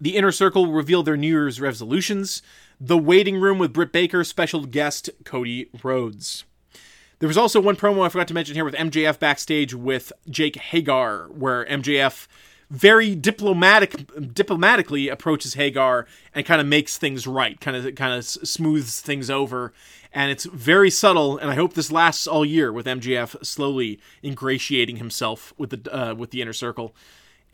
The 0.00 0.16
Inner 0.16 0.32
Circle 0.32 0.72
reveal 0.72 1.02
their 1.02 1.16
New 1.16 1.28
Year's 1.28 1.60
resolutions. 1.60 2.42
The 2.80 2.98
Waiting 2.98 3.40
Room 3.40 3.58
with 3.58 3.72
Britt 3.72 3.92
Baker. 3.92 4.24
Special 4.24 4.66
guest 4.66 5.08
Cody 5.24 5.70
Rhodes. 5.82 6.44
There 7.20 7.28
was 7.28 7.38
also 7.38 7.60
one 7.60 7.76
promo 7.76 8.04
I 8.04 8.08
forgot 8.08 8.28
to 8.28 8.34
mention 8.34 8.54
here 8.54 8.64
with 8.64 8.74
MJF 8.74 9.18
backstage 9.18 9.72
with 9.72 10.12
Jake 10.28 10.56
Hager, 10.56 11.28
where 11.28 11.64
MJF 11.66 12.26
very 12.70 13.14
diplomatic 13.14 14.34
diplomatically 14.34 15.08
approaches 15.08 15.54
Hager 15.54 16.06
and 16.34 16.44
kind 16.44 16.60
of 16.60 16.66
makes 16.66 16.98
things 16.98 17.26
right, 17.26 17.60
kind 17.60 17.76
of 17.76 17.94
kind 17.94 18.14
of 18.14 18.24
smooths 18.24 19.00
things 19.00 19.30
over, 19.30 19.72
and 20.12 20.30
it's 20.30 20.44
very 20.44 20.90
subtle. 20.90 21.38
And 21.38 21.50
I 21.50 21.54
hope 21.54 21.74
this 21.74 21.92
lasts 21.92 22.26
all 22.26 22.44
year 22.44 22.72
with 22.72 22.86
MJF 22.86 23.44
slowly 23.44 24.00
ingratiating 24.22 24.96
himself 24.96 25.54
with 25.56 25.70
the 25.70 25.96
uh, 25.96 26.14
with 26.14 26.30
the 26.30 26.42
inner 26.42 26.52
circle 26.52 26.94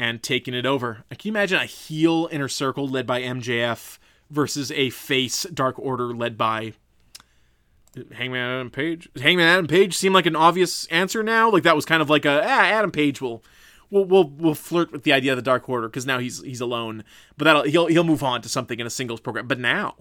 and 0.01 0.23
taking 0.23 0.55
it 0.55 0.65
over. 0.65 1.05
Can 1.11 1.19
you 1.25 1.33
imagine 1.33 1.59
a 1.59 1.67
heel 1.67 2.27
inner 2.33 2.49
circle 2.49 2.89
led 2.89 3.07
by 3.07 3.21
MJF 3.21 3.99
versus 4.31 4.73
a 4.73 4.89
face 4.89 5.43
Dark 5.53 5.79
Order 5.79 6.15
led 6.15 6.39
by 6.39 6.73
Hangman 8.15 8.41
Adam 8.41 8.71
Page. 8.71 9.11
Hangman 9.21 9.47
Adam 9.47 9.67
Page 9.67 9.95
seemed 9.95 10.15
like 10.15 10.25
an 10.25 10.37
obvious 10.37 10.87
answer 10.87 11.23
now. 11.23 11.51
Like 11.51 11.65
that 11.65 11.77
was 11.77 11.85
kind 11.85 12.01
of 12.01 12.09
like 12.09 12.25
a 12.25 12.41
ah, 12.43 12.63
Adam 12.63 12.91
Page 12.91 13.21
will 13.21 13.45
will 13.91 14.07
will 14.07 14.31
will 14.31 14.55
flirt 14.55 14.91
with 14.91 15.03
the 15.03 15.13
idea 15.13 15.33
of 15.33 15.37
the 15.37 15.43
Dark 15.43 15.69
Order 15.69 15.89
because 15.89 16.07
now 16.07 16.19
he's 16.19 16.43
he's 16.45 16.63
alone. 16.63 17.05
But 17.37 17.45
that'll 17.45 17.63
he'll 17.65 17.87
he'll 17.89 18.05
move 18.05 18.23
on 18.23 18.41
to 18.41 18.49
something 18.49 18.81
in 18.81 18.87
a 18.87 18.91
singles 18.91 19.21
program. 19.21 19.49
But 19.49 19.59
now, 19.59 19.97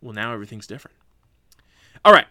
well, 0.00 0.14
now 0.14 0.32
everything's 0.32 0.66
different. 0.66 0.96
All 2.06 2.12
right, 2.14 2.26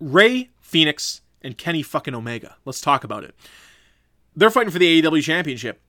Rey 0.00 0.50
Fenix 0.60 1.22
and 1.40 1.56
Kenny 1.56 1.82
fucking 1.82 2.14
Omega. 2.14 2.56
Let's 2.66 2.82
talk 2.82 3.04
about 3.04 3.24
it. 3.24 3.34
They're 4.36 4.50
fighting 4.50 4.70
for 4.70 4.78
the 4.78 5.02
AEW 5.02 5.22
championship. 5.22 5.80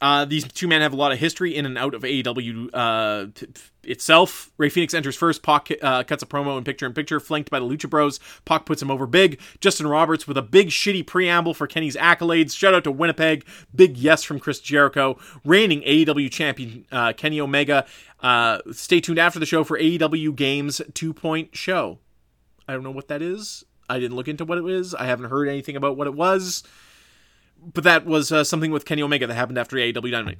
Uh, 0.00 0.24
these 0.24 0.50
two 0.50 0.66
men 0.66 0.80
have 0.80 0.94
a 0.94 0.96
lot 0.96 1.12
of 1.12 1.18
history 1.18 1.54
in 1.54 1.66
and 1.66 1.76
out 1.76 1.92
of 1.92 2.02
AEW 2.02 2.70
uh, 2.72 3.26
t- 3.34 3.46
itself. 3.84 4.50
Rey 4.56 4.70
Fenix 4.70 4.94
enters 4.94 5.14
first. 5.14 5.42
Pac 5.42 5.70
uh, 5.82 6.04
cuts 6.04 6.22
a 6.22 6.26
promo 6.26 6.56
in 6.56 6.64
picture 6.64 6.86
in 6.86 6.94
picture, 6.94 7.20
flanked 7.20 7.50
by 7.50 7.60
the 7.60 7.66
Lucha 7.66 7.88
Bros. 7.90 8.18
Pac 8.46 8.64
puts 8.64 8.80
him 8.80 8.90
over 8.90 9.06
big. 9.06 9.38
Justin 9.60 9.86
Roberts 9.86 10.26
with 10.26 10.38
a 10.38 10.42
big 10.42 10.68
shitty 10.68 11.06
preamble 11.06 11.52
for 11.52 11.66
Kenny's 11.66 11.96
accolades. 11.96 12.56
Shout 12.56 12.72
out 12.72 12.84
to 12.84 12.90
Winnipeg. 12.90 13.44
Big 13.74 13.98
yes 13.98 14.22
from 14.22 14.40
Chris 14.40 14.58
Jericho. 14.60 15.18
Reigning 15.44 15.82
AEW 15.82 16.30
champion 16.30 16.86
uh, 16.90 17.12
Kenny 17.12 17.38
Omega. 17.38 17.84
Uh, 18.20 18.60
stay 18.72 19.00
tuned 19.02 19.18
after 19.18 19.38
the 19.38 19.46
show 19.46 19.64
for 19.64 19.78
AEW 19.78 20.34
Games 20.34 20.80
2 20.94 21.12
Point 21.12 21.54
show. 21.54 21.98
I 22.66 22.72
don't 22.72 22.84
know 22.84 22.90
what 22.90 23.08
that 23.08 23.20
is. 23.20 23.64
I 23.86 23.98
didn't 23.98 24.16
look 24.16 24.28
into 24.28 24.46
what 24.46 24.56
it 24.56 24.66
is. 24.66 24.94
I 24.94 25.04
haven't 25.04 25.28
heard 25.28 25.48
anything 25.48 25.76
about 25.76 25.98
what 25.98 26.06
it 26.06 26.14
was 26.14 26.62
but 27.62 27.84
that 27.84 28.06
was 28.06 28.32
uh, 28.32 28.44
something 28.44 28.70
with 28.70 28.84
Kenny 28.84 29.02
Omega 29.02 29.26
that 29.26 29.34
happened 29.34 29.58
after 29.58 29.76
AEW 29.76 30.10
Dynamite. 30.10 30.38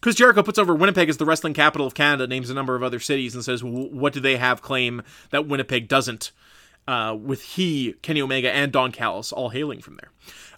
Chris 0.00 0.16
Jericho 0.16 0.42
puts 0.42 0.58
over 0.58 0.74
Winnipeg 0.74 1.08
as 1.08 1.18
the 1.18 1.24
wrestling 1.24 1.54
capital 1.54 1.86
of 1.86 1.94
Canada, 1.94 2.26
names 2.26 2.50
a 2.50 2.54
number 2.54 2.74
of 2.74 2.82
other 2.82 2.98
cities, 2.98 3.34
and 3.34 3.44
says, 3.44 3.62
"What 3.62 4.12
do 4.12 4.20
they 4.20 4.36
have 4.36 4.60
claim 4.60 5.02
that 5.30 5.46
Winnipeg 5.46 5.86
doesn't?" 5.86 6.32
Uh, 6.88 7.16
with 7.18 7.42
he, 7.42 7.94
Kenny 8.02 8.20
Omega, 8.20 8.50
and 8.50 8.72
Don 8.72 8.90
Callis 8.90 9.32
all 9.32 9.50
hailing 9.50 9.80
from 9.80 9.96
there. 9.96 10.10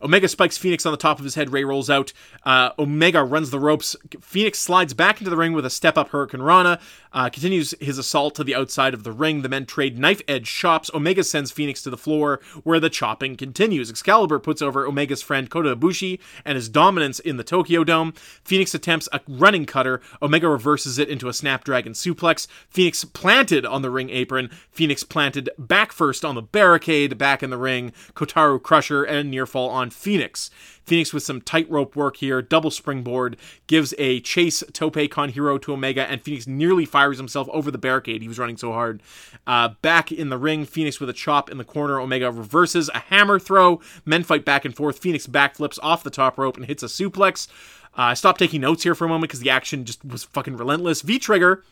Omega 0.02 0.28
spikes 0.28 0.58
Fenix 0.58 0.84
on 0.84 0.92
the 0.92 0.98
top 0.98 1.18
of 1.18 1.24
his 1.24 1.34
head. 1.34 1.50
Rey 1.50 1.64
rolls 1.64 1.88
out. 1.88 2.12
Uh, 2.44 2.70
Omega 2.78 3.24
runs 3.24 3.50
the 3.50 3.58
ropes. 3.58 3.96
Fenix 4.20 4.58
slides 4.58 4.92
back 4.92 5.20
into 5.20 5.30
the 5.30 5.36
ring 5.36 5.54
with 5.54 5.64
a 5.64 5.70
step 5.70 5.96
up 5.96 6.10
Hurricane 6.10 6.42
Rana. 6.42 6.78
Uh, 7.12 7.30
continues 7.30 7.74
his 7.80 7.96
assault 7.96 8.34
to 8.34 8.44
the 8.44 8.54
outside 8.54 8.92
of 8.92 9.04
the 9.04 9.12
ring. 9.12 9.40
The 9.40 9.48
men 9.48 9.64
trade 9.64 9.98
knife 9.98 10.20
edge 10.28 10.46
chops. 10.46 10.90
Omega 10.92 11.24
sends 11.24 11.50
Fenix 11.50 11.82
to 11.82 11.90
the 11.90 11.96
floor 11.96 12.40
where 12.64 12.80
the 12.80 12.90
chopping 12.90 13.36
continues. 13.36 13.88
Excalibur 13.88 14.38
puts 14.38 14.60
over 14.60 14.86
Omega's 14.86 15.22
friend 15.22 15.48
Kota 15.48 15.74
Ibushi 15.74 16.18
and 16.44 16.56
his 16.56 16.68
dominance 16.68 17.18
in 17.18 17.38
the 17.38 17.44
Tokyo 17.44 17.82
Dome. 17.82 18.12
Fenix 18.44 18.74
attempts 18.74 19.08
a 19.12 19.20
running 19.26 19.64
cutter. 19.64 20.02
Omega 20.20 20.48
reverses 20.48 20.98
it 20.98 21.08
into 21.08 21.28
a 21.28 21.32
Snapdragon 21.32 21.94
suplex. 21.94 22.46
Fenix 22.68 23.04
planted 23.04 23.64
on 23.64 23.80
the 23.80 23.90
ring 23.90 24.10
apron. 24.10 24.50
Fenix 24.70 25.02
planted 25.02 25.48
back 25.56 25.92
first 25.92 26.13
on 26.22 26.34
the 26.34 26.42
barricade, 26.42 27.16
back 27.16 27.42
in 27.42 27.48
the 27.48 27.56
ring. 27.56 27.94
Kotaro 28.12 28.60
Krusher 28.60 29.08
and 29.08 29.30
near 29.30 29.46
fall 29.46 29.70
on 29.70 29.88
Fenix. 29.88 30.50
Fenix 30.84 31.14
with 31.14 31.22
some 31.22 31.40
tightrope 31.40 31.96
work 31.96 32.18
here, 32.18 32.42
double 32.42 32.70
springboard, 32.70 33.38
gives 33.66 33.94
a 33.96 34.20
chase 34.20 34.62
tope 34.74 35.10
con 35.10 35.30
hilo 35.30 35.56
to 35.56 35.72
Omega, 35.72 36.02
and 36.02 36.20
Fenix 36.20 36.46
nearly 36.46 36.84
fires 36.84 37.16
himself 37.16 37.48
over 37.50 37.70
the 37.70 37.78
barricade. 37.78 38.20
He 38.20 38.28
was 38.28 38.38
running 38.38 38.58
so 38.58 38.72
hard. 38.72 39.02
Uh, 39.46 39.70
back 39.80 40.12
in 40.12 40.28
the 40.28 40.36
ring, 40.36 40.66
Fenix 40.66 41.00
with 41.00 41.08
a 41.08 41.14
chop 41.14 41.50
in 41.50 41.56
the 41.56 41.64
corner. 41.64 41.98
Omega 41.98 42.30
reverses 42.30 42.90
a 42.90 42.98
hammer 42.98 43.38
throw. 43.38 43.80
Men 44.04 44.22
fight 44.22 44.44
back 44.44 44.66
and 44.66 44.76
forth. 44.76 44.98
Fenix 44.98 45.26
backflips 45.26 45.78
off 45.82 46.02
the 46.02 46.10
top 46.10 46.36
rope 46.36 46.58
and 46.58 46.66
hits 46.66 46.82
a 46.82 46.86
suplex. 46.86 47.48
Uh, 47.96 48.10
I 48.10 48.14
stopped 48.14 48.38
taking 48.38 48.60
notes 48.60 48.82
here 48.82 48.94
for 48.94 49.04
a 49.04 49.08
moment 49.08 49.30
because 49.30 49.40
the 49.40 49.50
action 49.50 49.84
just 49.84 50.04
was 50.04 50.24
fucking 50.24 50.56
relentless. 50.56 51.00
V 51.00 51.18
trigger. 51.18 51.64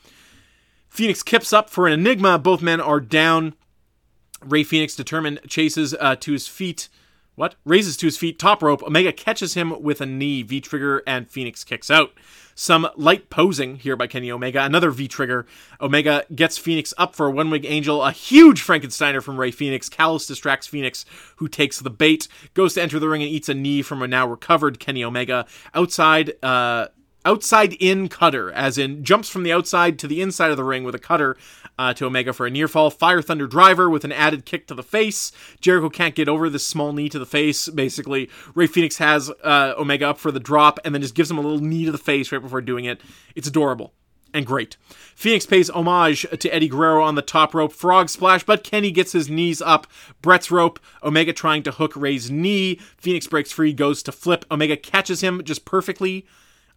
Fenix 0.89 1.23
kips 1.23 1.53
up 1.53 1.69
for 1.69 1.87
an 1.87 1.93
enigma. 1.93 2.39
Both 2.39 2.63
men 2.63 2.81
are 2.81 3.01
down. 3.01 3.55
Rey 4.45 4.65
Fenix 4.65 4.95
determined 4.95 5.41
chases 5.49 5.95
uh, 5.99 6.17
to 6.17 6.33
his 6.33 6.49
feet. 6.49 6.89
What? 7.35 7.55
Raises 7.65 7.97
to 7.97 8.07
his 8.07 8.19
feet, 8.19 8.39
top 8.39 8.63
rope. 8.63 8.83
Omega 8.83 9.13
catches 9.13 9.55
him 9.55 9.83
with 9.83 10.03
a 10.03 10.07
knee. 10.07 10.43
V 10.43 10.61
trigger 10.61 11.03
and 11.07 11.31
Fenix 11.31 11.65
kicks 11.65 11.91
out. 11.91 12.13
Some 12.55 12.87
light 12.97 13.31
posing 13.31 13.77
here 13.77 13.97
by 13.97 14.07
Kenny 14.07 14.31
Omega. 14.31 14.63
Another 14.63 14.91
V 14.91 15.09
trigger. 15.09 15.47
Omega 15.81 16.27
gets 16.35 16.59
Fenix 16.59 16.93
up 16.99 17.15
for 17.15 17.27
a 17.27 17.31
one 17.31 17.49
wing 17.49 17.65
angel. 17.65 18.05
A 18.05 18.13
huge 18.13 18.63
Frankensteiner 18.63 19.23
from 19.23 19.41
Rey 19.41 19.51
Fenix. 19.51 19.89
Callis 19.89 20.27
distracts 20.27 20.67
Fenix, 20.67 21.07
who 21.37 21.49
takes 21.49 21.81
the 21.81 21.89
bait. 21.89 22.29
Goes 22.53 22.75
to 22.75 22.83
enter 22.83 22.99
the 22.99 23.09
ring 23.09 23.23
and 23.23 23.31
eats 23.31 23.49
a 23.49 23.55
knee 23.55 23.81
from 23.81 24.03
a 24.03 24.07
now 24.07 24.27
recovered 24.27 24.79
Kenny 24.79 25.03
Omega. 25.03 25.47
Outside, 25.75 26.35
uh, 26.43 26.89
outside 27.25 27.75
in 27.75 28.09
cutter, 28.09 28.51
as 28.53 28.79
in 28.79 29.05
jumps 29.05 29.29
from 29.29 29.43
the 29.43 29.53
outside 29.53 29.99
to 29.99 30.07
the 30.07 30.21
inside 30.21 30.51
of 30.51 30.57
the 30.57 30.65
ring 30.65 30.85
with 30.85 30.95
a 30.95 30.99
cutter 30.99 31.37
uh, 31.79 31.95
to 31.95 32.07
Omega 32.07 32.33
for 32.33 32.47
a 32.47 32.51
near 32.51 32.69
fall. 32.69 32.91
Fire 32.91 33.23
Thunder 33.23 33.47
Driver 33.47 33.89
with 33.89 34.05
an 34.05 34.13
added 34.13 34.45
kick 34.45 34.67
to 34.67 34.75
the 34.75 34.83
face. 34.83 35.33
Jericho 35.61 35.89
can't 35.89 36.15
get 36.15 36.29
over 36.29 36.49
this 36.49 36.67
small 36.67 36.93
knee 36.93 37.09
to 37.09 37.19
the 37.19 37.27
face. 37.27 37.69
Basically, 37.69 38.29
Rey 38.55 38.67
Fenix 38.67 38.99
has 38.99 39.31
uh, 39.43 39.75
Omega 39.77 40.11
up 40.11 40.19
for 40.19 40.31
the 40.31 40.41
drop 40.41 40.79
and 40.85 40.95
then 40.95 41.03
just 41.03 41.15
gives 41.15 41.31
him 41.31 41.39
a 41.39 41.43
little 41.43 41.61
knee 41.61 41.85
to 41.85 41.93
the 41.93 41.99
face 41.99 42.33
right 42.33 42.43
before 42.43 42.61
doing 42.61 42.85
it. 42.85 43.01
It's 43.35 43.49
adorable 43.49 43.93
and 44.35 44.47
great. 44.47 44.77
Fenix 45.15 45.47
pays 45.47 45.71
homage 45.71 46.27
to 46.39 46.49
Eddie 46.55 46.69
Guerrero 46.69 47.03
on 47.03 47.15
the 47.15 47.23
top 47.23 47.55
rope, 47.55 47.73
frog 47.73 48.09
splash, 48.09 48.45
but 48.45 48.65
Kenny 48.65 48.91
gets 48.91 49.13
his 49.13 49.29
knees 49.29 49.61
up. 49.61 49.87
Brett's 50.23 50.51
rope, 50.51 50.81
Omega 51.03 51.33
trying 51.33 51.63
to 51.65 51.73
hook 51.73 51.95
Rey's 51.95 52.31
knee. 52.31 52.77
Fenix 52.97 53.27
breaks 53.27 53.53
free, 53.53 53.73
goes 53.73 54.03
to 54.05 54.13
flip. 54.13 54.45
Omega 54.51 54.77
catches 54.77 55.21
him 55.21 55.43
just 55.45 55.65
perfectly. 55.65 56.27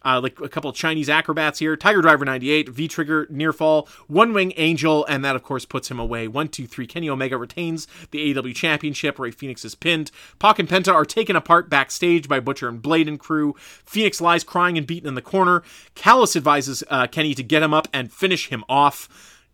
Uh, 0.06 0.20
like 0.20 0.38
a 0.40 0.48
couple 0.48 0.72
Chinese 0.72 1.08
acrobats 1.08 1.58
here. 1.58 1.76
Tiger 1.76 2.00
Driver 2.00 2.24
98, 2.24 2.68
V 2.68 2.86
Trigger, 2.86 3.26
Near 3.28 3.52
Fall, 3.52 3.88
One 4.06 4.32
Wing 4.32 4.52
Angel, 4.56 5.04
and 5.06 5.24
that, 5.24 5.34
of 5.34 5.42
course, 5.42 5.64
puts 5.64 5.90
him 5.90 5.98
away. 5.98 6.28
One, 6.28 6.46
two, 6.46 6.68
three. 6.68 6.86
Kenny 6.86 7.10
Omega 7.10 7.36
retains 7.36 7.88
the 8.12 8.32
AEW 8.32 8.54
Championship. 8.54 9.18
Rey 9.18 9.32
Fenix 9.32 9.64
is 9.64 9.74
pinned. 9.74 10.12
Pac 10.38 10.60
and 10.60 10.68
Penta 10.68 10.94
are 10.94 11.04
taken 11.04 11.34
apart 11.34 11.68
backstage 11.68 12.28
by 12.28 12.38
Butcher 12.38 12.68
and 12.68 12.80
Blade 12.80 13.08
and 13.08 13.18
crew. 13.18 13.56
Fenix 13.58 14.20
lies 14.20 14.44
crying 14.44 14.78
and 14.78 14.86
beaten 14.86 15.08
in 15.08 15.16
the 15.16 15.22
corner. 15.22 15.64
Callis 15.96 16.36
advises 16.36 16.84
uh, 16.88 17.08
Kenny 17.08 17.34
to 17.34 17.42
get 17.42 17.64
him 17.64 17.74
up 17.74 17.88
and 17.92 18.12
finish 18.12 18.48
him 18.48 18.62
off. 18.68 19.08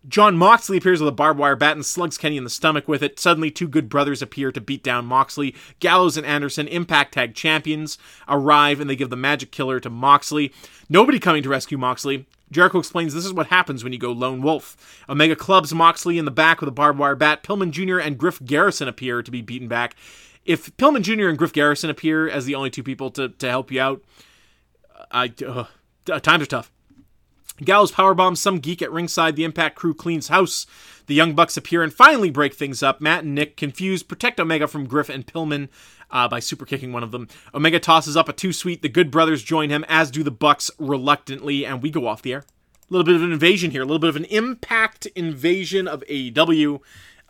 Jon 0.07 0.35
Moxley 0.35 0.77
appears 0.77 0.99
with 0.99 1.07
a 1.07 1.13
barbed 1.13 1.39
wire 1.39 1.55
bat 1.55 1.77
and 1.77 1.85
slugs 1.85 2.17
Kenny 2.17 2.35
in 2.35 2.43
the 2.43 2.49
stomach 2.49 2.87
with 2.87 3.01
it. 3.01 3.19
Suddenly, 3.19 3.51
two 3.51 3.67
good 3.67 3.87
brothers 3.87 4.21
appear 4.21 4.51
to 4.51 4.59
beat 4.59 4.83
down 4.83 5.05
Moxley. 5.05 5.55
Gallows 5.79 6.17
and 6.17 6.25
Anderson, 6.25 6.67
Impact 6.67 7.13
Tag 7.13 7.35
champions, 7.35 7.97
arrive 8.27 8.81
and 8.81 8.89
they 8.89 8.97
give 8.97 9.09
the 9.09 9.15
Magic 9.15 9.51
Killer 9.51 9.79
to 9.79 9.89
Moxley. 9.89 10.51
Nobody 10.89 11.19
coming 11.19 11.41
to 11.43 11.49
rescue 11.49 11.77
Moxley. 11.77 12.25
Jericho 12.51 12.79
explains 12.79 13.13
this 13.13 13.25
is 13.25 13.33
what 13.33 13.47
happens 13.47 13.83
when 13.83 13.93
you 13.93 13.99
go 13.99 14.11
lone 14.11 14.41
wolf. 14.41 15.03
Omega 15.07 15.35
clubs 15.35 15.73
Moxley 15.73 16.17
in 16.17 16.25
the 16.25 16.31
back 16.31 16.59
with 16.59 16.67
a 16.67 16.73
barbed 16.73 16.99
wire 16.99 17.15
bat. 17.15 17.41
Pillman 17.41 17.71
Jr. 17.71 17.99
and 17.99 18.17
Griff 18.17 18.43
Garrison 18.43 18.89
appear 18.89 19.23
to 19.23 19.31
be 19.31 19.41
beaten 19.41 19.69
back. 19.69 19.95
If 20.45 20.75
Pillman 20.75 21.03
Jr. 21.03 21.29
and 21.29 21.37
Griff 21.37 21.53
Garrison 21.53 21.89
appear 21.89 22.29
as 22.29 22.45
the 22.45 22.55
only 22.55 22.69
two 22.69 22.83
people 22.83 23.09
to, 23.11 23.29
to 23.29 23.49
help 23.49 23.71
you 23.71 23.79
out, 23.79 24.03
I 25.09 25.33
uh, 25.47 26.19
times 26.19 26.43
are 26.43 26.47
tough. 26.47 26.72
Gallows 27.57 27.91
powerbombs 27.91 28.37
some 28.37 28.59
geek 28.59 28.81
at 28.81 28.91
ringside. 28.91 29.35
The 29.35 29.43
Impact 29.43 29.75
crew 29.75 29.93
cleans 29.93 30.29
house. 30.29 30.65
The 31.05 31.13
Young 31.13 31.33
Bucks 31.33 31.57
appear 31.57 31.83
and 31.83 31.93
finally 31.93 32.29
break 32.29 32.53
things 32.53 32.81
up. 32.81 33.01
Matt 33.01 33.23
and 33.23 33.35
Nick, 33.35 33.57
confused, 33.57 34.07
protect 34.07 34.39
Omega 34.39 34.67
from 34.67 34.87
Griff 34.87 35.09
and 35.09 35.25
Pillman 35.25 35.69
uh, 36.09 36.27
by 36.27 36.39
super 36.39 36.65
kicking 36.65 36.93
one 36.93 37.03
of 37.03 37.11
them. 37.11 37.27
Omega 37.53 37.79
tosses 37.79 38.17
up 38.17 38.29
a 38.29 38.33
two 38.33 38.53
sweet. 38.53 38.81
The 38.81 38.89
Good 38.89 39.11
Brothers 39.11 39.43
join 39.43 39.69
him, 39.69 39.85
as 39.87 40.11
do 40.11 40.23
the 40.23 40.31
Bucks 40.31 40.71
reluctantly, 40.79 41.65
and 41.65 41.81
we 41.81 41.91
go 41.91 42.07
off 42.07 42.21
the 42.21 42.33
air. 42.33 42.39
A 42.39 42.93
little 42.93 43.05
bit 43.05 43.15
of 43.15 43.23
an 43.23 43.31
invasion 43.31 43.71
here, 43.71 43.81
a 43.81 43.85
little 43.85 43.99
bit 43.99 44.09
of 44.09 44.15
an 44.15 44.25
impact 44.25 45.05
invasion 45.07 45.87
of 45.87 46.03
AEW. 46.09 46.79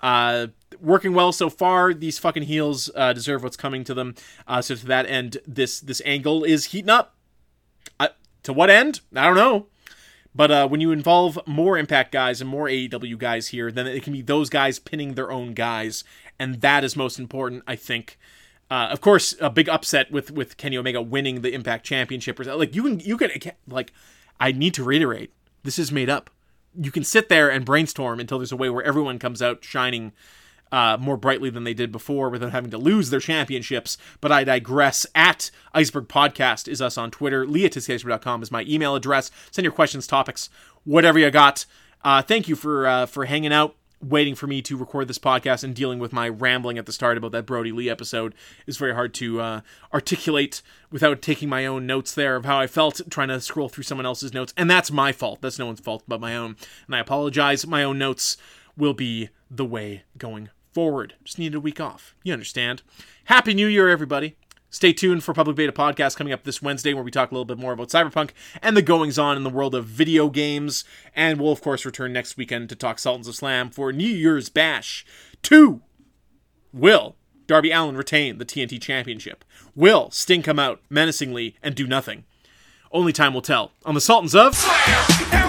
Uh, 0.02 0.48
working 0.82 1.14
well 1.14 1.32
so 1.32 1.50
far. 1.50 1.94
These 1.94 2.20
fucking 2.20 2.44
heels 2.44 2.92
uh, 2.96 3.14
deserve 3.14 3.42
what's 3.42 3.56
coming 3.56 3.86
to 3.86 3.94
them. 3.94 4.16
Uh, 4.46 4.62
so 4.62 4.76
to 4.76 4.86
that 4.88 5.06
end, 5.06 5.38
this 5.48 5.80
this 5.80 6.02
angle 6.06 6.44
is 6.44 6.66
heating 6.66 6.90
up. 6.90 7.16
Uh, 8.00 8.10
to 8.44 8.52
what 8.52 8.70
end? 8.70 9.00
I 9.16 9.26
don't 9.26 9.36
know. 9.36 9.68
But 10.36 10.52
uh, 10.52 10.68
when 10.68 10.82
you 10.82 10.92
involve 10.92 11.40
more 11.46 11.78
Impact 11.78 12.12
guys 12.12 12.42
and 12.42 12.50
more 12.50 12.68
AEW 12.68 13.18
guys 13.18 13.50
here, 13.50 13.72
then 13.72 13.86
it 13.86 14.04
can 14.04 14.14
be 14.14 14.22
those 14.22 14.50
guys 14.50 14.80
pinning 14.80 15.14
their 15.14 15.32
own 15.32 15.54
guys, 15.54 16.04
and 16.40 16.62
that 16.62 16.84
is 16.84 16.96
most 16.96 17.20
important, 17.20 17.64
I 17.68 17.76
think. 17.76 18.18
Uh, 18.72 18.88
of 18.90 19.02
course, 19.02 19.36
a 19.40 19.50
big 19.50 19.70
upset 19.70 20.12
with 20.12 20.32
with 20.32 20.58
Kenny 20.58 20.78
Omega 20.78 21.02
winning 21.02 21.42
the 21.42 21.54
Impact 21.54 21.86
Championship. 21.86 22.40
or 22.40 22.44
Like 22.56 22.74
you 22.74 22.84
can 22.84 23.00
you 23.00 23.18
can 23.18 23.30
like 23.68 23.94
I 24.40 24.52
need 24.52 24.74
to 24.74 24.84
reiterate, 24.84 25.32
this 25.64 25.78
is 25.78 25.92
made 25.92 26.10
up. 26.10 26.30
You 26.76 26.92
can 26.92 27.04
sit 27.04 27.30
there 27.30 27.50
and 27.50 27.66
brainstorm 27.66 28.20
until 28.20 28.40
there's 28.40 28.52
a 28.52 28.58
way 28.58 28.70
where 28.70 28.84
everyone 28.84 29.20
comes 29.20 29.42
out 29.42 29.64
shining 29.64 30.12
uh, 30.74 30.98
more 31.00 31.18
brightly 31.18 31.52
than 31.52 31.64
they 31.64 31.76
did 31.76 31.92
before 31.92 32.30
without 32.30 32.52
having 32.52 32.72
to 32.72 32.80
lose 32.80 33.12
their 33.12 33.20
championships. 33.20 33.96
But 34.20 34.32
I 34.32 34.44
digress. 34.44 35.06
At 35.14 35.52
Iceberg 35.72 36.08
Podcast 36.08 36.68
is 36.68 36.82
us 36.82 36.98
on 36.98 37.12
Twitter. 37.12 37.46
LeahTiskeiceberg.com 37.46 38.42
is 38.42 38.52
my 38.52 38.64
email 38.68 38.96
address. 38.96 39.30
Send 39.52 39.64
your 39.64 39.72
questions, 39.72 40.08
topics, 40.08 40.50
whatever 40.84 41.20
you 41.20 41.30
got. 41.30 41.68
Uh, 42.04 42.24
thank 42.24 42.48
you 42.48 42.56
for 42.56 42.88
uh, 42.88 43.06
for 43.06 43.26
hanging 43.26 43.54
out, 43.54 43.76
waiting 44.02 44.34
for 44.34 44.48
me 44.48 44.64
to 44.64 44.76
record 44.76 45.08
this 45.08 45.20
podcast 45.20 45.64
and 45.64 45.76
dealing 45.76 46.00
with 46.00 46.12
my 46.12 46.28
rambling 46.28 46.80
at 46.80 46.88
the 46.88 46.92
start 46.92 47.18
about 47.18 47.34
that 47.34 47.46
Brodie 47.46 47.72
Lee 47.72 47.88
episode. 47.88 48.34
It's 48.66 48.78
very 48.78 48.96
hard 48.96 49.14
to 49.16 49.42
uh, 49.42 49.62
articulate 49.94 50.64
without 50.90 51.22
taking 51.22 51.50
my 51.50 51.68
own 51.68 51.86
notes 51.86 52.16
there 52.16 52.36
of 52.36 52.46
how 52.46 52.60
I 52.60 52.66
felt 52.66 53.00
trying 53.12 53.28
to 53.28 53.40
scroll 53.42 53.70
through 53.70 53.84
someone 53.84 54.08
else's 54.08 54.34
notes. 54.34 54.56
And 54.58 54.72
that's 54.72 54.92
my 54.92 55.12
fault. 55.12 55.40
That's 55.42 55.60
no 55.60 55.68
one's 55.68 55.82
fault 55.82 56.04
but 56.08 56.20
my 56.20 56.36
own. 56.36 56.56
And 56.88 56.96
I 56.96 57.00
apologize. 57.00 57.68
My 57.68 57.84
own 57.84 58.00
notes 58.00 58.38
will 58.76 58.96
be 58.96 59.30
the 59.52 59.66
way 59.66 60.02
going 60.18 60.50
forward. 60.74 61.16
Just 61.24 61.40
needed 61.40 61.56
a 61.56 61.60
week 61.60 61.80
off. 61.80 62.16
You 62.24 62.34
understand. 62.34 62.82
Happy 63.26 63.54
New 63.54 63.68
Year, 63.68 63.90
everybody. 63.90 64.36
Stay 64.70 64.92
tuned 64.92 65.24
for 65.24 65.36
Public 65.36 65.56
Beta 65.56 65.72
Podcast 65.72 66.18
coming 66.18 66.34
up 66.34 66.44
this 66.44 66.60
Wednesday, 66.60 66.96
where 66.96 67.04
we 67.04 67.12
talk 67.12 67.30
a 67.30 67.34
little 67.36 67.46
bit 67.46 67.60
more 67.60 67.74
about 67.74 67.90
Cyberpunk 67.90 68.32
and 68.60 68.76
the 68.76 68.82
goings 68.82 69.20
on 69.20 69.38
in 69.38 69.44
the 69.44 69.50
world 69.52 69.76
of 69.76 69.86
video 69.86 70.30
games. 70.30 70.84
And 71.16 71.40
we'll, 71.40 71.52
of 71.52 71.62
course, 71.62 71.86
return 71.86 72.12
next 72.12 72.38
weekend 72.38 72.70
to 72.70 72.76
talk 72.76 72.98
Sultans 72.98 73.28
of 73.28 73.36
Slam 73.36 73.70
for 73.70 73.94
New 73.94 74.08
Year's 74.08 74.50
Bash 74.50 75.06
2. 75.44 75.80
Will 76.74 77.16
Darby 77.46 77.72
Allin 77.72 77.96
retain 77.96 78.40
the 78.40 78.46
TNT 78.46 78.82
Championship? 78.82 79.46
Will 79.76 80.10
Sting 80.10 80.42
come 80.42 80.58
out 80.58 80.82
menacingly 80.90 81.56
and 81.62 81.76
do 81.76 81.86
nothing? 81.86 82.24
Only 82.92 83.14
time 83.14 83.36
will 83.36 83.42
tell. 83.44 83.74
On 83.86 83.94
the 83.94 84.02
Sultans 84.02 84.34
of. 84.34 84.56
Slam! 84.56 85.43